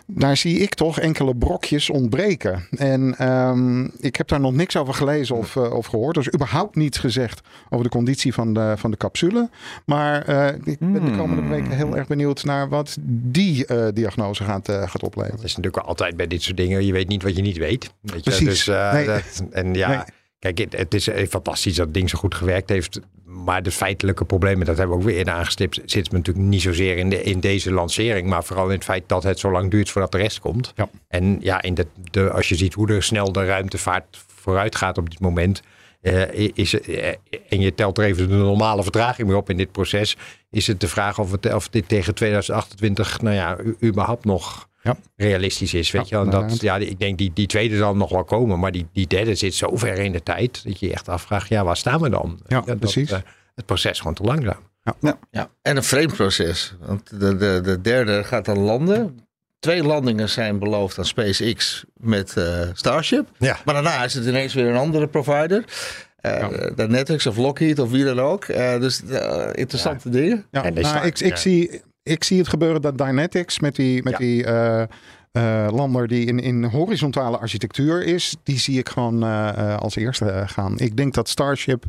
[0.06, 2.66] Daar zie ik toch enkele brokjes ontbreken.
[2.76, 6.16] En ehm, ik heb daar nog niks over gelezen of, eh, of gehoord.
[6.16, 9.48] Er is überhaupt niets gezegd over de conditie van de, van de capsule.
[9.84, 10.18] Maar
[10.64, 15.36] ik ben de komende weken heel erg benieuwd naar wat die diagnose gaat, gaat opleveren.
[15.36, 16.86] Het is natuurlijk altijd bij dit soort dingen.
[16.86, 17.92] Je weet niet wat je niet weet.
[18.00, 18.30] Weet je?
[18.30, 18.64] Precies.
[18.64, 19.06] Dus, Nee.
[19.06, 19.98] dat, en ja, Nee.
[20.40, 23.00] Kijk, het, is eh, fantastisch dat het ding zo goed gewerkt heeft.
[23.24, 26.96] Maar de feitelijke problemen, dat hebben we ook weer eerder aangestipt, zit natuurlijk niet zozeer
[26.96, 28.28] in, de, in deze lancering.
[28.28, 30.72] Maar vooral in het feit dat het zo lang duurt voordat de rest komt.
[30.76, 30.88] Ja.
[31.08, 34.98] En ja, in de, de, als je ziet hoe er snel de ruimtevaart vooruit gaat
[34.98, 35.62] op dit moment.
[36.00, 37.14] eh, is, eh,
[37.48, 40.16] en je telt er even de normale vertraging mee op in dit proces.
[40.50, 44.96] Is het de vraag of, het, of dit tegen 2028, nou ja, überhaupt nog Ja.
[45.16, 45.90] realistisch is.
[45.90, 46.40] Weet Ja, je wel?
[46.40, 48.58] En dat, ja, ik denk die, die tweede zal nog wel komen.
[48.58, 50.64] Maar die, die derde zit zo ver in de tijd.
[50.64, 52.40] Dat je je echt afvraagt, ja, waar staan we dan?
[52.46, 53.10] Ja, Dat- precies.
[53.10, 53.18] eh,
[53.54, 54.68] het proces gewoon te langzaam.
[55.30, 56.74] Ja, en een vreemd proces.
[56.80, 59.18] Want de, de, de derde gaat dan landen.
[59.58, 63.28] Twee landingen zijn beloofd aan SpaceX met eh, Starship.
[63.38, 63.58] Ja.
[63.64, 65.64] Maar daarna is het ineens weer een andere provider.
[66.20, 68.44] Eh De Netflix of Lockheed of wie dan ook.
[68.44, 69.02] Eh, dus
[69.52, 70.46] interessante dingen.
[70.50, 71.36] Ja, En die nou, ik, ik, ja.
[71.36, 74.18] zie, ik zie het gebeuren dat Dynetics met die, met Ja.
[74.18, 74.82] die eh,
[75.32, 80.42] eh, lander die in, in horizontale architectuur is, die zie ik gewoon eh, als eerste
[80.46, 80.78] gaan.
[80.78, 81.84] Ik denk dat Starship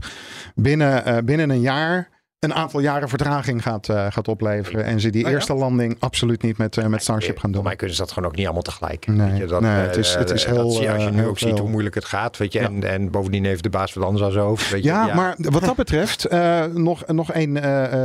[0.55, 2.09] binnen, binnen een jaar
[2.41, 4.83] een aantal jaren vertraging gaat, eh, gaat opleveren.
[4.85, 5.35] En ze die Oh ja?
[5.35, 7.63] eerste landing absoluut niet met, eh, met Starship gaan Voor doen.
[7.63, 9.07] mij kunnen ze dat gewoon ook niet allemaal tegelijk.
[9.07, 11.03] Nee, Weet je, dat, nee, eh, het is- het is heel, dat zie je als
[11.03, 12.37] je nu ook ziet hoe moeilijk het gaat.
[12.37, 12.65] Weet je, Ja.
[12.65, 14.69] en, en bovendien heeft de baas wat anders aan zijn hoofd.
[14.69, 16.27] Weet je, Ja, maar wat dat betreft,
[16.73, 17.53] nog, nog één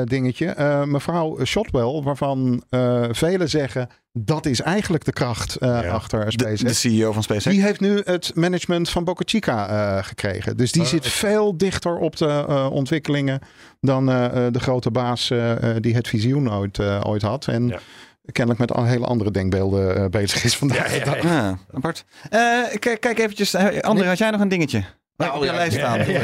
[0.09, 0.55] dingetje.
[0.87, 2.63] Mevrouw Shotwell, waarvan
[3.11, 5.89] velen zeggen dat is eigenlijk de kracht eh, Ja.
[5.91, 6.61] achter De, SpaceX.
[6.61, 7.55] de CEO van SpaceX.
[7.55, 10.57] Die heeft nu het management van Boca Chica eh, gekregen.
[10.57, 13.41] Dus die Oh, zit veel dichter op de eh, ontwikkelingen
[13.81, 15.33] dan eh, eh, de grote baas
[15.81, 17.47] die het visioen ooit, eh, ooit had.
[17.47, 17.79] En Ja.
[18.33, 20.93] kennelijk met al hele andere denkbeelden bezig is vandaag.
[20.99, 21.23] de dag.
[21.23, 22.05] Ja, apart.
[22.31, 22.39] Eh,
[22.79, 23.55] kijk, kijk eventjes.
[23.81, 24.85] André, had jij nog een dingetje?
[25.17, 25.99] Nou, op je lijst staan.
[26.07, 26.21] Ja,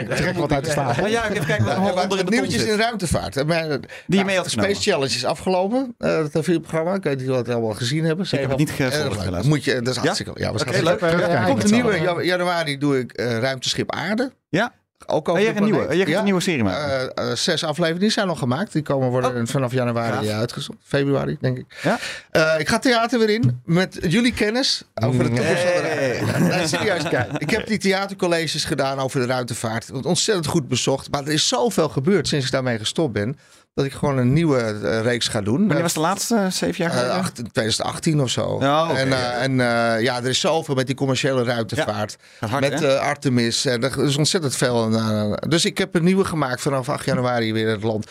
[0.00, 1.00] ik Trek wat uit de staat.
[1.00, 3.36] Oh, ja, even kijken er Ja, onder de nieuwtjes in ruimtevaart.
[3.36, 3.68] Eh, maar,
[4.06, 4.70] Die je mee had genomen.
[4.74, 5.94] Space Challenge is afgelopen.
[5.98, 6.94] eh het TV-programma.
[6.94, 8.26] Ik weet niet of het allemaal gezien hebben.
[8.30, 9.24] heb het niet gevolgd, leuk.
[9.24, 9.46] helaas.
[9.46, 10.82] Moet je, dat is hartstikke ja, was leuk.
[10.82, 11.00] leuk.
[11.00, 14.32] Ja, Er komt een nieuwe, ja, januari doe ik eh, ruimteschip Aarde.
[14.48, 14.72] Ja.
[15.06, 16.18] Ook Oh, jij gaat een nieuwe, jij gaat Ja.
[16.18, 17.14] een nieuwe serie maken.
[17.16, 18.72] Eh, eh, zes afleveringen zijn al gemaakt.
[18.72, 20.38] Die komen worden vanaf januari Gaaf.
[20.38, 20.84] uitgezonden.
[20.86, 21.78] Februari, denk ik.
[21.82, 21.98] Ja?
[22.30, 26.56] Eh, ik ga theater weer in met jullie kennis over de toekomst van de ruimte.
[26.56, 27.02] Nee, serieus.
[27.38, 29.90] Ik heb die theatercolleges gedaan over de ruimtevaart.
[30.04, 31.10] Ontzettend goed bezocht.
[31.10, 33.38] Maar er is zoveel gebeurd sinds ik daarmee gestopt ben.
[33.74, 35.58] Dat ik gewoon een nieuwe eh, reeks ga doen.
[35.58, 36.36] Wanneer was de laatste?
[36.36, 37.16] eh, Zeven jaar Eh, geleden?
[37.16, 38.56] acht- 2018 of zo.
[38.60, 39.32] Ja, oké, en eh, ja.
[39.32, 42.16] en eh, ja, er is zoveel met die commerciële ruimtevaart.
[42.40, 43.64] Gaat hard, met eh, Artemis.
[43.64, 44.92] En er is ontzettend veel.
[44.94, 48.10] eh, dus ik heb een nieuwe gemaakt vanaf 8 januari weer in het land.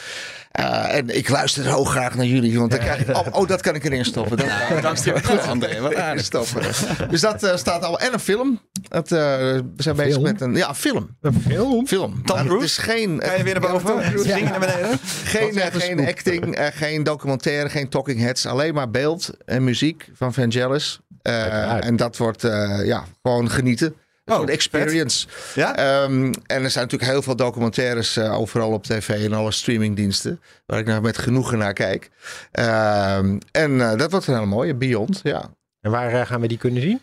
[0.52, 2.60] Eh, en ik luister heel graag naar jullie.
[2.60, 4.38] Want dan krijg ik, oh, oh, dat kan ik erin stoppen.
[4.38, 4.48] Dat,
[4.82, 5.80] Dankjewel, goed, André.
[5.82, 6.26] Wat aardig.
[6.26, 6.62] stoppen.
[7.10, 8.00] Dus dat eh, staat al.
[8.00, 8.62] En een film.
[8.88, 10.24] Het, eh, we zijn bezig film?
[10.24, 11.18] met een ja, film.
[11.22, 11.88] Een film?
[11.88, 12.24] Film.
[12.26, 12.66] Tom het Cruise?
[12.66, 13.20] is geen.
[13.20, 13.96] Kan je weer naar boven?
[13.96, 14.24] Ja.
[14.24, 15.00] Zingen naar beneden?
[15.24, 18.46] Geen, geen acting, geen documentaire, geen talking heads.
[18.46, 21.00] Alleen maar beeld en muziek van Vangelis.
[21.22, 23.96] Eh, en dat wordt eh, ja, gewoon genieten.
[24.26, 25.28] Oh, Een experience.
[25.56, 25.76] Ja?
[25.76, 30.42] Ehm, en er zijn natuurlijk heel veel documentaires eh, overal op tv en alle streamingdiensten.
[30.66, 32.10] Waar ik nou met genoegen naar kijk.
[32.52, 34.76] Ehm, en eh, dat wordt een hele mooie.
[34.76, 35.54] Beyond, ja.
[35.82, 37.02] En waar eh, gaan we die kunnen zien?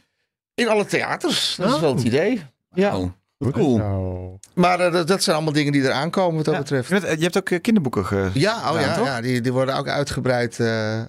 [0.55, 1.55] In alle theaters.
[1.57, 2.43] Dat is wel het idee.
[2.73, 2.99] Ja.
[2.99, 3.77] Oh, cool.
[3.77, 4.39] Zo.
[4.55, 6.61] Maar eh, dat, dat zijn allemaal dingen die eraan komen wat dat Ja.
[6.61, 6.89] betreft.
[7.19, 8.31] Je, hebt ook eh, kinderboeken ge...
[8.33, 9.07] Ja, oh ja, toch?
[9.07, 10.61] ja die, die worden ook uitgebreid.
[10.61, 11.01] eh,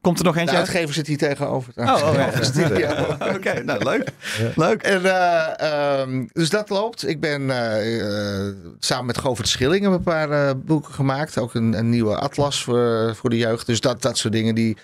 [0.00, 0.66] Komt er nog de eentje uit?
[0.66, 1.72] uitgever zit hier tegenover.
[1.76, 2.78] Oh, oh ja.
[2.78, 3.16] Ja.
[3.36, 4.08] Oké, nou leuk.
[4.56, 4.82] Leuk.
[4.82, 7.08] En, eh, ehm, dus dat loopt.
[7.08, 8.00] Ik ben eh,
[8.48, 11.38] eh, samen met Govert Schilling een paar eh, boeken gemaakt.
[11.38, 13.66] Ook een, een nieuwe atlas voor, voor de jeugd.
[13.66, 14.76] Dus dat, dat soort dingen, die,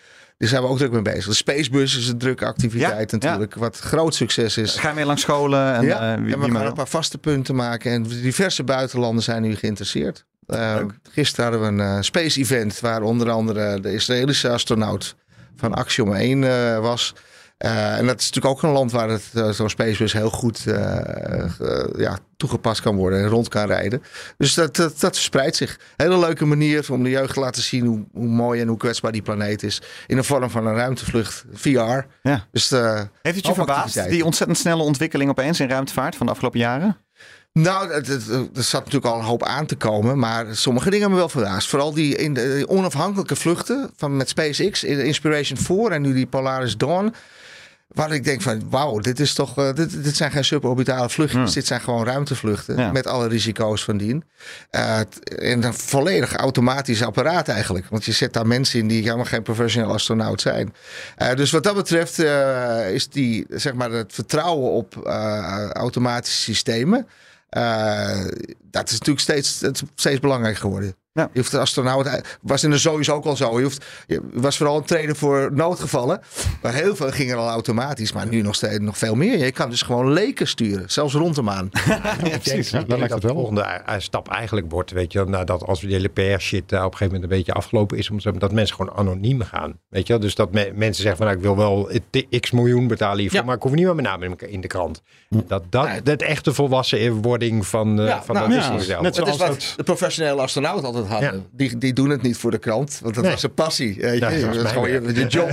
[0.43, 1.25] die zijn we ook druk mee bezig.
[1.25, 3.55] De Spacebus is een drukke activiteit Ja, natuurlijk.
[3.55, 4.75] Wat groot succes is.
[4.75, 5.75] Ga je mee langs scholen?
[5.75, 7.93] En, ja, eh, wie, en wie we gaan een paar vaste punten maken.
[7.93, 10.25] En diverse buitenlanden zijn nu geïnteresseerd.
[10.47, 15.17] Eh, gisteren hadden we een eh, space event waar onder andere de Israëlische astronaut
[15.57, 17.15] van Axiom 1 eh, was.
[17.63, 20.67] Eh, en dat is natuurlijk ook een land waar het, eh, zo'n spacebus heel goed
[20.67, 24.03] eh, ja, toegepast kan worden en rond kan rijden.
[24.37, 25.79] Dus dat, dat, dat verspreidt zich.
[25.97, 29.13] Hele leuke manier om de jeugd te laten zien hoe, hoe mooi en hoe kwetsbaar
[29.13, 29.83] die planeet is.
[30.07, 31.69] In de vorm van een ruimtevlucht, VR.
[32.23, 32.47] Ja.
[32.53, 36.33] Dus, eh, Heeft het je verbaasd, die ontzettend snelle ontwikkeling opeens in ruimtevaart van de
[36.33, 36.97] afgelopen jaren?
[37.53, 38.05] Nou, er
[38.55, 40.19] zat natuurlijk al een hoop aan te komen.
[40.19, 41.69] Maar sommige dingen hebben me wel verbaasd.
[41.69, 44.85] Vooral die, in de, die onafhankelijke vluchten van, met SpaceX.
[44.85, 47.15] Inspiration 4 en nu die Polaris Dawn.
[47.95, 51.43] Waar ik denk van, wauw, dit, is toch, eh, dit, dit zijn geen suborbitale vluchtjes.
[51.45, 51.53] Hmm.
[51.53, 52.77] Dit zijn gewoon ruimtevluchten.
[52.77, 52.93] Ja.
[52.93, 54.25] Met alle risico's van dien.
[54.71, 57.87] Eh, en een volledig automatisch apparaat eigenlijk.
[57.89, 60.75] Want je zet daar mensen in die helemaal geen professioneel astronaut zijn.
[61.17, 62.19] Eh, dus wat dat betreft
[62.93, 64.95] is die, zeg maar, het vertrouwen op
[65.73, 67.07] automatische systemen.
[68.71, 70.97] dat is natuurlijk steeds, het is steeds belangrijker geworden.
[71.15, 71.29] Ja.
[71.33, 73.59] Je hoeft de astronaut, was in de sowieso ook al zo.
[73.59, 76.21] Je, hoeft, je was vooral een trainer voor noodgevallen.
[76.63, 78.13] Maar heel veel ging er al automatisch.
[78.13, 79.39] Maar nu nog, steeds, nog veel meer.
[79.39, 80.91] Je kan dus gewoon leken sturen.
[80.91, 81.69] Zelfs rond de maan.
[82.23, 83.35] Denk, Ja, dat lijkt dat het de wel.
[83.37, 86.85] volgende eh, stap eigenlijk wordt, weet je, nadat als we die hele PR-shit eh, op
[86.85, 89.79] een gegeven moment een beetje afgelopen is, dat mensen gewoon anoniem gaan.
[89.89, 90.23] Weet je, wel?
[90.23, 91.91] dus dat me- mensen zeggen van nou, ik wil wel
[92.41, 93.45] x miljoen betalen hiervoor, Ja.
[93.47, 95.03] maar ik hoef niet met mijn naam in, de krant.
[95.29, 96.03] Dat, dat, Nee.
[96.03, 99.03] dat echte volwassen wording van, eh, Ja, van nou, dat ja, is zelf.
[99.03, 101.33] net Het is Zoals wat dat- de professionele astronauten altijd hadden.
[101.35, 101.41] Ja.
[101.53, 102.99] Die, die doen het niet voor de krant.
[103.03, 103.33] Want dat Nee.
[103.33, 103.97] was een passie.
[104.01, 104.21] weet je.
[104.25, 105.49] Ja, dat was dat is gewoon je, je job.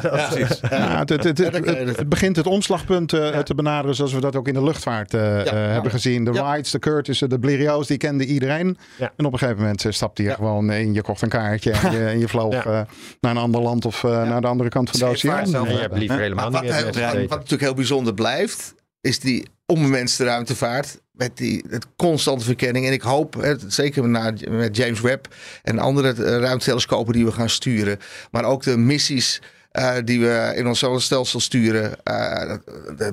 [0.00, 0.60] precies.
[0.70, 4.62] Ja, het, je begint het omslagpunt eh, te benaderen zoals we dat ook in de
[4.62, 6.24] luchtvaart eh, eh, hebben gezien.
[6.24, 6.42] De Ja.
[6.44, 8.76] Wrights, de Curtissen, de Blériot's, die kende iedereen.
[8.98, 9.12] Ja.
[9.16, 10.34] En op een gegeven moment stapte je Ja.
[10.34, 12.64] gewoon in, je kocht een kaartje en je, en je vloog Ja.
[12.64, 12.80] eh,
[13.20, 15.46] naar een ander land of eh, naar de andere kant van de oceaan.
[15.46, 16.94] zelf, En je hebt liever helemaal niet wat,
[17.28, 21.00] natuurlijk heel bijzonder blijft, is die onbemenste ruimtevaart.
[21.12, 22.86] Met die het constante verkenning.
[22.86, 24.08] En ik hoop, hè, zeker
[24.50, 27.98] met James Webb en andere eh, ruimtetelescopen die we gaan sturen.
[28.30, 29.40] Maar ook de missies
[29.70, 32.56] eh, die we in ons zonnestelsel sturen, eh,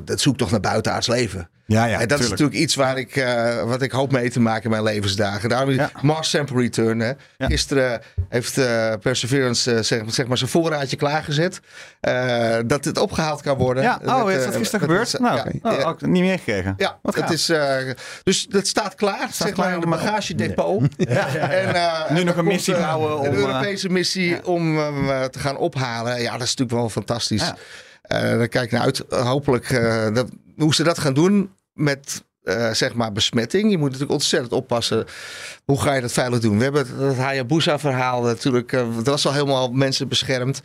[0.05, 1.49] dat zoekt toch naar buitenaards leven.
[1.69, 2.29] Ja, ja, en dat is tuurlijk.
[2.29, 5.49] natuurlijk iets waar ik, eh, wat ik hoop mee te maken in mijn levensdagen.
[5.49, 5.89] Daarom Ja.
[6.01, 6.99] Mars Sample Return.
[6.99, 7.11] Hè.
[7.37, 11.59] Gisteren heeft eh, Perseverance eh, zeg, zeg maar zijn voorraadje klaargezet.
[12.65, 13.83] dat het opgehaald kan worden.
[13.83, 15.19] Ja, oh, Met, is dat gisteren met- gebeurd?
[15.19, 16.73] Nou, ja, oh, ook niet meegekregen.
[16.77, 17.51] Ja, Wat het is,
[18.23, 20.83] dus dat staat klaar, zeg klaar maar, in de bagagedepot.
[20.97, 26.21] Ja, En, Nu nog een missie bouwen Een Europese missie om hem te gaan ophalen.
[26.21, 27.51] Ja, dat is natuurlijk wel fantastisch.
[28.01, 29.03] Daar kijk ik naar uit.
[29.09, 29.69] Hopelijk
[30.13, 30.27] dat,
[30.57, 33.71] hoe ze dat gaan doen met eh, zeg maar besmetting.
[33.71, 35.05] Je moet natuurlijk ontzettend oppassen.
[35.69, 36.57] Hoe ga je dat veilig doen?
[36.57, 38.73] We hebben het, het Hayabusa-verhaal natuurlijk.
[38.73, 40.61] eh, dat was al helemaal mensen beschermd.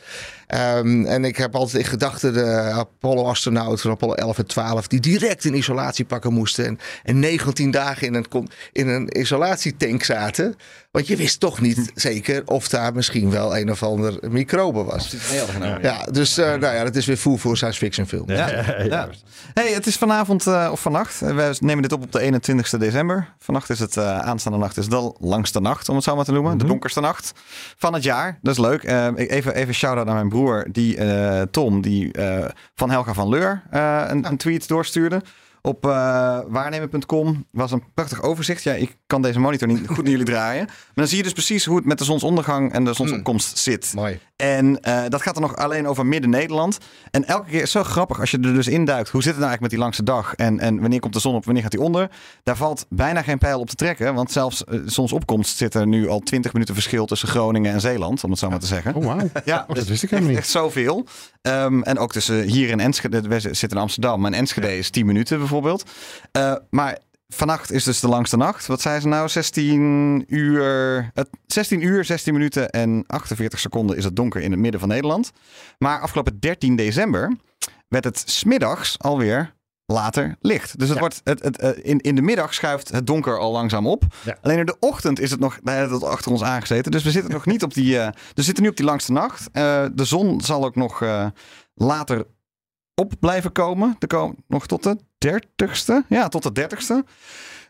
[0.47, 4.87] Ehm, en ik heb altijd in gedachten de Apollo-astronauten van Apollo 11 en 12...
[4.87, 6.67] die direct in isolatiepakken moesten.
[6.67, 10.57] En, en 19 dagen in een, in een isolatietank zaten.
[10.91, 15.15] Want je wist toch niet zeker of daar misschien wel een of ander microbe was.
[15.83, 18.31] Ja, dus eh, nou ja, dat is weer voer voor science fiction film.
[18.31, 18.49] Ja,
[18.85, 19.09] ja.
[19.55, 21.21] Hey, het is vanavond eh, of vannacht.
[21.21, 23.35] We nemen dit op op de 21ste december.
[23.39, 26.33] Vannacht is het, eh, aanstaande nacht is de langste nacht, om het zo maar te
[26.33, 26.59] noemen.
[26.59, 27.33] De donkerste nacht
[27.77, 28.39] van het jaar.
[28.43, 28.83] Dat is leuk.
[28.83, 33.29] Ik- even, even shout-out naar mijn broer, die, eh, Tom, die eh, van Helga van
[33.29, 35.23] Leur eh, een, een tweet doorstuurde.
[35.67, 38.63] Op eh waarnemen.com was een prachtig overzicht.
[38.63, 40.65] Ja, ik kan deze monitor niet goed naar jullie draaien.
[40.67, 43.93] Maar dan zie je dus precies hoe het met de zonsondergang en de zonsopkomst zit.
[43.95, 44.21] Mooi.
[44.37, 46.79] En eh, dat gaat dan nog alleen over Midden-Nederland.
[47.11, 49.09] En elke keer is zo grappig als je er dus induikt.
[49.09, 50.35] Hoe zit het nou eigenlijk met die langste dag?
[50.35, 52.11] En, en wanneer komt de zon op, wanneer gaat die onder?
[52.43, 54.15] Daar valt bijna geen pijl op te trekken.
[54.15, 58.25] Want zelfs eh, zonsopkomst zit er nu al 20 minuten verschil tussen Groningen en Zeeland.
[58.25, 58.95] Om het zo maar te zeggen.
[58.95, 59.31] Oh, wauw.
[59.45, 60.41] Ja, Oh, dat dus wist ik helemaal niet.
[60.41, 61.07] Echt zoveel.
[61.43, 63.21] Ehm, en ook tussen hier in Enschede.
[63.21, 64.21] We zitten in Amsterdam.
[64.21, 65.54] Maar in Enschede is 10 minuten bijvoorbeeld.
[66.33, 66.99] Eh, maar
[67.29, 68.67] vannacht is dus de langste nacht.
[68.67, 69.29] Wat zei ze nou?
[69.29, 74.61] 16 uur, het 16 uur, 16 minuten en 48 seconden is het donker in het
[74.61, 75.31] midden van Nederland.
[75.79, 77.37] Maar afgelopen 13 december
[77.89, 79.55] werd het smiddags alweer
[79.87, 80.79] later licht.
[80.79, 83.87] Dus het wordt het, het, eh, in, in de middag schuift het donker al langzaam
[83.87, 84.05] op.
[84.25, 84.39] Ja.
[84.43, 86.93] Alleen in de ochtend is het nog tijd achter ons aangezeten.
[86.93, 87.99] Dus we zitten nog niet op die.
[87.99, 89.49] eh, we zitten nu op die langste nacht.
[89.53, 91.05] De zon zal ook nog
[91.75, 92.27] later
[92.95, 93.97] op blijven komen.
[93.99, 94.99] De kom nog tot de
[95.31, 96.05] dertigste.
[96.09, 97.05] Ja, tot de dertigste.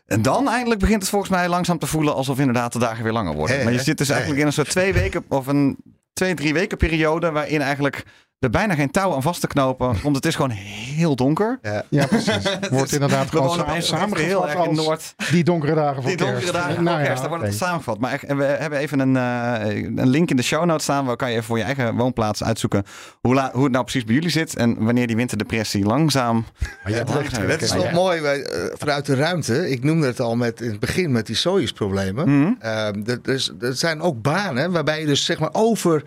[0.05, 3.13] En dan eindelijk begint het volgens mij langzaam te voelen alsof inderdaad de dagen weer
[3.13, 3.63] langer worden.
[3.63, 5.77] Maar je zit dus eigenlijk in een soort twee weken of een
[6.13, 8.03] twee, drie weken periode waarin eigenlijk
[8.45, 9.95] er bijna geen touw aan vast te knopen.
[10.03, 11.59] Want het is gewoon heel donker.
[11.89, 12.37] Ja, precies.
[12.71, 15.13] Wordt inderdaad gewoon wonen sa- opeens heel samengevat erg in Noord.
[15.31, 16.53] die donkere dagen van Die donkere kerst.
[16.53, 17.99] dagen Nou ja, kerst, daar wordt het samengevat.
[17.99, 21.05] Maar we hebben even een, eh, een link in de show notes staan.
[21.05, 22.83] Waar kan je even voor je eigen woonplaats uitzoeken
[23.21, 24.55] hoe, la- hoe het nou precies bij jullie zit.
[24.55, 26.45] En wanneer die winterdepressie langzaam...
[26.85, 29.69] Ja, dat, is wel mooi wij, eh, vanuit de ruimte.
[29.69, 32.39] Ik noemde het al met, in het begin met die Soyuz-problemen.
[32.41, 32.51] Mhm.
[32.59, 36.03] Ehm, er, er is- er zijn ook banen waarbij je dus zeg maar over,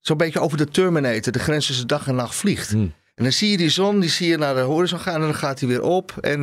[0.00, 2.70] zo'n beetje over de Terminator, de grens tussen dag en nacht vliegt.
[2.70, 2.92] Hmm.
[3.14, 5.34] En dan zie je die zon, die zie je naar de horizon gaan en dan
[5.34, 6.14] gaat hij weer op.
[6.20, 6.40] En,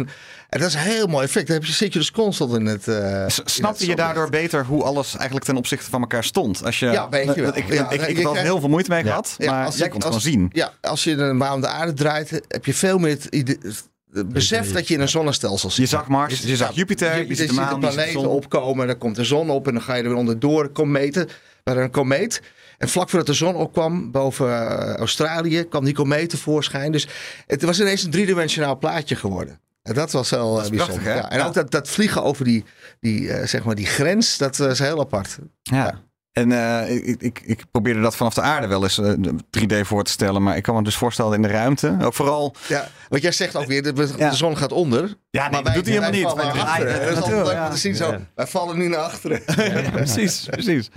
[0.50, 1.48] en dat is een heel mooi effect.
[1.48, 2.88] Dan heb je, zit je dus constant in het.
[2.88, 6.66] eh, S- in Snapte je daardoor beter hoe alles eigenlijk ten opzichte van elkaar stond?
[6.66, 7.58] Als je, Ja, weet je wel.
[7.58, 9.10] Ik, ik, Ja, ik, ik je heb er al krijgt- heel veel moeite mee Ja.
[9.10, 9.36] gehad.
[9.38, 10.50] Ja, maar als jij ik- kon het gewoon zien.
[10.54, 14.72] Ja, als je een baan om de aarde draait, heb je veel meer het besef
[14.72, 15.80] dat je in een zonnestelsel zit.
[15.80, 18.88] Je zag Mars, je zag Jupiter, je, je, ziet de maan, je de planeten opkomen,
[18.88, 20.70] dan komt de zon op en dan ga je er weer onderdoor.
[20.70, 21.30] Kometen,
[21.74, 22.42] waar een komeet.
[22.78, 26.92] En vlak voordat de zon opkwam boven eh, Australië, kwam die komeet tevoorschijn.
[26.92, 27.08] Dus
[27.48, 29.60] het was ineens een driedimensionaal plaatje geworden.
[29.84, 31.00] En dat was wel eh, is bijzonder.
[31.04, 32.64] prachtig, ja, en ook dat, dat vliegen over die,
[33.00, 35.38] die, eh, zeg maar die grens, dat eh, is heel apart.
[35.62, 36.02] Ja.
[36.32, 39.14] En eh, ik, ik, ik probeerde dat vanaf de aarde wel eens eh,
[39.60, 40.44] 3D voor te stellen.
[40.44, 41.98] Maar ik kan me dus voorstellen in de ruimte.
[42.02, 42.56] Ook vooral.
[42.68, 44.32] Ja, want jij zegt ook weer, de, de Ja.
[44.32, 45.16] zon gaat onder.
[45.38, 46.22] Ja, nee, dat doet hij helemaal niet.
[46.22, 47.00] vallen Wij achteren.
[47.00, 47.66] Dat is altijd leuk ja.
[47.66, 48.16] om te zien zo.
[48.36, 49.42] Wij vallen nu naar achteren.
[49.46, 50.90] Ja, precies, precies.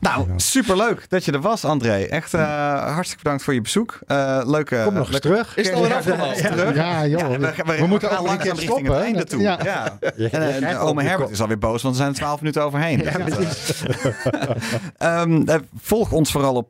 [0.00, 2.02] Nou, superleuk dat je er was, André.
[2.02, 3.98] Echt eh, hartstikke bedankt voor je bezoek.
[4.06, 4.80] Eh leuke.
[4.84, 5.56] Kom nog eens terug.
[5.56, 6.36] Is het alweer afgelopen?
[6.36, 6.74] terug.
[6.74, 7.28] Ja, joh.
[7.28, 8.94] We, we, moeten ook een keer langzaam richting stoppen.
[8.94, 9.40] het einde toe.
[9.40, 9.98] Ja.
[10.16, 13.04] En Herbert is alweer boos, want we zijn er twaalf minuten overheen.
[14.96, 16.68] Ehm, eh, volg ons vooral op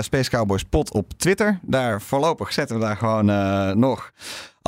[0.00, 1.58] Space Cowboys Pod op Twitter.
[1.62, 4.12] Daar voorlopig zetten we daar gewoon eh, nog.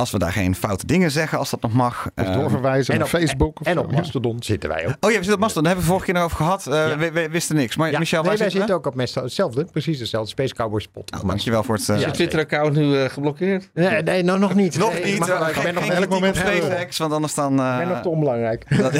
[0.01, 2.05] Als we daar geen foute dingen zeggen, als dat nog mag.
[2.15, 3.59] Of Ehm, doorverwijzen En naar op, Facebook.
[3.59, 3.97] of en zo, op ja.
[3.97, 4.87] Mastodon zitten wij ook.
[4.87, 5.63] Oh ja, we zitten op Mastodon.
[5.63, 6.67] Daar hebben we vorige keer nog over gehad.
[6.67, 6.97] Eh, Ja.
[6.97, 7.75] we, we wisten niks.
[7.75, 9.23] Maar Ja, Michel, nee, wij zitten ook op Mastodon.
[9.23, 10.29] Hetzelfde, precies hetzelfde.
[10.29, 11.11] Space Cowboys Pod.
[11.11, 11.89] Nou, dankjewel voor het...
[11.89, 13.69] eh, Is je Twitter-account nu eh, geblokkeerd?
[13.73, 14.77] Nee, nee nog, nog niet.
[14.77, 15.13] Nog Nee, niet.
[15.13, 17.59] Ik ben nog elk moment op SpaceX, want anders dan...
[17.59, 18.65] eh, Ik ben nog te onbelangrijk.
[18.81, 18.93] dat-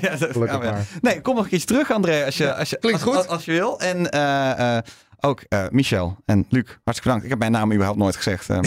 [0.00, 0.74] ja, dat.
[1.00, 3.18] Nee, kom nog een keertje terug, André, als je, als je, klinkt als, goed.
[3.18, 3.80] Als, als je wil.
[3.80, 4.82] En eh, eh,
[5.20, 7.24] ook eh, Michel en Luc, hartstikke bedankt.
[7.24, 8.48] Ik heb mijn naam überhaupt nooit gezegd.
[8.48, 8.64] mijn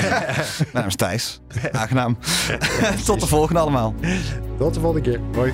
[0.74, 1.42] naam is Thijs.
[1.72, 2.18] Aangenaam.
[3.06, 3.96] Tot de volgende allemaal.
[4.58, 5.20] Tot de volgende keer.
[5.36, 5.54] Hoi.